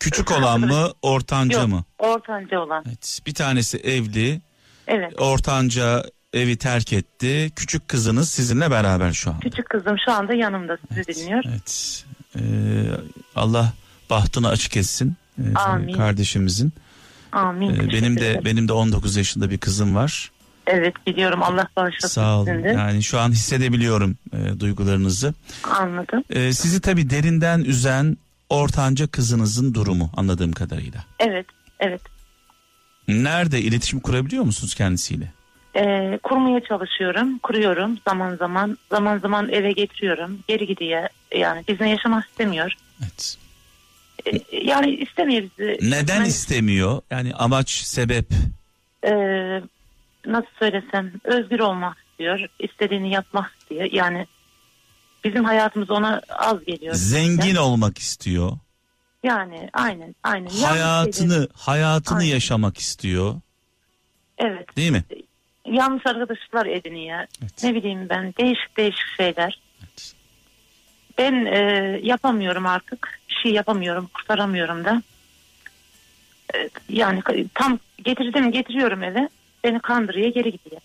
Küçük 0.00 0.30
olan 0.30 0.60
mı, 0.60 0.90
ortanca 1.02 1.58
Yok, 1.60 1.68
mı? 1.68 1.84
ortanca 1.98 2.60
olan. 2.60 2.84
Evet. 2.88 3.20
Bir 3.26 3.34
tanesi 3.34 3.78
evli, 3.78 4.40
Evet. 4.86 5.20
ortanca 5.20 6.02
evi 6.32 6.56
terk 6.56 6.92
etti. 6.92 7.50
Küçük 7.56 7.88
kızınız 7.88 8.30
sizinle 8.30 8.70
beraber 8.70 9.12
şu 9.12 9.30
an. 9.30 9.40
Küçük 9.40 9.70
kızım 9.70 9.96
şu 10.04 10.12
anda 10.12 10.34
yanımda 10.34 10.78
sizi 10.94 11.06
dinliyor. 11.06 11.42
Evet. 11.48 12.04
Ee, 12.36 12.40
Allah 13.36 13.72
bahtını 14.10 14.48
açık 14.48 14.76
etsin 14.76 15.16
ee, 15.38 15.54
Amin. 15.54 15.92
kardeşimizin. 15.92 16.72
Amin. 17.32 17.74
Ee, 17.74 17.92
benim 17.92 18.16
de 18.20 18.40
benim 18.44 18.68
de 18.68 18.72
19 18.72 19.16
yaşında 19.16 19.50
bir 19.50 19.58
kızım 19.58 19.94
var. 19.94 20.30
Evet 20.66 20.94
biliyorum 21.06 21.42
Allah 21.42 21.68
bağışlasın 21.76 22.14
Sağ 22.14 22.36
olun. 22.36 22.46
sizin 22.46 22.64
de. 22.64 22.68
Yani 22.68 23.02
şu 23.02 23.20
an 23.20 23.30
hissedebiliyorum 23.30 24.16
e, 24.32 24.60
duygularınızı. 24.60 25.34
Anladım. 25.64 26.24
Ee, 26.30 26.52
sizi 26.52 26.80
tabii 26.80 27.10
derinden 27.10 27.60
üzen 27.60 28.16
ortanca 28.50 29.06
kızınızın 29.06 29.74
durumu 29.74 30.10
anladığım 30.16 30.52
kadarıyla. 30.52 31.04
Evet. 31.18 31.46
Evet. 31.80 32.00
Nerede 33.08 33.60
iletişim 33.60 34.00
kurabiliyor 34.00 34.44
musunuz 34.44 34.74
kendisiyle? 34.74 35.32
Ee, 35.78 36.18
kurmaya 36.22 36.60
çalışıyorum. 36.64 37.38
Kuruyorum 37.38 37.98
zaman 38.08 38.36
zaman. 38.36 38.78
Zaman 38.90 39.18
zaman 39.18 39.48
eve 39.48 39.72
getiriyorum. 39.72 40.38
Geri 40.48 40.66
gidiyor. 40.66 41.08
Yani 41.34 41.64
bizimle 41.68 41.88
yaşamak 41.90 42.24
istemiyor. 42.28 42.72
Evet. 43.02 43.36
Ee, 44.26 44.56
yani 44.66 44.90
istemiyor 44.94 45.42
bizi. 45.42 45.78
Neden 45.90 46.20
Ben- 46.20 46.28
istemiyor? 46.28 47.02
Yani 47.10 47.34
amaç, 47.34 47.70
sebep. 47.70 48.26
e, 49.04 49.12
nasıl 50.26 50.48
söylesem 50.58 51.12
özgür 51.24 51.58
olmak 51.60 51.96
istiyor. 52.10 52.40
istediğini 52.58 53.10
yapmak 53.10 53.52
istiyor. 53.60 53.88
Yani 53.92 54.26
bizim 55.24 55.44
hayatımız 55.44 55.90
ona 55.90 56.22
az 56.28 56.64
geliyor. 56.64 56.94
Zengin 56.94 57.56
olmak 57.56 57.98
istiyor. 57.98 58.52
Yani 59.22 59.70
aynen 59.72 60.14
aynen. 60.22 60.48
Hayatını, 60.48 61.48
hayatını 61.54 62.18
Aynen. 62.18 62.30
yaşamak 62.30 62.78
istiyor. 62.78 63.34
evet 64.38 64.76
Değil 64.76 64.90
mi? 64.90 65.04
Yanlış 65.72 66.06
arkadaşlar 66.06 66.66
ediniyor. 66.66 67.18
Evet. 67.42 67.62
Ne 67.62 67.74
bileyim 67.74 68.08
ben 68.08 68.34
değişik 68.38 68.76
değişik 68.76 69.16
şeyler. 69.16 69.60
Evet. 69.80 70.14
Ben 71.18 71.44
e, 71.46 71.60
yapamıyorum 72.02 72.66
artık. 72.66 73.20
Bir 73.28 73.34
şey 73.42 73.52
yapamıyorum. 73.52 74.10
Kurtaramıyorum 74.14 74.84
da. 74.84 75.02
E, 76.54 76.70
yani 76.88 77.22
tam 77.54 77.78
getirdim 78.04 78.52
getiriyorum 78.52 79.02
eve. 79.02 79.28
Beni 79.64 79.80
kandırıyor 79.80 80.28
geri 80.34 80.52
gidiyor. 80.52 80.80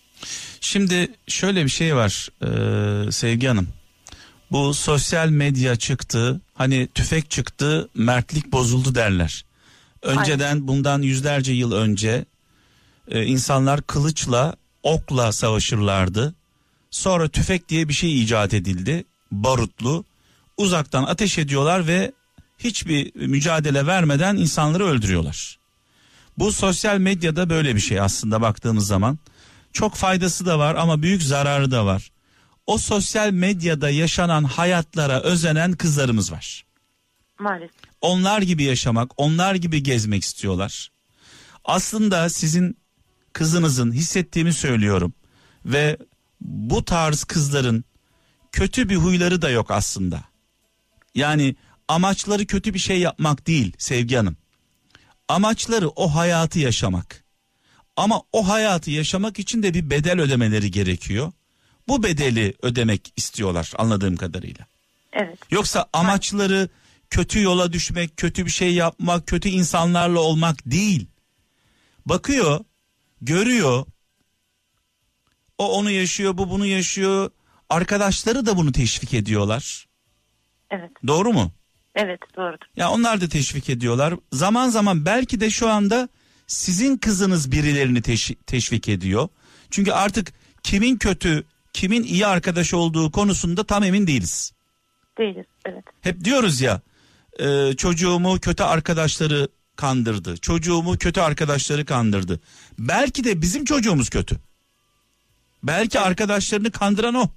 Şimdi 0.60 1.08
şöyle 1.28 1.64
bir 1.64 1.70
şey 1.70 1.96
var 1.96 2.28
e, 2.42 3.12
Sevgi 3.12 3.46
Hanım. 3.46 3.68
Bu 4.50 4.74
sosyal 4.74 5.28
medya 5.28 5.76
çıktı. 5.76 6.40
Hani 6.54 6.88
tüfek 6.94 7.30
çıktı, 7.30 7.88
mertlik 7.94 8.52
bozuldu 8.52 8.94
derler. 8.94 9.44
Önceden 10.02 10.68
bundan 10.68 11.02
yüzlerce 11.02 11.52
yıl 11.52 11.72
önce 11.72 12.24
e, 13.08 13.24
insanlar 13.24 13.82
kılıçla, 13.82 14.54
okla 14.84 15.32
savaşırlardı. 15.32 16.34
Sonra 16.90 17.28
tüfek 17.28 17.68
diye 17.68 17.88
bir 17.88 17.94
şey 17.94 18.22
icat 18.22 18.54
edildi. 18.54 19.04
Barutlu. 19.32 20.04
Uzaktan 20.56 21.04
ateş 21.04 21.38
ediyorlar 21.38 21.86
ve 21.86 22.12
hiçbir 22.58 23.14
mücadele 23.14 23.86
vermeden 23.86 24.36
insanları 24.36 24.84
öldürüyorlar. 24.84 25.58
Bu 26.38 26.52
sosyal 26.52 26.98
medyada 26.98 27.50
böyle 27.50 27.74
bir 27.74 27.80
şey 27.80 28.00
aslında 28.00 28.40
baktığımız 28.40 28.86
zaman. 28.86 29.18
Çok 29.72 29.94
faydası 29.94 30.46
da 30.46 30.58
var 30.58 30.74
ama 30.74 31.02
büyük 31.02 31.22
zararı 31.22 31.70
da 31.70 31.86
var. 31.86 32.10
O 32.66 32.78
sosyal 32.78 33.30
medyada 33.30 33.90
yaşanan 33.90 34.44
hayatlara 34.44 35.20
özenen 35.20 35.72
kızlarımız 35.72 36.32
var. 36.32 36.64
Maalesef. 37.38 37.76
Onlar 38.00 38.42
gibi 38.42 38.62
yaşamak, 38.62 39.10
onlar 39.16 39.54
gibi 39.54 39.82
gezmek 39.82 40.22
istiyorlar. 40.22 40.90
Aslında 41.64 42.28
sizin 42.28 42.76
kızınızın 43.34 43.92
hissettiğimi 43.92 44.52
söylüyorum 44.52 45.14
ve 45.64 45.98
bu 46.40 46.84
tarz 46.84 47.24
kızların 47.24 47.84
kötü 48.52 48.88
bir 48.88 48.96
huyları 48.96 49.42
da 49.42 49.50
yok 49.50 49.70
aslında. 49.70 50.24
Yani 51.14 51.56
amaçları 51.88 52.46
kötü 52.46 52.74
bir 52.74 52.78
şey 52.78 53.00
yapmak 53.00 53.46
değil 53.46 53.72
Sevgi 53.78 54.16
Hanım. 54.16 54.36
Amaçları 55.28 55.88
o 55.88 56.14
hayatı 56.14 56.58
yaşamak. 56.58 57.24
Ama 57.96 58.22
o 58.32 58.48
hayatı 58.48 58.90
yaşamak 58.90 59.38
için 59.38 59.62
de 59.62 59.74
bir 59.74 59.90
bedel 59.90 60.20
ödemeleri 60.20 60.70
gerekiyor. 60.70 61.32
Bu 61.88 62.02
bedeli 62.02 62.54
ödemek 62.62 63.12
istiyorlar 63.16 63.72
anladığım 63.78 64.16
kadarıyla. 64.16 64.66
Evet. 65.12 65.38
Yoksa 65.50 65.86
amaçları 65.92 66.68
kötü 67.10 67.42
yola 67.42 67.72
düşmek, 67.72 68.16
kötü 68.16 68.46
bir 68.46 68.50
şey 68.50 68.74
yapmak, 68.74 69.26
kötü 69.26 69.48
insanlarla 69.48 70.20
olmak 70.20 70.56
değil. 70.66 71.06
Bakıyor, 72.06 72.64
görüyor. 73.24 73.86
O 75.58 75.78
onu 75.78 75.90
yaşıyor, 75.90 76.38
bu 76.38 76.50
bunu 76.50 76.66
yaşıyor. 76.66 77.30
Arkadaşları 77.70 78.46
da 78.46 78.56
bunu 78.56 78.72
teşvik 78.72 79.14
ediyorlar. 79.14 79.86
Evet. 80.70 80.90
Doğru 81.06 81.32
mu? 81.32 81.52
Evet 81.94 82.20
doğrudur. 82.36 82.66
Ya 82.76 82.90
onlar 82.90 83.20
da 83.20 83.28
teşvik 83.28 83.70
ediyorlar. 83.70 84.14
Zaman 84.32 84.68
zaman 84.68 85.06
belki 85.06 85.40
de 85.40 85.50
şu 85.50 85.68
anda 85.68 86.08
sizin 86.46 86.96
kızınız 86.96 87.52
birilerini 87.52 87.98
teş- 87.98 88.36
teşvik 88.46 88.88
ediyor. 88.88 89.28
Çünkü 89.70 89.92
artık 89.92 90.32
kimin 90.62 90.96
kötü, 90.96 91.44
kimin 91.72 92.02
iyi 92.02 92.26
arkadaş 92.26 92.74
olduğu 92.74 93.10
konusunda 93.12 93.64
tam 93.64 93.84
emin 93.84 94.06
değiliz. 94.06 94.52
Değiliz. 95.18 95.46
Evet. 95.66 95.84
Hep 96.00 96.24
diyoruz 96.24 96.60
ya 96.60 96.80
e, 97.40 97.72
çocuğumu 97.76 98.40
kötü 98.40 98.62
arkadaşları 98.62 99.48
kandırdı. 99.76 100.36
Çocuğumu 100.36 100.98
kötü 100.98 101.20
arkadaşları 101.20 101.84
kandırdı. 101.84 102.40
Belki 102.78 103.24
de 103.24 103.42
bizim 103.42 103.64
çocuğumuz 103.64 104.10
kötü. 104.10 104.36
Belki 105.62 106.00
arkadaşlarını 106.00 106.70
kandıran 106.70 107.14
o. 107.14 107.28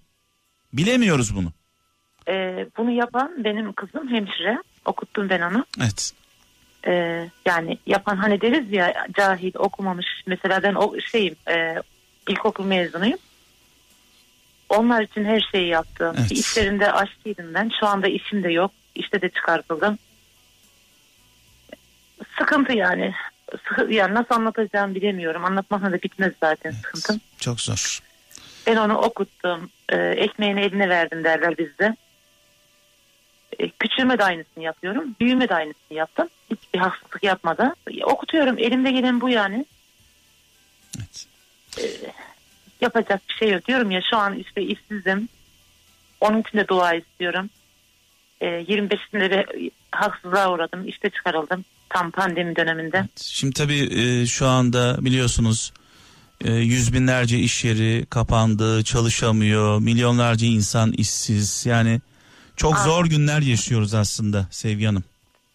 Bilemiyoruz 0.73 1.35
bunu. 1.35 1.51
Ee, 2.27 2.67
bunu 2.77 2.91
yapan 2.91 3.43
benim 3.43 3.73
kızım 3.73 4.09
hemşire. 4.09 4.57
Okuttum 4.85 5.29
ben 5.29 5.41
onu. 5.41 5.65
Evet. 5.81 6.11
Ee, 6.87 7.29
yani 7.45 7.77
yapan 7.85 8.17
hani 8.17 8.41
deriz 8.41 8.71
ya 8.71 8.93
cahil 9.17 9.51
okumamış. 9.55 10.07
Mesela 10.27 10.63
ben 10.63 10.73
o 10.73 10.99
şeyim 11.11 11.35
e, 11.49 11.75
ilkokul 12.29 12.65
mezunuyum. 12.65 13.19
Onlar 14.69 15.01
için 15.01 15.25
her 15.25 15.47
şeyi 15.51 15.67
yaptım. 15.67 16.15
Evet. 16.19 16.31
İşlerinde 16.31 16.91
aşçıydım 16.91 17.53
ben. 17.53 17.71
Şu 17.79 17.87
anda 17.87 18.07
işim 18.07 18.43
de 18.43 18.51
yok. 18.51 18.71
İşte 18.95 19.21
de 19.21 19.29
çıkartıldım. 19.29 19.97
Sıkıntı 22.39 22.73
yani. 22.73 23.13
Sıkı- 23.67 23.93
Yani 23.93 24.13
nasıl 24.13 24.35
anlatacağımı 24.35 24.95
bilemiyorum. 24.95 25.45
Anlatmakla 25.45 25.91
da 25.91 26.01
bitmez 26.01 26.33
zaten 26.41 26.71
sıkıntım. 26.71 27.21
Çok 27.39 27.61
zor. 27.61 27.99
Ben 28.67 28.75
onu 28.75 28.97
okuttum. 28.97 29.69
Ee, 29.89 29.95
ekmeğini 29.97 30.61
eline 30.61 30.89
verdim 30.89 31.23
derler 31.23 31.57
bizde. 31.57 31.95
Ee, 33.59 33.69
küçülme 33.69 34.17
de 34.17 34.23
aynısını 34.23 34.63
yapıyorum. 34.63 35.15
Büyüme 35.19 35.49
de 35.49 35.55
aynısını 35.55 35.97
yaptım. 35.97 36.27
Hiçbir 36.51 36.79
haksızlık 36.79 37.23
yapmadan. 37.23 37.75
Okutuyorum. 38.03 38.57
Elimde 38.57 38.91
gelen 38.91 39.21
bu 39.21 39.29
yani. 39.29 39.65
Evet. 41.77 42.01
Yapacak 42.81 43.21
bir 43.29 43.33
şey 43.33 43.51
yok. 43.51 43.67
Diyorum 43.67 43.91
ya 43.91 44.01
şu 44.09 44.17
an 44.17 44.33
işte 44.39 44.61
işsizim. 44.61 45.29
Onun 46.21 46.41
için 46.41 46.57
de 46.57 46.67
dua 46.67 46.93
istiyorum. 46.93 47.49
Ee, 48.41 48.45
25'inde 48.45 49.31
de 49.31 49.45
haksızlığa 49.91 50.51
uğradım. 50.51 50.87
İşte 50.87 51.09
çıkarıldım. 51.09 51.65
Tam 51.89 52.11
pandemi 52.11 52.55
döneminde. 52.55 53.07
Şimdi 53.15 53.53
tabii 53.53 53.89
e, 53.99 54.25
şu 54.25 54.47
anda 54.47 55.05
biliyorsunuz 55.05 55.73
e, 56.45 56.51
yüz 56.53 56.93
binlerce 56.93 57.37
iş 57.37 57.65
yeri 57.65 58.05
kapandı, 58.05 58.83
çalışamıyor, 58.83 59.79
milyonlarca 59.79 60.47
insan 60.47 60.91
işsiz. 60.91 61.65
Yani 61.65 62.01
çok 62.55 62.75
Aa. 62.75 62.83
zor 62.83 63.05
günler 63.05 63.41
yaşıyoruz 63.41 63.93
aslında 63.93 64.47
Sevgi 64.51 64.85
Hanım. 64.85 65.03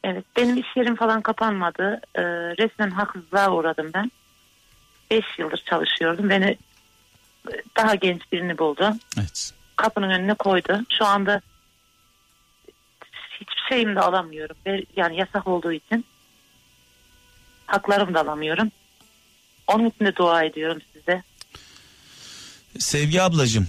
Evet 0.04 0.24
benim 0.36 0.56
iş 0.56 0.66
yerim 0.76 0.96
falan 0.96 1.22
kapanmadı. 1.22 2.00
Ee, 2.14 2.22
resmen 2.58 2.90
haksızlığa 2.90 3.50
uğradım 3.50 3.90
ben. 3.94 4.12
5 5.10 5.24
yıldır 5.38 5.62
çalışıyordum. 5.70 6.30
Beni 6.30 6.58
e, 7.48 7.54
daha 7.76 7.94
genç 7.94 8.32
birini 8.32 8.58
buldu. 8.58 8.94
Evet. 9.18 9.52
Kapının 9.76 10.10
önüne 10.10 10.34
koydu. 10.34 10.80
Şu 10.98 11.04
anda 11.06 11.40
şeyimi 13.72 13.96
de 13.96 14.00
alamıyorum. 14.00 14.56
Yani 14.96 15.16
yasak 15.16 15.46
olduğu 15.46 15.72
için 15.72 16.04
haklarımı 17.66 18.14
da 18.14 18.20
alamıyorum. 18.20 18.70
Onun 19.66 19.86
için 19.86 20.04
de 20.04 20.16
dua 20.16 20.44
ediyorum 20.44 20.82
size. 20.92 21.22
Sevgi 22.78 23.22
ablacığım. 23.22 23.66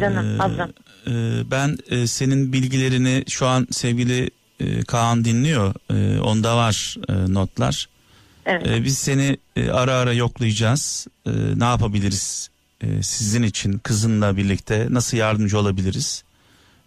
Canım, 0.00 0.40
e, 0.40 0.42
ablam. 0.42 0.70
e, 1.06 1.12
ben 1.50 1.76
e, 1.90 2.06
senin 2.06 2.52
bilgilerini 2.52 3.24
şu 3.28 3.46
an 3.46 3.66
sevgili 3.70 4.30
e, 4.60 4.84
Kaan 4.84 5.24
dinliyor. 5.24 5.74
E, 5.90 6.20
onda 6.20 6.56
var 6.56 6.96
e, 7.08 7.12
notlar. 7.34 7.88
Evet. 8.46 8.66
E, 8.66 8.84
biz 8.84 8.98
seni 8.98 9.36
e, 9.56 9.70
ara 9.70 9.94
ara 9.94 10.12
yoklayacağız. 10.12 11.06
E, 11.26 11.30
ne 11.56 11.64
yapabiliriz 11.64 12.50
e, 12.80 13.02
sizin 13.02 13.42
için 13.42 13.78
kızınla 13.78 14.36
birlikte 14.36 14.86
nasıl 14.90 15.16
yardımcı 15.16 15.58
olabiliriz? 15.58 16.24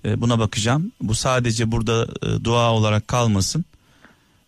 E, 0.05 0.21
buna 0.21 0.39
bakacağım. 0.39 0.91
Bu 1.01 1.15
sadece 1.15 1.71
burada 1.71 2.07
e, 2.23 2.43
dua 2.43 2.71
olarak 2.71 3.07
kalmasın. 3.07 3.65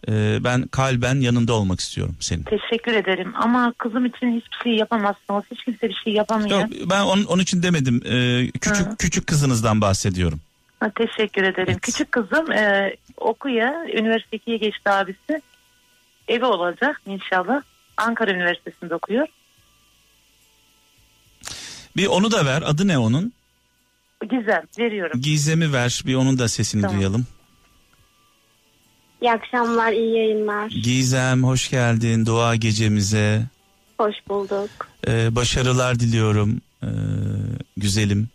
E, 0.07 0.43
ben 0.43 0.67
kalben 0.67 1.15
yanında 1.15 1.53
olmak 1.53 1.79
istiyorum 1.79 2.15
senin. 2.19 2.43
Teşekkür 2.43 2.93
ederim 2.93 3.33
ama 3.35 3.73
kızım 3.77 4.05
için 4.05 4.35
hiçbir 4.35 4.57
şey 4.63 4.75
yapamazsınız. 4.75 5.43
Hiç 5.51 5.63
kimse 5.63 5.89
bir 5.89 6.01
şey 6.03 6.13
yapamıyor. 6.13 6.59
Yok 6.59 6.69
ben 6.89 7.01
onun, 7.01 7.25
onun 7.25 7.41
için 7.41 7.63
demedim. 7.63 8.01
E, 8.05 8.47
küçük 8.51 8.87
Hı. 8.87 8.95
küçük 8.97 9.27
kızınızdan 9.27 9.81
bahsediyorum. 9.81 10.39
Ha, 10.79 10.91
teşekkür 10.95 11.43
ederim. 11.43 11.69
Evet. 11.69 11.81
Küçük 11.81 12.11
kızım 12.11 12.51
e, 12.51 12.95
okuya, 13.17 13.85
üniversite 13.93 14.37
2'ye 14.37 14.57
geçti 14.57 14.89
abisi. 14.89 15.41
Evi 16.27 16.45
olacak 16.45 17.01
inşallah. 17.05 17.61
Ankara 17.97 18.31
Üniversitesi'nde 18.31 18.95
okuyor. 18.95 19.27
Bir 21.97 22.07
onu 22.07 22.31
da 22.31 22.45
ver. 22.45 22.63
Adı 22.65 22.87
ne 22.87 22.97
onun? 22.97 23.33
Güzel, 24.27 24.61
veriyorum. 24.79 25.21
Gizem'i 25.21 25.73
ver. 25.73 26.03
Bir 26.05 26.15
onun 26.15 26.39
da 26.39 26.47
sesini 26.47 26.81
Tamam. 26.81 26.97
duyalım. 26.97 27.27
İyi 29.21 29.31
akşamlar, 29.31 29.91
iyi 29.91 30.15
yayınlar. 30.17 30.69
Gizem 30.69 31.43
hoş 31.43 31.69
geldin 31.69 32.25
dua 32.25 32.55
gecemize. 32.55 33.43
Hoş 33.97 34.15
bulduk. 34.29 34.69
Ee, 35.07 35.35
başarılar 35.35 35.99
diliyorum 35.99 36.61
ee, 36.83 36.87
güzelim. 37.77 38.27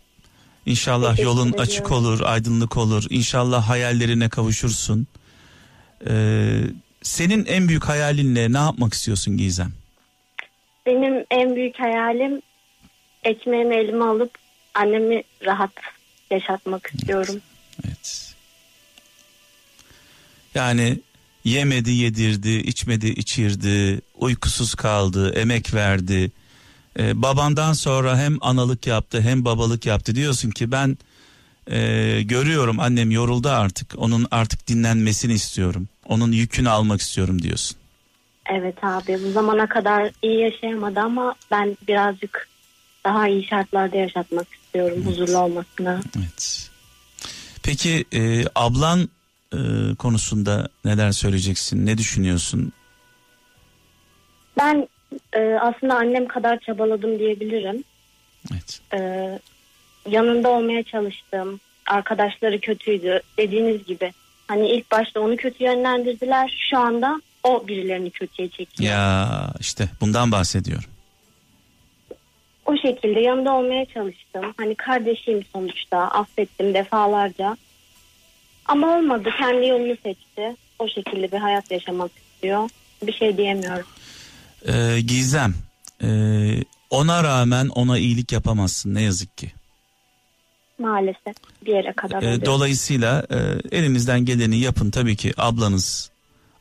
İnşallah 0.66 1.10
Teşekkür 1.10 1.24
yolun 1.28 1.40
ediyorum. 1.48 1.60
açık 1.60 1.92
olur, 1.92 2.20
aydınlık 2.20 2.76
olur. 2.76 3.04
İnşallah 3.10 3.68
hayallerine 3.68 4.28
kavuşursun. 4.28 5.06
Ee, 6.08 6.60
senin 7.02 7.44
en 7.46 7.68
büyük 7.68 7.84
hayalin 7.84 8.34
ne? 8.34 8.52
Ne 8.52 8.58
yapmak 8.58 8.94
istiyorsun 8.94 9.36
Gizem? 9.36 9.72
Benim 10.86 11.24
en 11.30 11.56
büyük 11.56 11.80
hayalim 11.80 12.42
ekmeğimi 13.24 13.74
elime 13.74 14.04
alıp 14.04 14.30
annemi 14.74 15.22
rahat 15.44 15.70
yaşatmak 16.30 16.90
istiyorum. 16.94 17.40
Evet. 17.86 18.34
Yani 20.54 20.98
yemedi 21.44 21.90
yedirdi, 21.90 22.50
içmedi 22.50 23.08
içirdi, 23.08 24.00
uykusuz 24.18 24.74
kaldı, 24.74 25.32
emek 25.34 25.74
verdi. 25.74 26.32
Ee, 26.98 27.22
babandan 27.22 27.72
sonra 27.72 28.18
hem 28.18 28.38
analık 28.40 28.86
yaptı 28.86 29.20
hem 29.20 29.44
babalık 29.44 29.86
yaptı. 29.86 30.14
Diyorsun 30.14 30.50
ki 30.50 30.72
ben 30.72 30.98
e, 31.70 31.78
görüyorum 32.22 32.80
annem 32.80 33.10
yoruldu 33.10 33.48
artık. 33.48 33.94
Onun 33.96 34.26
artık 34.30 34.68
dinlenmesini 34.68 35.32
istiyorum. 35.32 35.88
Onun 36.08 36.32
yükünü 36.32 36.68
almak 36.68 37.00
istiyorum 37.00 37.42
diyorsun. 37.42 37.76
Evet 38.50 38.84
abi 38.84 39.18
bu 39.24 39.30
zamana 39.30 39.66
kadar 39.66 40.10
iyi 40.22 40.40
yaşayamadı 40.40 41.00
ama 41.00 41.34
ben 41.50 41.76
birazcık 41.88 42.48
daha 43.04 43.28
iyi 43.28 43.46
şartlarda 43.46 43.96
yaşatmak 43.96 44.46
istiyorum 44.54 45.06
huzurlu 45.06 45.38
olmasını. 45.38 46.00
Evet. 46.18 46.70
Peki 47.62 48.04
e, 48.12 48.44
ablan 48.54 49.08
e, 49.52 49.58
konusunda 49.98 50.68
neler 50.84 51.12
söyleyeceksin? 51.12 51.86
Ne 51.86 51.98
düşünüyorsun? 51.98 52.72
Ben 54.58 54.88
e, 55.32 55.40
aslında 55.40 55.94
annem 55.94 56.26
kadar 56.26 56.58
çabaladım 56.58 57.18
diyebilirim. 57.18 57.84
Evet. 58.52 58.80
E, 58.94 58.98
yanında 60.08 60.48
olmaya 60.48 60.82
çalıştım. 60.82 61.60
Arkadaşları 61.86 62.60
kötüydü 62.60 63.20
dediğiniz 63.38 63.84
gibi. 63.84 64.12
Hani 64.48 64.68
ilk 64.68 64.90
başta 64.90 65.20
onu 65.20 65.36
kötü 65.36 65.64
yönlendirdiler. 65.64 66.66
Şu 66.70 66.78
anda 66.78 67.20
o 67.42 67.68
birilerini 67.68 68.10
kötüye 68.10 68.48
çekiyor. 68.48 68.92
Ya 68.92 69.52
işte 69.60 69.88
bundan 70.00 70.32
bahsediyorum. 70.32 70.93
O 72.74 72.76
şekilde 72.76 73.20
yanında 73.20 73.52
olmaya 73.52 73.84
çalıştım. 73.84 74.44
Hani 74.56 74.74
kardeşiyim 74.74 75.44
sonuçta. 75.52 75.98
Affettim 75.98 76.74
defalarca. 76.74 77.56
Ama 78.66 78.96
olmadı. 78.98 79.28
Kendi 79.38 79.66
yolunu 79.66 79.96
seçti. 80.02 80.56
O 80.78 80.88
şekilde 80.88 81.32
bir 81.32 81.38
hayat 81.38 81.70
yaşamak 81.70 82.10
istiyor. 82.16 82.68
Bir 83.02 83.12
şey 83.12 83.36
diyemiyorum. 83.36 83.86
Ee, 84.68 85.00
Gizem 85.00 85.54
e, 86.02 86.08
ona 86.90 87.24
rağmen 87.24 87.68
ona 87.68 87.98
iyilik 87.98 88.32
yapamazsın 88.32 88.94
ne 88.94 89.02
yazık 89.02 89.38
ki. 89.38 89.52
Maalesef 90.78 91.36
bir 91.66 91.72
yere 91.72 91.92
kadar 91.92 92.18
oluyor. 92.18 92.44
dolayısıyla 92.44 93.26
e, 93.30 93.36
elinizden 93.78 94.24
geleni 94.24 94.58
yapın 94.58 94.90
tabii 94.90 95.16
ki 95.16 95.32
ablanız 95.36 96.10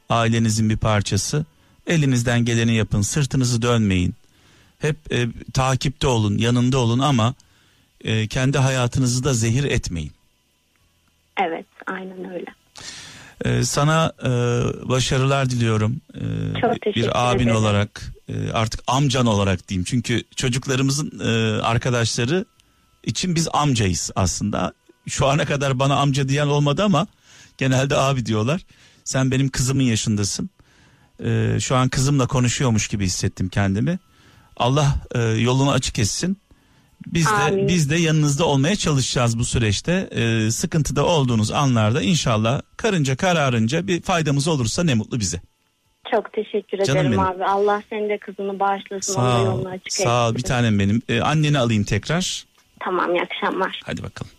ailenizin 0.09 0.69
bir 0.69 0.77
parçası. 0.77 1.45
Elinizden 1.87 2.45
geleni 2.45 2.75
yapın 2.75 3.01
sırtınızı 3.01 3.61
dönmeyin. 3.61 4.13
Hep 4.83 5.13
e, 5.13 5.27
takipte 5.53 6.07
olun 6.07 6.37
yanında 6.37 6.77
olun 6.77 6.99
ama 6.99 7.33
e, 8.01 8.27
kendi 8.27 8.57
hayatınızı 8.57 9.23
da 9.23 9.33
zehir 9.33 9.63
etmeyin. 9.63 10.11
Evet 11.41 11.65
aynen 11.87 12.33
öyle. 12.33 12.45
Ee, 13.45 13.63
sana 13.63 14.13
e, 14.23 14.29
başarılar 14.89 15.49
diliyorum. 15.49 16.01
Ee, 16.15 16.61
Çok 16.61 16.81
teşekkür 16.81 17.01
bir 17.01 17.31
abin 17.31 17.39
ederim. 17.39 17.55
olarak 17.55 18.01
e, 18.29 18.51
artık 18.51 18.81
amcan 18.87 19.25
olarak 19.25 19.67
diyeyim. 19.69 19.83
Çünkü 19.83 20.23
çocuklarımızın 20.35 21.19
e, 21.19 21.61
arkadaşları 21.61 22.45
için 23.03 23.35
biz 23.35 23.47
amcayız 23.53 24.11
aslında. 24.15 24.73
Şu 25.07 25.27
ana 25.27 25.45
kadar 25.45 25.79
bana 25.79 25.95
amca 25.95 26.29
diyen 26.29 26.47
olmadı 26.47 26.83
ama 26.83 27.07
genelde 27.57 27.97
abi 27.97 28.25
diyorlar. 28.25 28.61
Sen 29.03 29.31
benim 29.31 29.49
kızımın 29.49 29.83
yaşındasın. 29.83 30.49
Ee, 31.23 31.57
şu 31.61 31.75
an 31.75 31.89
kızımla 31.89 32.27
konuşuyormuş 32.27 32.87
gibi 32.87 33.05
hissettim 33.05 33.49
kendimi. 33.49 33.99
Allah 34.57 34.95
e, 35.15 35.19
yolunu 35.19 35.71
açık 35.71 35.99
etsin. 35.99 36.37
Biz 37.07 37.25
de 37.25 37.29
Amin. 37.29 37.67
biz 37.67 37.89
de 37.89 37.95
yanınızda 37.95 38.45
olmaya 38.45 38.75
çalışacağız 38.75 39.39
bu 39.39 39.45
süreçte. 39.45 40.09
Ee, 40.11 40.51
sıkıntıda 40.51 41.05
olduğunuz 41.05 41.51
anlarda 41.51 42.01
inşallah 42.01 42.61
karınca 42.77 43.15
kararınca 43.15 43.87
bir 43.87 44.01
faydamız 44.01 44.47
olursa 44.47 44.83
ne 44.83 44.93
mutlu 44.93 45.19
bize. 45.19 45.41
Çok 46.11 46.33
teşekkür 46.33 46.77
Canım 46.77 46.99
ederim 46.99 47.11
benim. 47.11 47.19
abi. 47.19 47.45
Allah 47.45 47.83
senin 47.89 48.09
de 48.09 48.17
kızını 48.17 48.59
bağışlasın. 48.59 49.13
Sağ 49.13 49.41
ol. 49.41 49.45
yolunu 49.45 49.69
açık 49.69 49.93
Sağ 49.93 50.29
ol 50.29 50.35
bir 50.35 50.41
tanem 50.41 50.79
benim. 50.79 51.01
Ee, 51.09 51.21
anneni 51.21 51.59
alayım 51.59 51.83
tekrar. 51.83 52.45
Tamam 52.79 53.15
iyi 53.15 53.21
akşamlar. 53.21 53.81
Hadi 53.83 54.03
bakalım. 54.03 54.31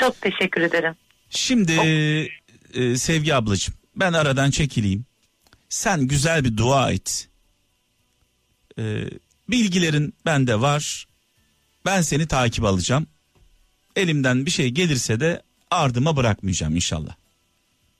Çok 0.00 0.20
teşekkür 0.20 0.60
ederim. 0.60 0.94
Şimdi 1.30 1.72
e, 2.74 2.96
Sevgi 2.96 3.34
ablacığım 3.34 3.74
ben 3.96 4.12
aradan 4.12 4.50
çekileyim. 4.50 5.04
Sen 5.68 6.00
güzel 6.00 6.44
bir 6.44 6.56
dua 6.56 6.92
et. 6.92 7.28
Ee, 8.78 9.04
bilgilerin 9.48 10.14
bende 10.26 10.60
var. 10.60 11.06
Ben 11.86 12.00
seni 12.00 12.28
takip 12.28 12.64
alacağım. 12.64 13.06
Elimden 13.96 14.46
bir 14.46 14.50
şey 14.50 14.68
gelirse 14.68 15.20
de 15.20 15.42
ardıma 15.70 16.16
bırakmayacağım 16.16 16.74
inşallah. 16.74 17.14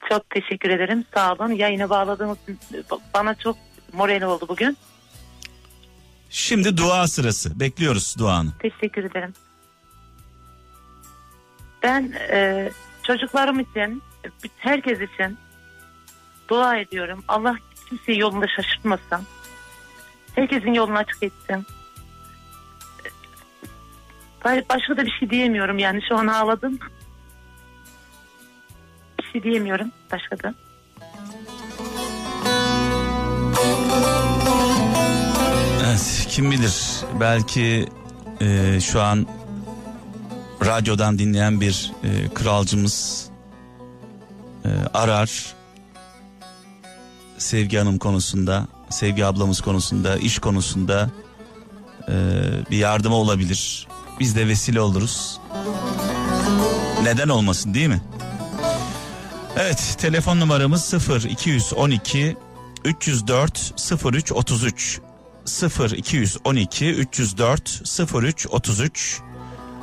Çok 0.08 0.30
teşekkür 0.30 0.70
ederim. 0.70 1.04
Sağ 1.14 1.32
olun. 1.32 1.52
Yayına 1.52 1.90
bağladığınız 1.90 2.38
bana 3.14 3.34
çok 3.34 3.56
moral 3.92 4.22
oldu 4.22 4.46
bugün. 4.48 4.76
Şimdi 6.30 6.76
dua 6.76 7.08
sırası. 7.08 7.60
Bekliyoruz 7.60 8.14
duanı. 8.18 8.52
Teşekkür 8.58 9.04
ederim. 9.04 9.32
Ben 11.82 12.12
e, 12.30 12.70
çocuklarım 13.02 13.60
için, 13.60 14.02
herkes 14.56 14.98
için 15.00 15.38
dua 16.48 16.76
ediyorum. 16.76 17.24
Allah 17.28 17.56
kimseyi 17.88 18.18
yolunda 18.18 18.46
şaşırtmasın. 18.56 19.26
Herkesin 20.36 20.72
yolunu 20.74 20.96
açık 20.98 21.22
etsin. 21.22 21.66
Ba- 24.44 24.64
Başka 24.70 24.96
da 24.96 25.04
bir 25.06 25.10
şey 25.10 25.30
diyemiyorum 25.30 25.78
yani 25.78 26.00
şu 26.08 26.16
an 26.16 26.26
ağladım. 26.26 26.78
Bir 29.18 29.24
şey 29.32 29.42
diyemiyorum 29.42 29.92
başka 30.12 30.38
da. 30.38 30.54
Evet 35.86 36.26
kim 36.28 36.50
bilir 36.50 37.00
belki 37.20 37.88
e, 38.40 38.80
şu 38.80 39.00
an 39.02 39.26
radyodan 40.64 41.18
dinleyen 41.18 41.60
bir 41.60 41.92
e, 42.04 42.34
kralcımız 42.34 43.26
e, 44.64 44.68
arar 44.94 45.54
Sevgi 47.38 47.76
Hanım 47.78 47.98
konusunda 47.98 48.66
Sevgi 48.90 49.24
ablamız 49.26 49.60
konusunda 49.60 50.16
iş 50.16 50.38
konusunda 50.38 51.10
e, 52.08 52.14
bir 52.70 52.76
yardıma 52.76 53.16
olabilir. 53.16 53.88
Biz 54.20 54.36
de 54.36 54.48
vesile 54.48 54.80
oluruz. 54.80 55.40
Neden 57.02 57.28
olmasın 57.28 57.74
değil 57.74 57.88
mi? 57.88 58.00
Evet 59.56 59.96
telefon 59.98 60.40
numaramız 60.40 60.84
0 60.84 61.22
212 61.22 62.36
304 62.84 63.74
03 64.04 64.32
33 64.32 65.00
0 65.44 65.90
212 65.90 66.86
304 66.90 67.82
03 68.14 68.46
33 68.46 69.20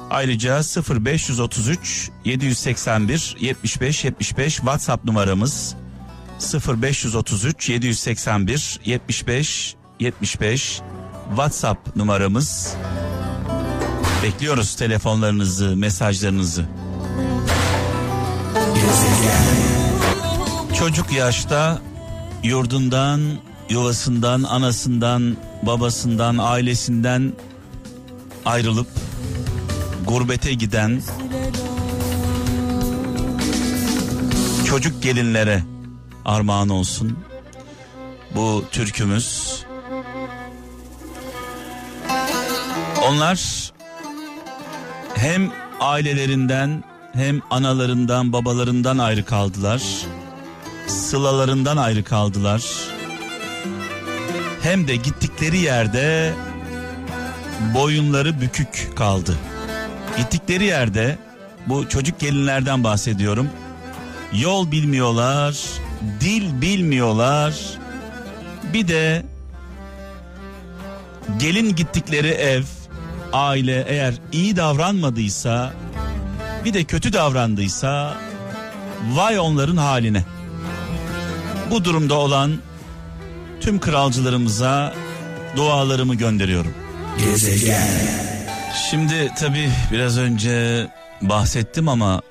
Ayrıca 0.10 0.64
0 0.64 1.06
533 1.06 2.10
781 2.26 3.36
75 3.40 4.06
75 4.06 4.56
WhatsApp 4.56 5.06
numaramız 5.06 5.76
0 6.44 6.82
533 6.82 7.70
781 7.70 8.80
75 8.86 9.76
75 10.00 10.82
WhatsApp 11.30 11.96
numaramız 11.96 12.76
Bekliyoruz 14.24 14.76
telefonlarınızı, 14.76 15.76
mesajlarınızı. 15.76 16.66
Çocuk 20.80 21.12
yaşta 21.12 21.82
yurdundan, 22.44 23.22
yuvasından, 23.70 24.44
anasından, 24.44 25.38
babasından, 25.64 26.38
ailesinden 26.38 27.34
ayrılıp 28.46 28.88
gurbete 30.08 30.54
giden 30.54 31.02
çocuk 34.66 35.04
gelinlere 35.04 35.73
armağan 36.26 36.70
olsun. 36.70 37.20
Bu 38.36 38.64
türkümüz. 38.72 39.60
Onlar 43.08 43.72
hem 45.16 45.52
ailelerinden 45.80 46.84
hem 47.14 47.42
analarından 47.50 48.34
babalarından 48.34 48.98
ayrı 48.98 49.26
kaldılar. 49.26 49.82
Sılalarından 50.88 51.78
ayrı 51.78 52.04
kaldılar. 52.04 52.64
Hem 54.62 54.88
de 54.88 54.96
gittikleri 54.96 55.58
yerde 55.58 56.34
boyunları 57.74 58.42
bükük 58.42 58.90
kaldı. 58.96 59.38
Gittikleri 60.18 60.64
yerde 60.64 61.18
bu 61.68 61.90
çocuk 61.90 62.20
gelinlerden 62.20 62.84
bahsediyorum. 62.84 63.50
Yol 64.34 64.72
bilmiyorlar, 64.72 65.58
dil 66.22 66.62
bilmiyorlar. 66.62 67.54
Bir 68.74 68.88
de 68.88 69.26
gelin 71.40 71.76
gittikleri 71.76 72.28
ev, 72.28 72.64
aile 73.34 73.86
eğer 73.88 74.14
iyi 74.32 74.56
davranmadıysa, 74.56 75.74
bir 76.66 76.74
de 76.74 76.84
kötü 76.84 77.14
davrandıysa 77.14 78.18
vay 79.12 79.40
onların 79.40 79.78
haline. 79.78 80.26
Bu 81.72 81.86
durumda 81.86 82.14
olan 82.14 82.58
tüm 83.62 83.80
kralcılarımıza 83.80 84.94
dualarımı 85.56 86.16
gönderiyorum. 86.16 86.74
Şimdi 88.90 89.32
tabii 89.40 89.70
biraz 89.92 90.18
önce 90.18 90.88
bahsettim 91.22 91.90
ama 91.90 92.22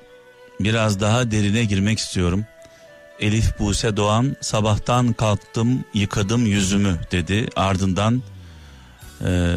biraz 0.59 0.99
daha 0.99 1.31
derine 1.31 1.63
girmek 1.63 1.99
istiyorum. 1.99 2.45
Elif 3.19 3.59
Buse 3.59 3.97
Doğan 3.97 4.35
sabahtan 4.41 5.13
kalktım 5.13 5.85
yıkadım 5.93 6.45
yüzümü 6.45 6.99
dedi. 7.11 7.47
Ardından 7.55 8.23
e, 9.25 9.55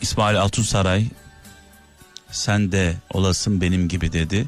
İsmail 0.00 0.40
Altunsaray 0.40 1.06
sen 2.30 2.72
de 2.72 2.96
olasın 3.10 3.60
benim 3.60 3.88
gibi 3.88 4.12
dedi. 4.12 4.46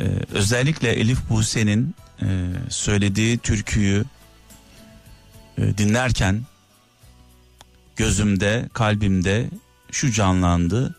E, 0.00 0.04
özellikle 0.32 0.92
Elif 0.92 1.30
Buse'nin 1.30 1.94
e, 2.22 2.26
söylediği 2.68 3.38
türküyü 3.38 4.04
e, 5.58 5.78
dinlerken 5.78 6.42
gözümde 7.96 8.68
kalbimde 8.72 9.50
şu 9.92 10.12
canlandı. 10.12 10.94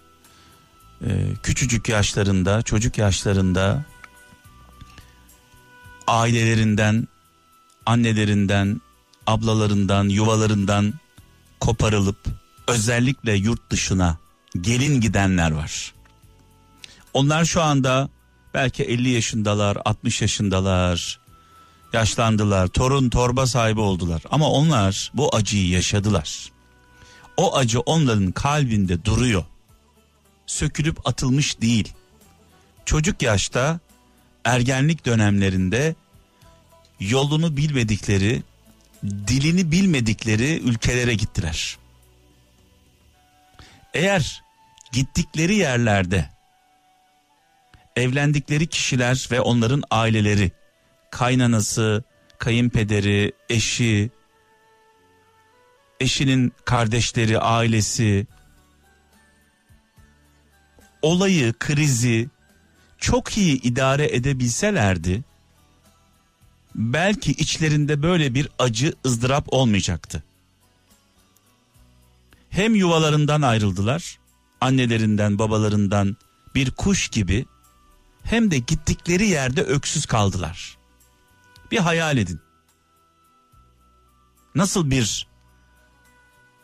Ee, 1.05 1.07
küçücük 1.43 1.89
yaşlarında, 1.89 2.61
çocuk 2.61 2.97
yaşlarında 2.97 3.85
ailelerinden, 6.09 7.07
annelerinden, 7.85 8.81
ablalarından, 9.27 10.09
yuvalarından 10.09 10.93
koparılıp 11.59 12.17
özellikle 12.67 13.33
yurt 13.33 13.71
dışına 13.71 14.17
gelin 14.61 15.01
gidenler 15.01 15.51
var. 15.51 15.93
Onlar 17.13 17.45
şu 17.45 17.61
anda 17.61 18.09
belki 18.53 18.83
50 18.83 19.09
yaşındalar, 19.09 19.77
60 19.85 20.21
yaşındalar. 20.21 21.19
yaşlandılar, 21.93 22.67
torun 22.67 23.09
torba 23.09 23.47
sahibi 23.47 23.79
oldular. 23.79 24.21
Ama 24.31 24.49
onlar 24.51 25.11
bu 25.13 25.35
acıyı 25.35 25.69
yaşadılar. 25.69 26.51
O 27.37 27.57
acı 27.57 27.79
onların 27.79 28.31
kalbinde 28.31 29.05
duruyor. 29.05 29.43
Sökülüp 30.45 31.07
atılmış 31.07 31.61
değil. 31.61 31.93
Çocuk 32.85 33.21
yaşta 33.21 33.79
ergenlik 34.45 35.05
dönemlerinde 35.05 35.95
yolunu 36.99 37.57
bilmedikleri, 37.57 38.43
dilini 39.03 39.71
bilmedikleri 39.71 40.59
ülkelere 40.59 41.13
gittiler. 41.13 41.77
Eğer 43.93 44.41
gittikleri 44.91 45.55
yerlerde 45.55 46.29
evlendikleri 47.95 48.67
kişiler 48.67 49.27
ve 49.31 49.41
onların 49.41 49.83
aileleri, 49.91 50.51
kaynanası, 51.11 52.03
kayınpederi, 52.37 53.31
eşi, 53.49 54.09
eşinin 55.99 56.53
kardeşleri, 56.65 57.39
ailesi 57.39 58.27
olayı, 61.01 61.53
krizi 61.59 62.29
çok 62.99 63.37
iyi 63.37 63.61
idare 63.61 64.15
edebilselerdi 64.15 65.23
belki 66.75 67.31
içlerinde 67.31 68.03
böyle 68.03 68.33
bir 68.33 68.49
acı, 68.59 68.93
ızdırap 69.05 69.53
olmayacaktı. 69.53 70.23
Hem 72.49 72.75
yuvalarından 72.75 73.41
ayrıldılar, 73.41 74.19
annelerinden, 74.61 75.39
babalarından 75.39 76.17
bir 76.55 76.71
kuş 76.71 77.09
gibi 77.09 77.45
hem 78.23 78.51
de 78.51 78.57
gittikleri 78.57 79.27
yerde 79.27 79.63
öksüz 79.63 80.05
kaldılar. 80.05 80.77
Bir 81.71 81.77
hayal 81.77 82.17
edin. 82.17 82.39
Nasıl 84.55 84.91
bir 84.91 85.27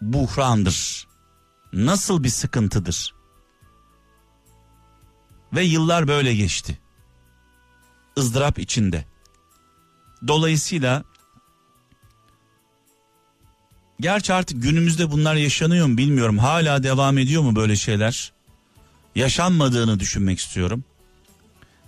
buhrandır? 0.02 1.08
Nasıl 1.74 2.24
bir 2.24 2.30
sıkıntıdır? 2.30 3.14
Ve 5.56 5.64
yıllar 5.64 6.08
böyle 6.08 6.36
geçti. 6.36 6.80
ızdırap 8.18 8.60
içinde. 8.60 9.06
Dolayısıyla 10.28 11.03
gerçi 13.99 14.34
artık 14.34 14.64
günümüzde 14.64 15.12
bunlar 15.12 15.36
yaşanıyor 15.36 15.88
mu 15.88 15.97
bilmiyorum. 15.97 16.38
Hala 16.38 16.84
devam 16.84 17.18
ediyor 17.18 17.41
mu 17.41 17.56
böyle 17.56 17.76
şeyler? 17.76 18.34
Yaşanmadığını 19.16 19.99
düşünmek 19.99 20.39
istiyorum. 20.39 20.84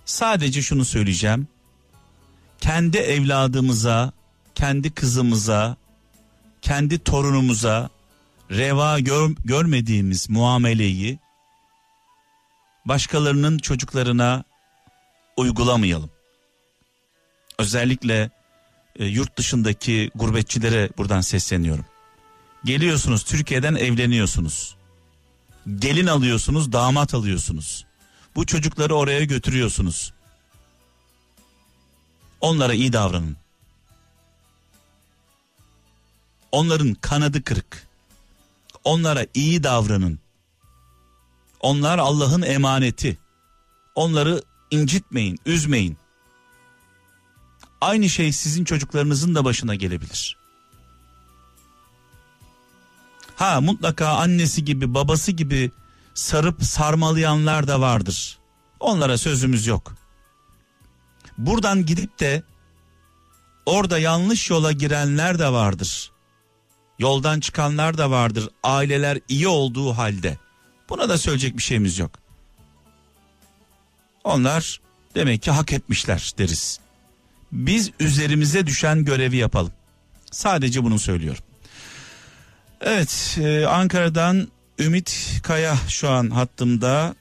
Sadece 0.04 0.62
şunu 0.62 0.84
söyleyeceğim. 0.84 1.48
Kendi 2.60 2.96
evladımıza, 2.98 4.12
kendi 4.54 4.90
kızımıza, 4.90 5.76
kendi 6.62 6.98
torunumuza 6.98 7.90
reva 8.50 9.00
gör, 9.00 9.30
görmediğimiz 9.44 10.30
muameleyi 10.30 11.18
başkalarının 12.84 13.58
çocuklarına 13.58 14.44
uygulamayalım. 15.36 16.10
Özellikle 17.58 18.30
e, 18.96 19.04
yurt 19.04 19.36
dışındaki 19.38 20.10
gurbetçilere 20.14 20.90
buradan 20.98 21.20
sesleniyorum. 21.20 21.84
Geliyorsunuz 22.64 23.22
Türkiye'den 23.24 23.74
evleniyorsunuz. 23.74 24.76
Gelin 25.76 26.06
alıyorsunuz, 26.06 26.72
damat 26.72 27.14
alıyorsunuz. 27.14 27.84
Bu 28.36 28.46
çocukları 28.46 28.94
oraya 28.94 29.24
götürüyorsunuz. 29.24 30.12
Onlara 32.40 32.74
iyi 32.74 32.92
davranın. 32.92 33.36
Onların 36.52 36.94
kanadı 36.94 37.44
kırık. 37.44 37.86
Onlara 38.84 39.26
iyi 39.34 39.62
davranın. 39.62 40.18
Onlar 41.60 41.98
Allah'ın 41.98 42.42
emaneti. 42.42 43.18
Onları 43.94 44.42
incitmeyin, 44.70 45.38
üzmeyin. 45.46 45.98
Aynı 47.80 48.08
şey 48.08 48.32
sizin 48.32 48.64
çocuklarınızın 48.64 49.34
da 49.34 49.44
başına 49.44 49.74
gelebilir. 49.74 50.36
Ha 53.36 53.60
mutlaka 53.60 54.08
annesi 54.08 54.64
gibi 54.64 54.94
babası 54.94 55.32
gibi 55.32 55.70
sarıp 56.14 56.64
sarmalayanlar 56.64 57.68
da 57.68 57.80
vardır. 57.80 58.38
Onlara 58.80 59.18
sözümüz 59.18 59.66
yok. 59.66 59.94
Buradan 61.38 61.86
gidip 61.86 62.20
de 62.20 62.42
orada 63.66 63.98
yanlış 63.98 64.50
yola 64.50 64.72
girenler 64.72 65.38
de 65.38 65.52
vardır. 65.52 66.10
Yoldan 66.98 67.40
çıkanlar 67.40 67.98
da 67.98 68.10
vardır. 68.10 68.48
Aileler 68.62 69.20
iyi 69.28 69.48
olduğu 69.48 69.92
halde. 69.92 70.38
Buna 70.88 71.08
da 71.08 71.18
söyleyecek 71.18 71.56
bir 71.56 71.62
şeyimiz 71.62 71.98
yok. 71.98 72.10
Onlar 74.24 74.80
demek 75.14 75.42
ki 75.42 75.50
hak 75.50 75.72
etmişler 75.72 76.32
deriz. 76.38 76.80
Biz 77.52 77.90
üzerimize 78.00 78.66
düşen 78.66 79.04
görevi 79.04 79.36
yapalım. 79.36 79.72
Sadece 80.30 80.84
bunu 80.84 80.98
söylüyorum. 80.98 81.42
Evet 82.80 83.38
e, 83.42 83.66
Ankara'dan 83.66 84.48
Ümit 84.78 85.40
Kaya 85.42 85.74
şu 85.88 86.08
an 86.08 86.30
hattımda. 86.30 87.14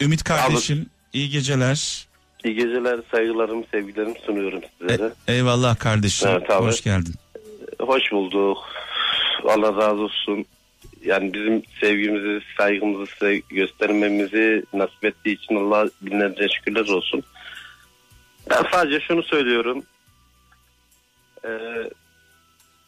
Ümit 0.00 0.24
kardeşim 0.24 0.86
iyi 1.12 1.30
geceler. 1.30 2.06
İyi 2.44 2.54
geceler, 2.54 3.00
saygılarımı, 3.10 3.64
sevgilerimi 3.70 4.18
sunuyorum 4.26 4.60
sizlere. 4.78 5.12
E, 5.28 5.34
eyvallah 5.34 5.78
kardeşim. 5.78 6.28
Evet, 6.28 6.50
abi. 6.50 6.66
Hoş 6.66 6.82
geldin. 6.82 7.14
Hoş 7.80 8.12
bulduk. 8.12 8.58
Allah 9.48 9.76
razı 9.76 10.00
olsun. 10.00 10.44
Yani 11.04 11.34
bizim 11.34 11.62
sevgimizi, 11.80 12.40
saygımızı 12.58 13.12
size 13.12 13.42
göstermemizi 13.50 14.64
nasip 14.72 15.04
ettiği 15.04 15.34
için 15.34 15.56
Allah 15.56 15.88
binlerce 16.00 16.48
şükürler 16.48 16.88
olsun. 16.88 17.22
Ben 18.50 18.62
sadece 18.72 19.00
şunu 19.00 19.22
söylüyorum. 19.22 19.84
Ee, 21.44 21.50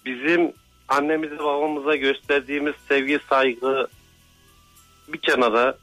bizim 0.05 0.53
annemize 0.89 1.39
babamıza 1.39 1.97
gösterdiğimiz 1.97 2.75
sevgi, 2.89 3.19
saygı 3.31 3.87
bir 5.09 5.19
kenara 5.19 5.75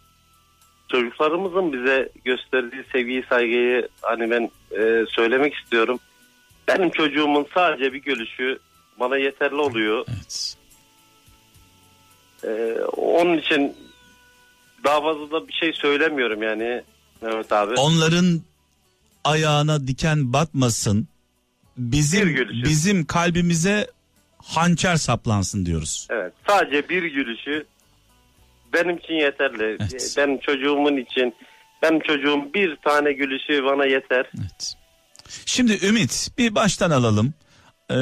çocuklarımızın 0.92 1.74
bize 1.74 2.10
gösterdiği 2.26 2.84
sevgiyi, 2.92 3.24
saygıyı 3.30 3.88
hani 4.02 4.32
ben 4.32 4.52
e, 4.78 5.06
söylemek 5.10 5.54
istiyorum. 5.54 6.00
Benim 6.68 6.90
çocuğumun 6.90 7.48
sadece 7.54 7.94
bir 7.94 8.02
gülüşü 8.02 8.60
bana 9.00 9.18
yeterli 9.18 9.56
oluyor. 9.56 10.06
Evet. 10.10 10.63
Ee, 12.48 12.78
onun 12.98 13.38
için 13.38 13.76
daha 14.84 15.02
fazla 15.02 15.32
da 15.32 15.48
bir 15.48 15.54
şey 15.54 15.74
söylemiyorum 15.74 16.44
yani 16.44 16.84
Mehmet 17.22 17.52
abi. 17.52 17.74
Onların 17.76 18.42
ayağına 19.24 19.88
diken 19.88 20.34
batmasın. 20.34 21.08
Bir 21.78 21.92
Bizim 21.98 22.28
gülüşü. 22.30 22.64
bizim 22.70 23.06
kalbimize 23.06 23.88
hançer 24.38 24.96
saplansın 24.96 25.66
diyoruz. 25.66 26.08
Evet 26.12 26.34
sadece 26.48 26.90
bir 26.90 27.04
gülüşü 27.04 27.66
benim 28.74 28.98
için 28.98 29.14
yeterli. 29.14 29.64
Evet. 29.80 30.14
Benim 30.18 30.40
çocuğumun 30.40 30.98
için 30.98 31.36
benim 31.82 32.00
çocuğum 32.00 32.54
bir 32.54 32.76
tane 32.76 33.14
gülüşü 33.14 33.64
bana 33.66 33.86
yeter. 33.86 34.26
Evet. 34.40 34.74
Şimdi 35.46 35.86
Ümit 35.86 36.30
bir 36.38 36.56
baştan 36.56 36.92
alalım. 36.92 37.34
Ee, 37.92 37.96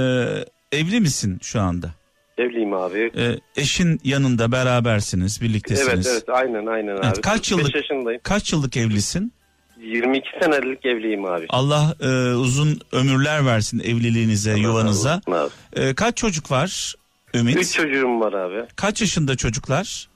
evli 0.72 1.00
misin 1.00 1.40
şu 1.42 1.62
anda? 1.62 1.92
Evliyim 2.38 2.74
abi. 2.74 3.12
Ee, 3.18 3.40
eşin 3.62 4.00
yanında 4.04 4.52
berabersiniz, 4.52 5.42
birliktesiniz. 5.42 5.88
Evet 5.90 6.08
evet 6.12 6.30
aynen 6.30 6.66
aynen 6.66 6.92
Evet, 6.96 7.06
abi. 7.06 7.22
kaç 7.22 7.50
45 7.50 7.52
yıllık- 7.52 7.76
yaşındayım. 7.76 8.22
Kaç 8.24 8.54
yıllık 8.54 8.78
evlisin? 8.78 9.34
22 9.82 10.30
senelik 10.42 10.86
evliyim 10.86 11.26
abi. 11.26 11.46
Allah 11.50 11.96
e, 12.02 12.08
uzun 12.34 12.82
ömürler 12.92 13.46
versin 13.46 13.80
evliliğinize, 13.80 14.54
yuvanıza. 14.60 15.10
Allah 15.28 15.38
razı 15.38 15.48
olsun 15.48 15.52
abi. 15.76 15.86
E, 15.86 15.96
kaç 15.96 16.18
çocuk 16.18 16.52
var 16.52 16.96
Ümit? 17.34 17.58
Üç 17.58 17.74
çocuğum 17.74 18.20
var 18.20 18.34
abi. 18.34 18.66
Kaç 18.76 19.02
yaşında 19.02 19.36
çocuklar? 19.36 20.10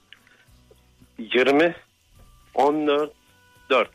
20, 1.19 1.75
14, 2.53 3.11
4. 3.69 3.89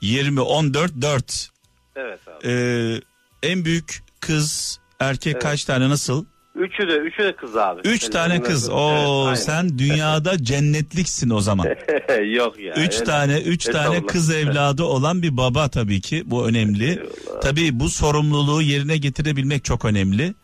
20, 0.00 0.40
14, 0.40 0.92
4. 1.02 1.48
Evet 1.96 2.20
abi. 2.28 2.48
E, 2.48 2.52
en 3.42 3.64
büyük 3.64 4.02
kız, 4.20 4.78
erkek 5.00 5.32
Evet. 5.32 5.42
kaç 5.42 5.64
tane 5.64 5.88
nasıl? 5.88 6.24
Üçü 6.58 6.88
de 6.88 6.96
üçü 6.96 7.22
de 7.24 7.36
kız 7.36 7.56
abi. 7.56 7.80
Üç 7.84 8.02
Benim 8.02 8.12
tane 8.12 8.42
kız. 8.42 8.68
Evet, 8.68 8.78
Oo 8.78 9.24
aynen. 9.24 9.34
sen 9.34 9.78
dünyada 9.78 10.38
cennetliksin 10.44 11.30
o 11.30 11.40
zaman. 11.40 11.66
Yok 12.34 12.58
ya. 12.60 12.74
Üç 12.74 12.94
öyle. 12.94 13.04
tane, 13.04 13.38
üç 13.40 13.64
tane 13.64 13.78
Estağfurullah. 13.78 14.06
kız 14.12 14.30
evladı 14.30 14.82
olan 14.84 15.22
bir 15.22 15.36
baba 15.36 15.68
tabii 15.68 16.00
ki 16.00 16.22
bu 16.26 16.48
önemli. 16.48 17.02
Tabii 17.42 17.80
bu 17.80 17.88
sorumluluğu 17.88 18.62
yerine 18.62 18.96
getirebilmek 18.96 19.64
çok 19.64 19.84
önemli. 19.84 20.34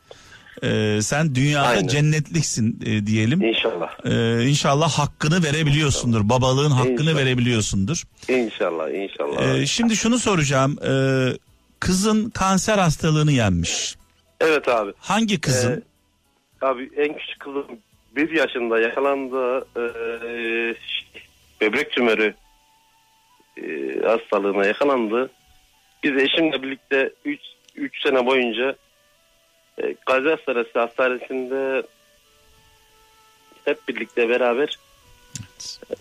Ee, 0.63 0.99
sen 1.03 1.35
dünyada 1.35 1.67
Aynen. 1.69 1.87
cennetliksin 1.89 2.81
e, 2.87 3.07
diyelim. 3.07 3.43
İnşallah. 3.43 3.89
Ee, 4.05 4.47
inşallah 4.49 4.91
hakkını 4.91 5.43
verebiliyorsundur. 5.43 6.29
Babalığın 6.29 6.71
hakkını 6.71 6.93
İnşallah. 7.01 7.17
verebiliyorsundur. 7.17 8.03
İnşallah 8.29 8.89
inşallah. 8.91 9.55
Ee, 9.59 9.67
şimdi 9.67 9.97
şunu 9.97 10.19
soracağım. 10.19 10.79
Ee, 10.87 11.37
Kızın 11.81 12.31
kanser 12.31 12.79
hastalığını 12.79 13.33
yenmiş. 13.33 13.97
Evet 14.41 14.69
abi. 14.69 14.93
Hangi 14.99 15.41
kızın? 15.41 15.83
Abi 16.65 16.91
en 16.97 17.17
küçük 17.17 17.41
kızım 17.41 17.67
bir 18.17 18.31
yaşında 18.31 18.81
yakalandı. 18.81 19.67
Ee, 19.77 20.75
böbrek 21.61 21.91
tümörü 21.91 22.35
e, 23.57 23.63
hastalığına 24.07 24.67
yakalandı. 24.67 25.31
Biz 26.03 26.17
eşimle 26.17 26.63
birlikte 26.63 27.13
3 27.25 27.41
3 27.75 28.03
sene 28.03 28.27
boyunca 28.27 28.77
e, 29.83 29.95
Gazi 30.07 30.29
Hastanesi 30.29 30.79
hastanesinde 30.79 31.83
hep 33.65 33.89
birlikte 33.89 34.29
beraber 34.29 34.79
e, 35.91 35.95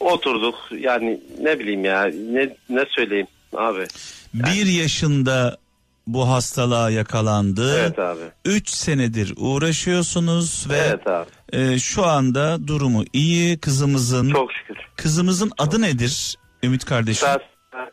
oturduk. 0.00 0.68
Yani 0.78 1.20
ne 1.40 1.58
bileyim 1.58 1.84
ya 1.84 2.04
ne 2.04 2.56
ne 2.68 2.84
söyleyeyim 2.88 3.28
abi. 3.52 3.86
Bir 4.34 4.66
yaşında 4.66 5.58
bu 6.06 6.28
hastalığa 6.28 6.90
yakalandı. 6.90 7.78
Evet 7.80 7.98
abi. 7.98 8.20
3 8.44 8.68
senedir 8.68 9.34
uğraşıyorsunuz 9.36 10.66
ve 10.70 10.76
Evet 10.76 11.06
abi. 11.06 11.28
e, 11.52 11.78
şu 11.78 12.04
anda 12.06 12.68
durumu 12.68 13.04
iyi. 13.12 13.58
Kızımızın 13.58 14.30
Çok 14.30 14.52
şükür. 14.52 14.76
kızımızın 14.96 15.52
adı 15.58 15.82
nedir? 15.82 16.36
Ümit 16.62 16.84
kardeşim. 16.84 17.28
Nisa 17.28 17.40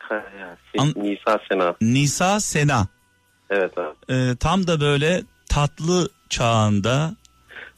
Sena. 0.08 0.56
An- 0.78 0.94
Nisa 0.96 1.40
Sena. 1.48 1.74
Nisa 1.80 2.40
Sena. 2.40 2.86
Evet 3.50 3.78
abi. 3.78 3.94
E, 4.14 4.36
tam 4.36 4.66
da 4.66 4.80
böyle 4.80 5.22
tatlı 5.48 6.08
çağında 6.28 7.14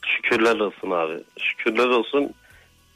Şükürler 0.06 0.56
olsun 0.60 0.90
abi. 0.90 1.22
Şükürler 1.38 1.86
olsun. 1.88 2.34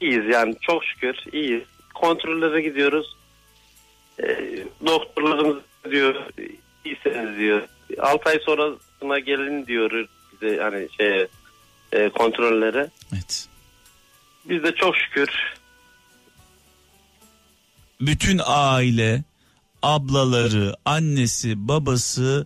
İyiyiz 0.01 0.25
yani 0.33 0.55
çok 0.61 0.83
şükür 0.85 1.15
iyiyiz. 1.33 1.63
Kontrollere 1.95 2.61
gidiyoruz. 2.61 3.15
Ee, 4.23 4.63
doktorlarımız 4.85 5.57
diyor 5.91 6.15
iyisiniz 6.89 7.37
diyor. 7.39 7.61
6 8.01 8.29
ay 8.29 8.39
sonrasına 8.45 9.19
gelin 9.19 9.65
diyor 9.65 9.91
bize 10.41 10.57
hani 10.57 10.87
şey 10.97 11.27
e, 11.91 12.09
kontrollere. 12.09 12.89
evet. 13.13 13.47
Biz 14.45 14.63
de 14.63 14.71
çok 14.75 14.95
şükür 14.97 15.29
bütün 18.01 18.41
aile, 18.45 19.23
ablaları, 19.83 20.75
annesi, 20.85 21.67
babası 21.67 22.45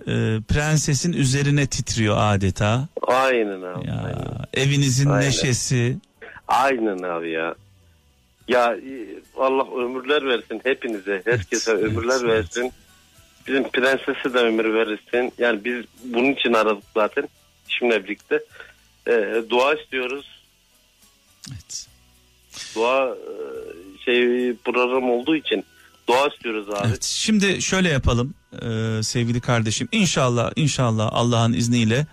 e, 0.00 0.12
prensesin 0.48 1.12
üzerine 1.12 1.66
titriyor 1.66 2.16
adeta. 2.18 2.88
aynen 3.06 3.62
abi. 3.62 3.86
Ya, 3.86 4.02
Aynen. 4.04 4.44
evinizin 4.54 5.10
Aynen. 5.10 5.26
neşesi. 5.28 5.96
aynen 6.48 7.02
abi 7.02 7.30
ya. 7.30 7.54
Ya 8.48 8.74
e, 8.74 9.20
Allah 9.38 9.84
ömürler 9.84 10.26
versin 10.26 10.60
hepinize. 10.64 11.22
Herkese 11.24 11.70
Evet, 11.72 11.82
ömürler 11.82 12.20
evet, 12.24 12.28
versin. 12.56 12.72
Bizim 13.48 13.70
prensese 13.70 14.34
de 14.34 14.38
ömür 14.38 14.74
verirsin. 14.74 15.32
Yani 15.38 15.64
biz 15.64 15.84
bunun 16.04 16.32
için 16.32 16.52
aradık 16.52 16.84
zaten. 16.94 17.28
Şimdi 17.68 18.04
birlikte. 18.04 18.40
Ee, 19.08 19.42
dua 19.50 19.74
istiyoruz. 19.74 20.26
Evet. 21.52 21.86
Dua 22.74 23.08
e, 23.08 23.34
şey 24.04 24.52
program 24.64 25.10
olduğu 25.10 25.36
için 25.36 25.64
dua 26.08 26.28
istiyoruz 26.28 26.70
abi. 26.70 26.88
Evet. 26.88 27.04
Şimdi 27.04 27.62
şöyle 27.62 27.88
yapalım 27.88 28.34
e, 28.52 29.02
sevgili 29.02 29.40
kardeşim. 29.40 29.88
İnşallah, 29.92 30.52
inşallah 30.56 31.08
Allah'ın 31.12 31.52
izniyle 31.52 32.06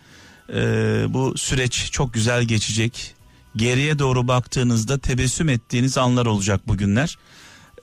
e, 0.49 0.61
bu 1.09 1.37
süreç 1.37 1.91
çok 1.91 2.13
güzel 2.13 2.43
geçecek. 2.43 3.15
Geriye 3.55 3.99
doğru 3.99 4.27
baktığınızda 4.27 4.97
tebessüm 4.97 5.49
ettiğiniz 5.49 5.97
anlar 5.97 6.25
olacak 6.25 6.67
bugünler. 6.67 7.17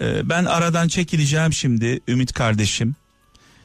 E, 0.00 0.28
ben 0.28 0.44
aradan 0.44 0.88
çekileceğim 0.88 1.52
şimdi 1.52 2.00
Ümit 2.08 2.32
kardeşim. 2.32 2.96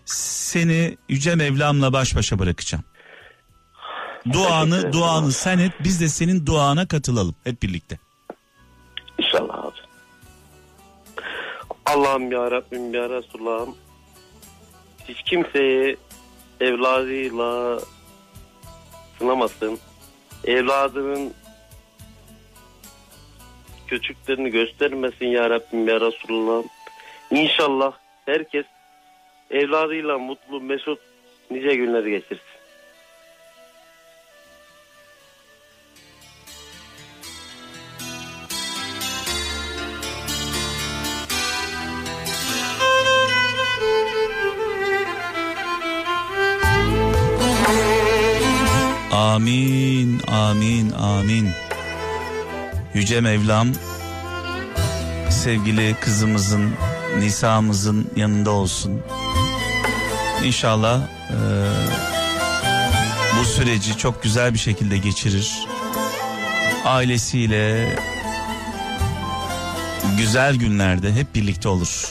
Seni 0.06 0.98
Yüce 1.10 1.36
Mevlam'la 1.36 1.94
baş 1.94 2.16
başa 2.16 2.40
bırakacağım. 2.40 2.84
Duanı, 4.34 4.94
duanı 4.94 5.32
sen 5.32 5.60
et 5.60 5.72
biz 5.80 6.02
de 6.02 6.08
senin 6.08 6.46
duana 6.46 6.88
katılalım 6.88 7.36
hep 7.44 7.64
birlikte. 7.64 8.00
İnşallah 9.20 9.64
abi. 9.64 9.76
Allah'ım 11.86 12.32
ya 12.32 12.52
Rabbim 12.52 12.94
ya 12.94 13.10
Resulallah'ım 13.10 13.76
hiç 15.08 15.24
kimseyi 15.24 15.98
evladıyla 16.60 17.80
sınamasın. 19.20 19.80
Evladının 20.44 21.34
küçüklerini 23.88 24.50
göstermesin 24.50 25.26
ya 25.26 25.50
Rabbim 25.50 25.88
ya 25.88 26.02
Resulallah'ım. 26.02 26.66
İnşallah 27.32 27.92
herkes 28.26 28.66
evladıyla 29.52 30.18
mutlu 30.18 30.62
mesut 30.62 31.00
nice 31.52 31.76
günler 31.76 32.06
geçirsin. 32.06 32.46
Amin, 49.36 50.22
amin, 50.28 50.92
amin. 50.92 51.50
Yüce 52.94 53.22
Mevlam 53.22 53.68
sevgili 55.30 55.96
kızımızın, 56.02 56.72
Nisa'mızın 57.20 58.12
yanında 58.16 58.52
olsun. 58.52 59.02
İnşallah 60.46 61.00
eee, 61.30 61.36
bu 63.40 63.46
süreci 63.46 63.98
çok 63.98 64.24
güzel 64.24 64.54
bir 64.54 64.60
şekilde 64.60 64.98
geçirir. 64.98 65.60
Ailesiyle 66.86 67.96
güzel 70.18 70.56
günlerde 70.56 71.14
hep 71.14 71.36
birlikte 71.36 71.70
olur. 71.70 72.08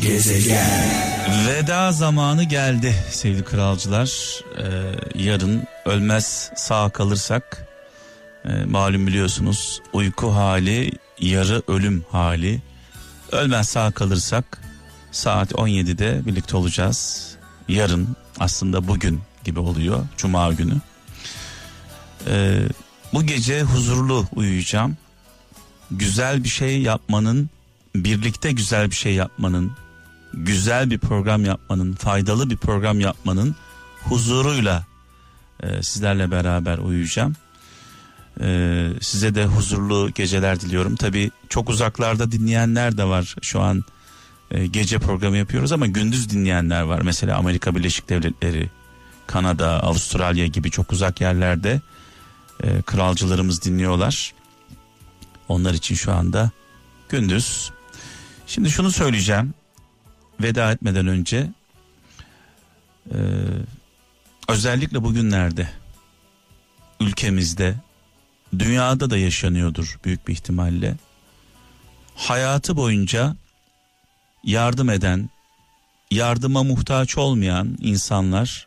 Veda 1.49 1.93
zamanı 1.93 2.45
geldi 2.45 2.95
sevgili 3.11 3.45
kralcılar. 3.45 4.11
Ee, 4.59 4.65
yarın 5.15 5.65
ölmez 5.85 6.51
sağ 6.57 6.91
kalırsak 6.91 7.67
e, 8.45 8.65
malum 8.65 9.07
biliyorsunuz 9.07 9.81
uyku 9.93 10.35
hali 10.35 10.93
yarı 11.21 11.63
ölüm 11.69 12.05
hali. 12.11 12.61
Ölmez 13.33 13.69
sağ 13.69 13.91
kalırsak 13.91 14.61
saat 15.13 15.53
17'de 15.53 16.27
birlikte 16.27 16.57
olacağız. 16.57 17.34
Yarın 17.69 18.17
aslında 18.39 18.89
bugün 18.89 19.21
gibi 19.45 19.61
oluyor 19.61 20.07
cuma 20.17 20.53
günü. 20.53 20.75
Ee, 22.27 22.63
bu 23.13 23.23
gece 23.23 23.63
huzurlu 23.63 24.27
uyuyacağım. 24.35 24.97
Güzel 25.91 26.45
bir 26.45 26.49
şey 26.49 26.83
yapmanın, 26.83 27.51
birlikte 27.95 28.53
güzel 28.53 28.91
bir 28.91 28.97
şey 28.97 29.15
yapmanın, 29.15 29.73
güzel 30.35 30.91
bir 30.91 30.99
program 30.99 31.45
yapmanın, 31.45 31.93
faydalı 31.93 32.51
bir 32.51 32.57
program 32.57 33.01
yapmanın 33.01 33.57
huzuruyla 34.05 34.85
e, 35.63 35.83
sizlerle 35.83 36.31
beraber 36.31 36.79
uyuyacağım. 36.79 37.37
E, 38.41 38.89
size 39.01 39.35
de 39.35 39.45
huzurlu 39.45 40.11
geceler 40.15 40.61
diliyorum. 40.61 40.97
Tabii 40.97 41.31
çok 41.49 41.71
uzaklarda 41.71 42.33
dinleyenler 42.33 42.97
de 42.97 43.05
var 43.05 43.37
şu 43.43 43.61
an 43.61 43.85
e, 44.51 44.67
gece 44.67 44.99
programı 44.99 45.37
yapıyoruz 45.37 45.73
ama 45.73 45.87
gündüz 45.87 46.31
dinleyenler 46.31 46.83
var. 46.83 47.01
Mesela 47.01 47.37
Amerika 47.39 47.77
Birleşik 47.77 48.09
Devletleri, 48.09 48.71
Kanada, 49.27 49.83
Avustralya 49.83 50.47
gibi 50.47 50.71
çok 50.71 50.93
uzak 50.93 51.21
yerlerde 51.21 51.81
e, 52.63 52.83
kralcılarımız 52.83 53.63
dinliyorlar. 53.63 54.35
Onlar 55.49 55.75
için 55.75 55.95
şu 55.95 56.13
anda 56.13 56.51
gündüz. 57.09 57.71
Şimdi 58.47 58.71
şunu 58.71 58.91
söyleyeceğim 58.91 59.55
veda 60.41 60.73
etmeden 60.73 61.07
önce 61.07 61.51
e, 63.11 63.17
özellikle 64.49 65.03
bugünlerde 65.03 65.69
ülkemizde 67.01 67.75
dünyada 68.59 69.11
da 69.11 69.17
yaşanıyordur 69.19 69.99
büyük 70.05 70.29
bir 70.29 70.33
ihtimalle 70.33 70.97
hayatı 72.15 72.77
boyunca 72.77 73.37
yardım 74.45 74.91
eden 74.91 75.31
yardıma 76.11 76.63
muhtaç 76.63 77.19
olmayan 77.19 77.79
insanlar 77.81 78.67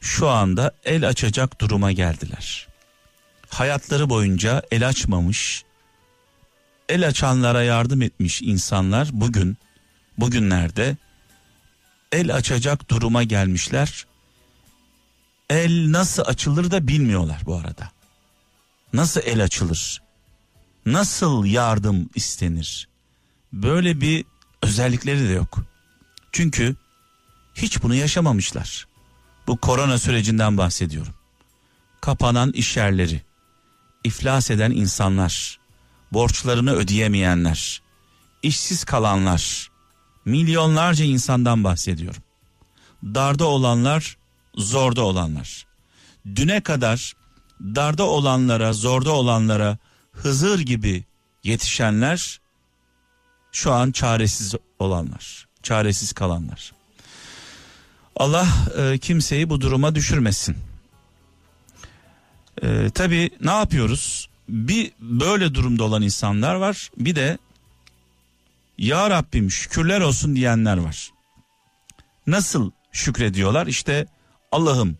şu 0.00 0.28
anda 0.28 0.72
el 0.84 1.08
açacak 1.08 1.60
duruma 1.60 1.92
geldiler. 1.92 2.68
Hayatları 3.48 4.10
boyunca 4.10 4.62
el 4.70 4.88
açmamış, 4.88 5.64
el 6.88 7.08
açanlara 7.08 7.62
yardım 7.62 8.02
etmiş 8.02 8.42
insanlar 8.42 9.08
bugün 9.12 9.56
bugünlerde 10.18 10.96
el 12.12 12.34
açacak 12.34 12.90
duruma 12.90 13.22
gelmişler. 13.22 14.06
El 15.50 15.92
nasıl 15.92 16.22
açılır 16.26 16.70
da 16.70 16.88
bilmiyorlar 16.88 17.42
bu 17.46 17.56
arada. 17.56 17.90
Nasıl 18.92 19.20
el 19.24 19.42
açılır? 19.42 20.02
Nasıl 20.86 21.44
yardım 21.44 22.10
istenir? 22.14 22.88
Böyle 23.52 24.00
bir 24.00 24.24
özellikleri 24.62 25.28
de 25.28 25.32
yok. 25.32 25.58
Çünkü 26.32 26.76
hiç 27.54 27.82
bunu 27.82 27.94
yaşamamışlar. 27.94 28.86
Bu 29.46 29.56
korona 29.56 29.98
sürecinden 29.98 30.58
bahsediyorum. 30.58 31.14
Kapanan 32.00 32.52
iş 32.52 32.76
yerleri, 32.76 33.22
iflas 34.04 34.50
eden 34.50 34.70
insanlar, 34.70 35.58
borçlarını 36.12 36.72
ödeyemeyenler, 36.72 37.82
işsiz 38.42 38.84
kalanlar, 38.84 39.70
milyonlarca 40.24 41.04
insandan 41.04 41.64
bahsediyorum. 41.64 42.22
Darda 43.04 43.44
olanlar, 43.44 44.16
zorda 44.54 45.02
olanlar. 45.02 45.66
Düne 46.36 46.60
kadar 46.60 47.12
darda 47.60 48.04
olanlara, 48.04 48.72
zorda 48.72 49.12
olanlara 49.12 49.78
Hızır 50.16 50.60
gibi 50.60 51.04
yetişenler 51.44 52.40
şu 53.56 53.72
an 53.72 53.90
çaresiz 53.90 54.54
olanlar, 54.78 55.46
çaresiz 55.62 56.12
kalanlar. 56.12 56.72
Allah 58.16 58.48
e, 58.78 58.98
kimseyi 58.98 59.50
bu 59.50 59.60
duruma 59.60 59.94
düşürmesin. 59.94 60.56
E, 62.62 62.90
Tabi 62.90 63.30
ne 63.40 63.50
yapıyoruz? 63.50 64.28
Bir 64.48 64.92
böyle 65.00 65.54
durumda 65.54 65.84
olan 65.84 66.02
insanlar 66.02 66.54
var. 66.54 66.90
Bir 66.96 67.16
de 67.16 67.38
ya 68.78 69.10
Rabbim 69.10 69.50
şükürler 69.50 70.00
olsun 70.00 70.36
diyenler 70.36 70.76
var. 70.76 71.10
Nasıl 72.26 72.70
şükrediyorlar? 72.92 73.66
İşte 73.66 74.06
Allah'ım 74.52 74.98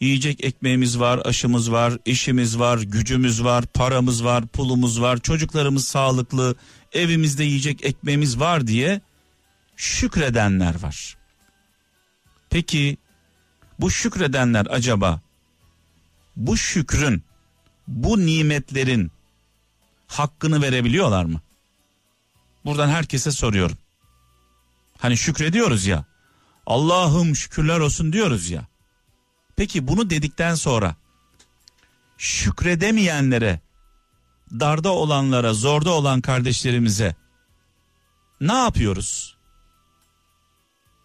yiyecek 0.00 0.44
ekmeğimiz 0.44 1.00
var, 1.00 1.20
aşımız 1.24 1.72
var, 1.72 1.98
işimiz 2.04 2.58
var, 2.58 2.78
gücümüz 2.78 3.44
var, 3.44 3.64
paramız 3.66 4.24
var, 4.24 4.46
pulumuz 4.46 5.00
var, 5.00 5.18
çocuklarımız 5.18 5.88
sağlıklı, 5.88 6.54
evimizde 6.96 7.44
yiyecek 7.44 7.84
ekmeğimiz 7.84 8.40
var 8.40 8.66
diye 8.66 9.00
şükredenler 9.76 10.82
var. 10.82 11.16
Peki 12.50 12.96
bu 13.80 13.90
şükredenler 13.90 14.66
acaba 14.70 15.20
bu 16.36 16.56
şükrün, 16.56 17.22
bu 17.88 18.26
nimetlerin 18.26 19.12
hakkını 20.06 20.62
verebiliyorlar 20.62 21.24
mı? 21.24 21.40
Buradan 22.64 22.88
herkese 22.88 23.30
soruyorum. 23.30 23.78
Hani 24.98 25.16
şükrediyoruz 25.16 25.86
ya. 25.86 26.04
Allah'ım 26.66 27.36
şükürler 27.36 27.78
olsun 27.80 28.12
diyoruz 28.12 28.50
ya. 28.50 28.66
Peki 29.56 29.88
bunu 29.88 30.10
dedikten 30.10 30.54
sonra 30.54 30.96
şükredemeyenlere, 32.18 33.60
darda 34.50 34.92
olanlara, 34.92 35.54
zorda 35.54 35.90
olan 35.90 36.20
kardeşlerimize 36.20 37.14
ne 38.40 38.52
yapıyoruz? 38.52 39.36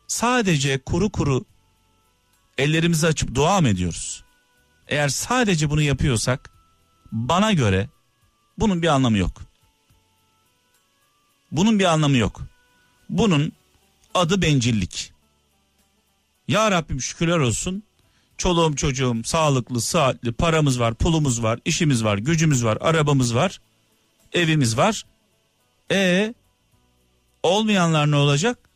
Sadece 0.07 0.77
kuru 0.77 1.09
kuru 1.09 1.45
ellerimizi 2.57 3.07
açıp 3.07 3.35
dua 3.35 3.61
mı 3.61 3.69
ediyoruz? 3.69 4.23
Eğer 4.87 5.09
sadece 5.09 5.69
bunu 5.69 5.81
yapıyorsak 5.81 6.51
bana 7.11 7.51
göre 7.51 7.89
bunun 8.57 8.81
bir 8.81 8.87
anlamı 8.87 9.17
yok. 9.17 9.41
Bunun 11.51 11.79
bir 11.79 11.85
anlamı 11.85 12.17
yok. 12.17 12.41
Bunun 13.09 13.51
adı 14.13 14.41
bencillik. 14.41 15.13
Ya 16.47 16.71
Rabbim 16.71 17.01
şükürler 17.01 17.37
olsun. 17.37 17.83
Çoluğum 18.41 18.75
çocuğum 18.75 19.21
sağlıklı, 19.25 19.81
sıhhatli, 19.81 20.31
paramız 20.31 20.79
var, 20.79 20.93
pulumuz 20.93 21.43
var, 21.43 21.59
işimiz 21.65 22.03
var, 22.03 22.17
gücümüz 22.17 22.65
var, 22.65 22.77
arabamız 22.81 23.35
var, 23.35 23.61
evimiz 24.33 24.77
var. 24.77 25.05
E 25.91 26.33
olmayanlar 27.43 28.11
ne 28.11 28.15
olacak? 28.15 28.69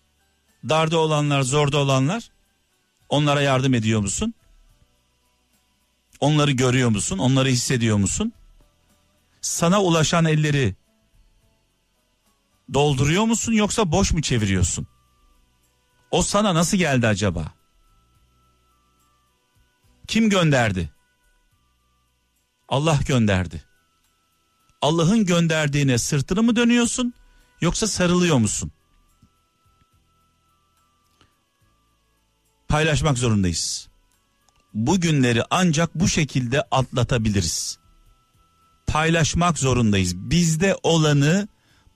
Darda 0.69 0.97
olanlar, 0.97 1.41
zorda 1.41 1.77
olanlar 1.77 2.31
onlara 3.09 3.41
yardım 3.41 3.73
ediyor 3.73 3.99
musun? 3.99 4.33
Onları 6.19 6.51
görüyor 6.51 6.89
musun? 6.89 7.17
Onları 7.17 7.49
hissediyor 7.49 7.97
musun? 7.97 8.33
Sana 9.41 9.81
ulaşan 9.81 10.25
elleri 10.25 10.75
dolduruyor 12.73 13.23
musun 13.23 13.53
yoksa 13.53 13.91
boş 13.91 14.11
mu 14.11 14.21
çeviriyorsun? 14.21 14.87
O 16.11 16.21
sana 16.21 16.55
nasıl 16.55 16.77
geldi 16.77 17.07
acaba? 17.07 17.54
Kim 20.07 20.29
gönderdi? 20.29 20.89
Allah 22.69 22.99
gönderdi. 23.07 23.63
Allah'ın 24.81 25.25
gönderdiğine 25.25 25.97
sırtını 25.97 26.43
mı 26.43 26.55
dönüyorsun 26.55 27.13
yoksa 27.61 27.87
sarılıyor 27.87 28.37
musun? 28.37 28.71
Paylaşmak 32.67 33.17
zorundayız. 33.17 33.87
Bu 34.73 35.01
günleri 35.01 35.43
ancak 35.49 35.95
bu 35.95 36.07
şekilde 36.07 36.61
atlatabiliriz. 36.71 37.77
Paylaşmak 38.87 39.57
zorundayız. 39.59 40.15
Bizde 40.15 40.75
olanı 40.83 41.47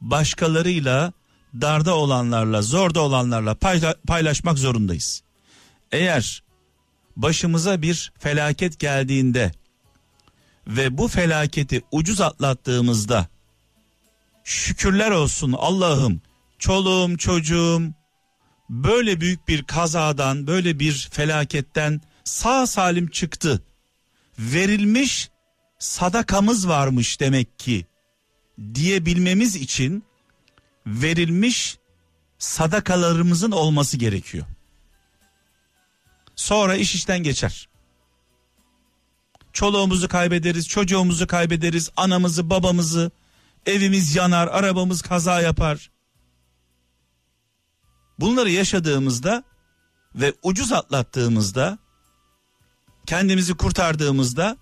başkalarıyla 0.02 1.14
darda 1.62 1.96
olanlarla, 1.96 2.62
zorda 2.62 3.02
olanlarla 3.02 3.52
payla- 3.56 3.96
paylaşmak 4.08 4.58
zorundayız. 4.58 5.24
Eğer 5.92 6.44
başımıza 7.22 7.82
bir 7.82 8.12
felaket 8.20 8.80
geldiğinde 8.80 9.52
ve 10.68 10.98
bu 10.98 11.08
felaketi 11.08 11.82
ucuz 11.92 12.22
atlattığımızda 12.22 13.28
şükürler 14.44 15.12
olsun 15.12 15.56
Allah'ım 15.58 16.22
çoluğum 16.60 17.18
çocuğum 17.18 17.82
böyle 18.70 19.22
büyük 19.22 19.48
bir 19.48 19.64
kazadan 19.64 20.48
böyle 20.48 20.80
bir 20.80 21.10
felaketten 21.12 22.02
sağ 22.24 22.68
salim 22.68 23.08
çıktı 23.08 23.64
verilmiş 24.40 25.30
sadakamız 25.80 26.68
varmış 26.68 27.20
demek 27.20 27.60
ki 27.60 27.86
diyebilmemiz 28.74 29.56
için 29.56 30.04
verilmiş 30.86 31.78
sadakalarımızın 32.38 33.52
olması 33.52 33.98
gerekiyor. 33.98 34.46
Sonra 36.40 36.76
iş 36.76 36.96
işten 36.96 37.24
geçer. 37.24 37.70
Çoluğumuzu 39.54 40.08
kaybederiz, 40.08 40.68
çocuğumuzu 40.68 41.28
kaybederiz, 41.28 41.90
anamızı, 41.98 42.50
babamızı, 42.50 43.12
evimiz 43.66 44.16
yanar, 44.16 44.48
arabamız 44.48 45.02
kaza 45.02 45.42
yapar. 45.42 45.92
Bunları 48.20 48.52
yaşadığımızda 48.52 49.44
ve 50.16 50.34
ucuz 50.44 50.72
atlattığımızda, 50.72 51.78
kendimizi 53.06 53.54
kurtardığımızda 53.54 54.58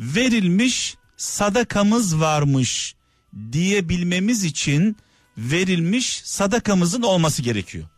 verilmiş 0.00 0.96
sadakamız 1.16 2.20
varmış 2.20 2.94
diyebilmemiz 3.52 4.44
için 4.44 4.96
verilmiş 5.38 6.22
sadakamızın 6.24 7.02
olması 7.02 7.42
gerekiyor. 7.42 7.88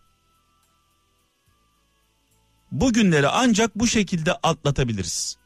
Bu 2.72 2.92
günleri 2.92 3.28
ancak 3.28 3.74
bu 3.74 3.86
şekilde 3.86 4.32
atlatabiliriz. 4.32 5.36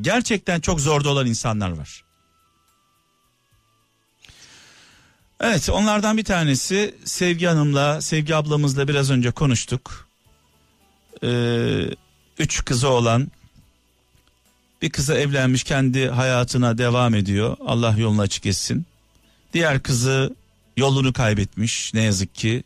Gerçekten 0.00 0.60
çok 0.60 0.80
zorda 0.80 1.08
olan 1.08 1.26
insanlar 1.26 1.70
var. 1.70 2.04
Evet 5.40 5.70
onlardan 5.70 6.16
bir 6.16 6.24
tanesi 6.24 6.94
Sevgi 7.04 7.46
Hanım'la 7.46 8.00
Sevgi 8.00 8.36
ablamızla 8.36 8.88
biraz 8.88 9.10
önce 9.10 9.30
konuştuk. 9.30 10.08
Ee, 11.22 11.90
üç 12.38 12.64
kızı 12.64 12.88
olan 12.88 13.28
bir 14.82 14.90
kıza 14.90 15.14
evlenmiş 15.14 15.64
kendi 15.64 16.08
hayatına 16.08 16.78
devam 16.78 17.14
ediyor. 17.14 17.56
Allah 17.66 17.94
yolunu 17.98 18.20
açık 18.20 18.46
etsin. 18.46 18.86
Diğer 19.52 19.82
kızı 19.82 20.34
yolunu 20.76 21.12
kaybetmiş 21.12 21.94
ne 21.94 22.02
yazık 22.02 22.34
ki. 22.34 22.62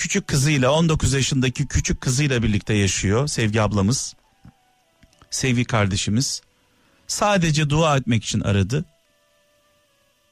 Küçük 0.00 0.28
kızıyla 0.28 0.70
19 0.72 1.12
yaşındaki 1.12 1.66
küçük 1.66 2.00
kızıyla 2.00 2.42
birlikte 2.42 2.74
yaşıyor 2.74 3.26
Sevgi 3.28 3.62
ablamız. 3.62 4.14
Sevgi 5.30 5.64
kardeşimiz. 5.64 6.42
Sadece 7.06 7.70
dua 7.70 7.96
etmek 7.96 8.24
için 8.24 8.40
aradı. 8.40 8.84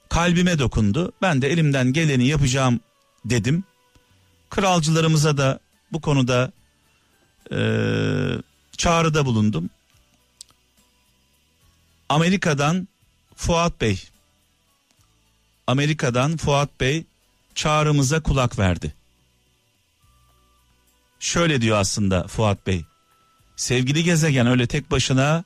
Kalbime 0.08 0.58
dokundu. 0.58 1.12
Ben 1.22 1.42
de 1.42 1.48
elimden 1.48 1.92
geleni 1.92 2.26
yapacağım 2.26 2.80
dedim. 3.24 3.64
Kralcılarımıza 4.50 5.36
da 5.36 5.60
bu 5.92 6.00
konuda 6.00 6.52
e, 7.52 7.58
çağrıda 8.76 9.26
bulundum. 9.26 9.70
Amerika'dan 12.08 12.88
Fuat 13.36 13.80
Bey 13.80 14.08
Amerika'dan 15.66 16.36
Fuat 16.36 16.80
Bey 16.80 17.04
çağrımıza 17.54 18.22
kulak 18.22 18.58
verdi. 18.58 18.94
Şöyle 21.20 21.60
diyor 21.60 21.78
aslında 21.78 22.26
Fuat 22.26 22.66
Bey. 22.66 22.84
Sevgili 23.56 24.04
gezegen 24.04 24.46
öyle 24.46 24.66
tek 24.66 24.90
başına 24.90 25.44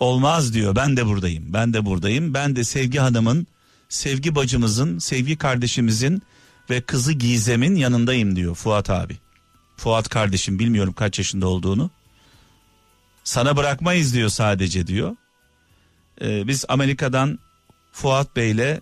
olmaz 0.00 0.54
diyor. 0.54 0.76
Ben 0.76 0.96
de 0.96 1.06
buradayım. 1.06 1.52
Ben 1.52 1.74
de 1.74 1.84
buradayım. 1.84 2.34
Ben 2.34 2.56
de 2.56 2.64
Sevgi 2.64 2.98
Hanım'ın, 2.98 3.46
Sevgi 3.88 4.34
bacımızın, 4.34 4.98
Sevgi 4.98 5.36
kardeşimizin 5.36 6.22
ve 6.70 6.80
kızı 6.80 7.12
Gizem'in 7.12 7.76
yanındayım 7.76 8.36
diyor 8.36 8.54
Fuat 8.54 8.90
abi. 8.90 9.16
Fuat 9.76 10.08
kardeşim 10.08 10.58
bilmiyorum 10.58 10.92
kaç 10.92 11.18
yaşında 11.18 11.48
olduğunu. 11.48 11.90
Sana 13.24 13.56
bırakmayız 13.56 14.14
diyor 14.14 14.28
sadece 14.28 14.86
diyor. 14.86 15.16
Ee, 16.22 16.46
biz 16.48 16.64
Amerika'dan 16.68 17.38
Fuat 17.92 18.36
Bey'le 18.36 18.80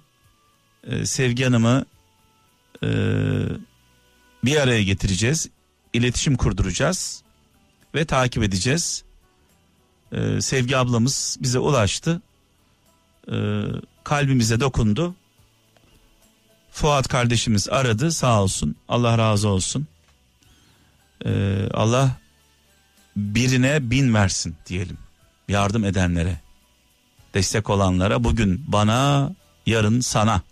e, 0.87 1.07
Sevgi 1.07 1.45
Hanım'ı 1.45 1.87
e, 2.83 2.89
bir 4.45 4.57
araya 4.57 4.83
getireceğiz. 4.83 5.49
İletişim 5.97 6.37
kurduracağız 6.37 7.23
ve 7.95 8.05
takip 8.05 8.43
edeceğiz. 8.43 9.05
Ee, 10.13 10.41
Sevgi 10.41 10.77
ablamız 10.77 11.37
bize 11.41 11.59
ulaştı. 11.59 12.23
Ee, 13.33 13.63
kalbimize 14.05 14.61
dokundu. 14.61 15.15
Fuat 16.71 17.09
kardeşimiz 17.09 17.69
aradı 17.69 18.13
sağ 18.13 18.43
olsun. 18.43 18.77
Allah 18.89 19.19
razı 19.19 19.49
olsun. 19.49 19.87
Ee, 21.25 21.69
Allah 21.75 22.11
birine 23.17 23.91
bin 23.91 24.15
versin 24.15 24.57
diyelim. 24.67 24.99
Yardım 25.49 25.85
edenlere, 25.85 26.41
destek 27.35 27.71
olanlara 27.71 28.25
bugün 28.25 28.65
bana, 28.69 29.33
yarın 29.67 30.01
sana. 30.01 30.43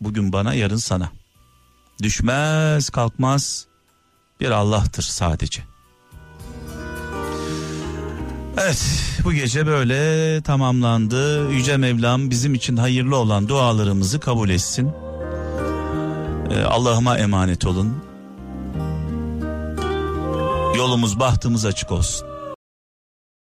Bugün 0.00 0.32
bana, 0.32 0.54
yarın 0.54 0.76
sana. 0.76 1.12
Düşmez, 2.02 2.90
kalkmaz 2.90 3.66
bir 4.40 4.50
Allah'tır 4.50 5.02
sadece. 5.02 5.62
Evet 8.58 8.84
bu 9.24 9.32
gece 9.32 9.66
böyle 9.66 10.42
tamamlandı. 10.42 11.50
Yüce 11.50 11.76
Mevlam 11.76 12.30
bizim 12.30 12.54
için 12.54 12.76
hayırlı 12.76 13.16
olan 13.16 13.48
dualarımızı 13.48 14.20
kabul 14.20 14.50
etsin. 14.50 14.92
Ee, 16.50 16.62
Allah'ıma 16.62 17.18
emanet 17.18 17.66
olun. 17.66 18.04
Yolumuz 20.76 21.20
bahtımız 21.20 21.66
açık 21.66 21.92
olsun. 21.92 22.31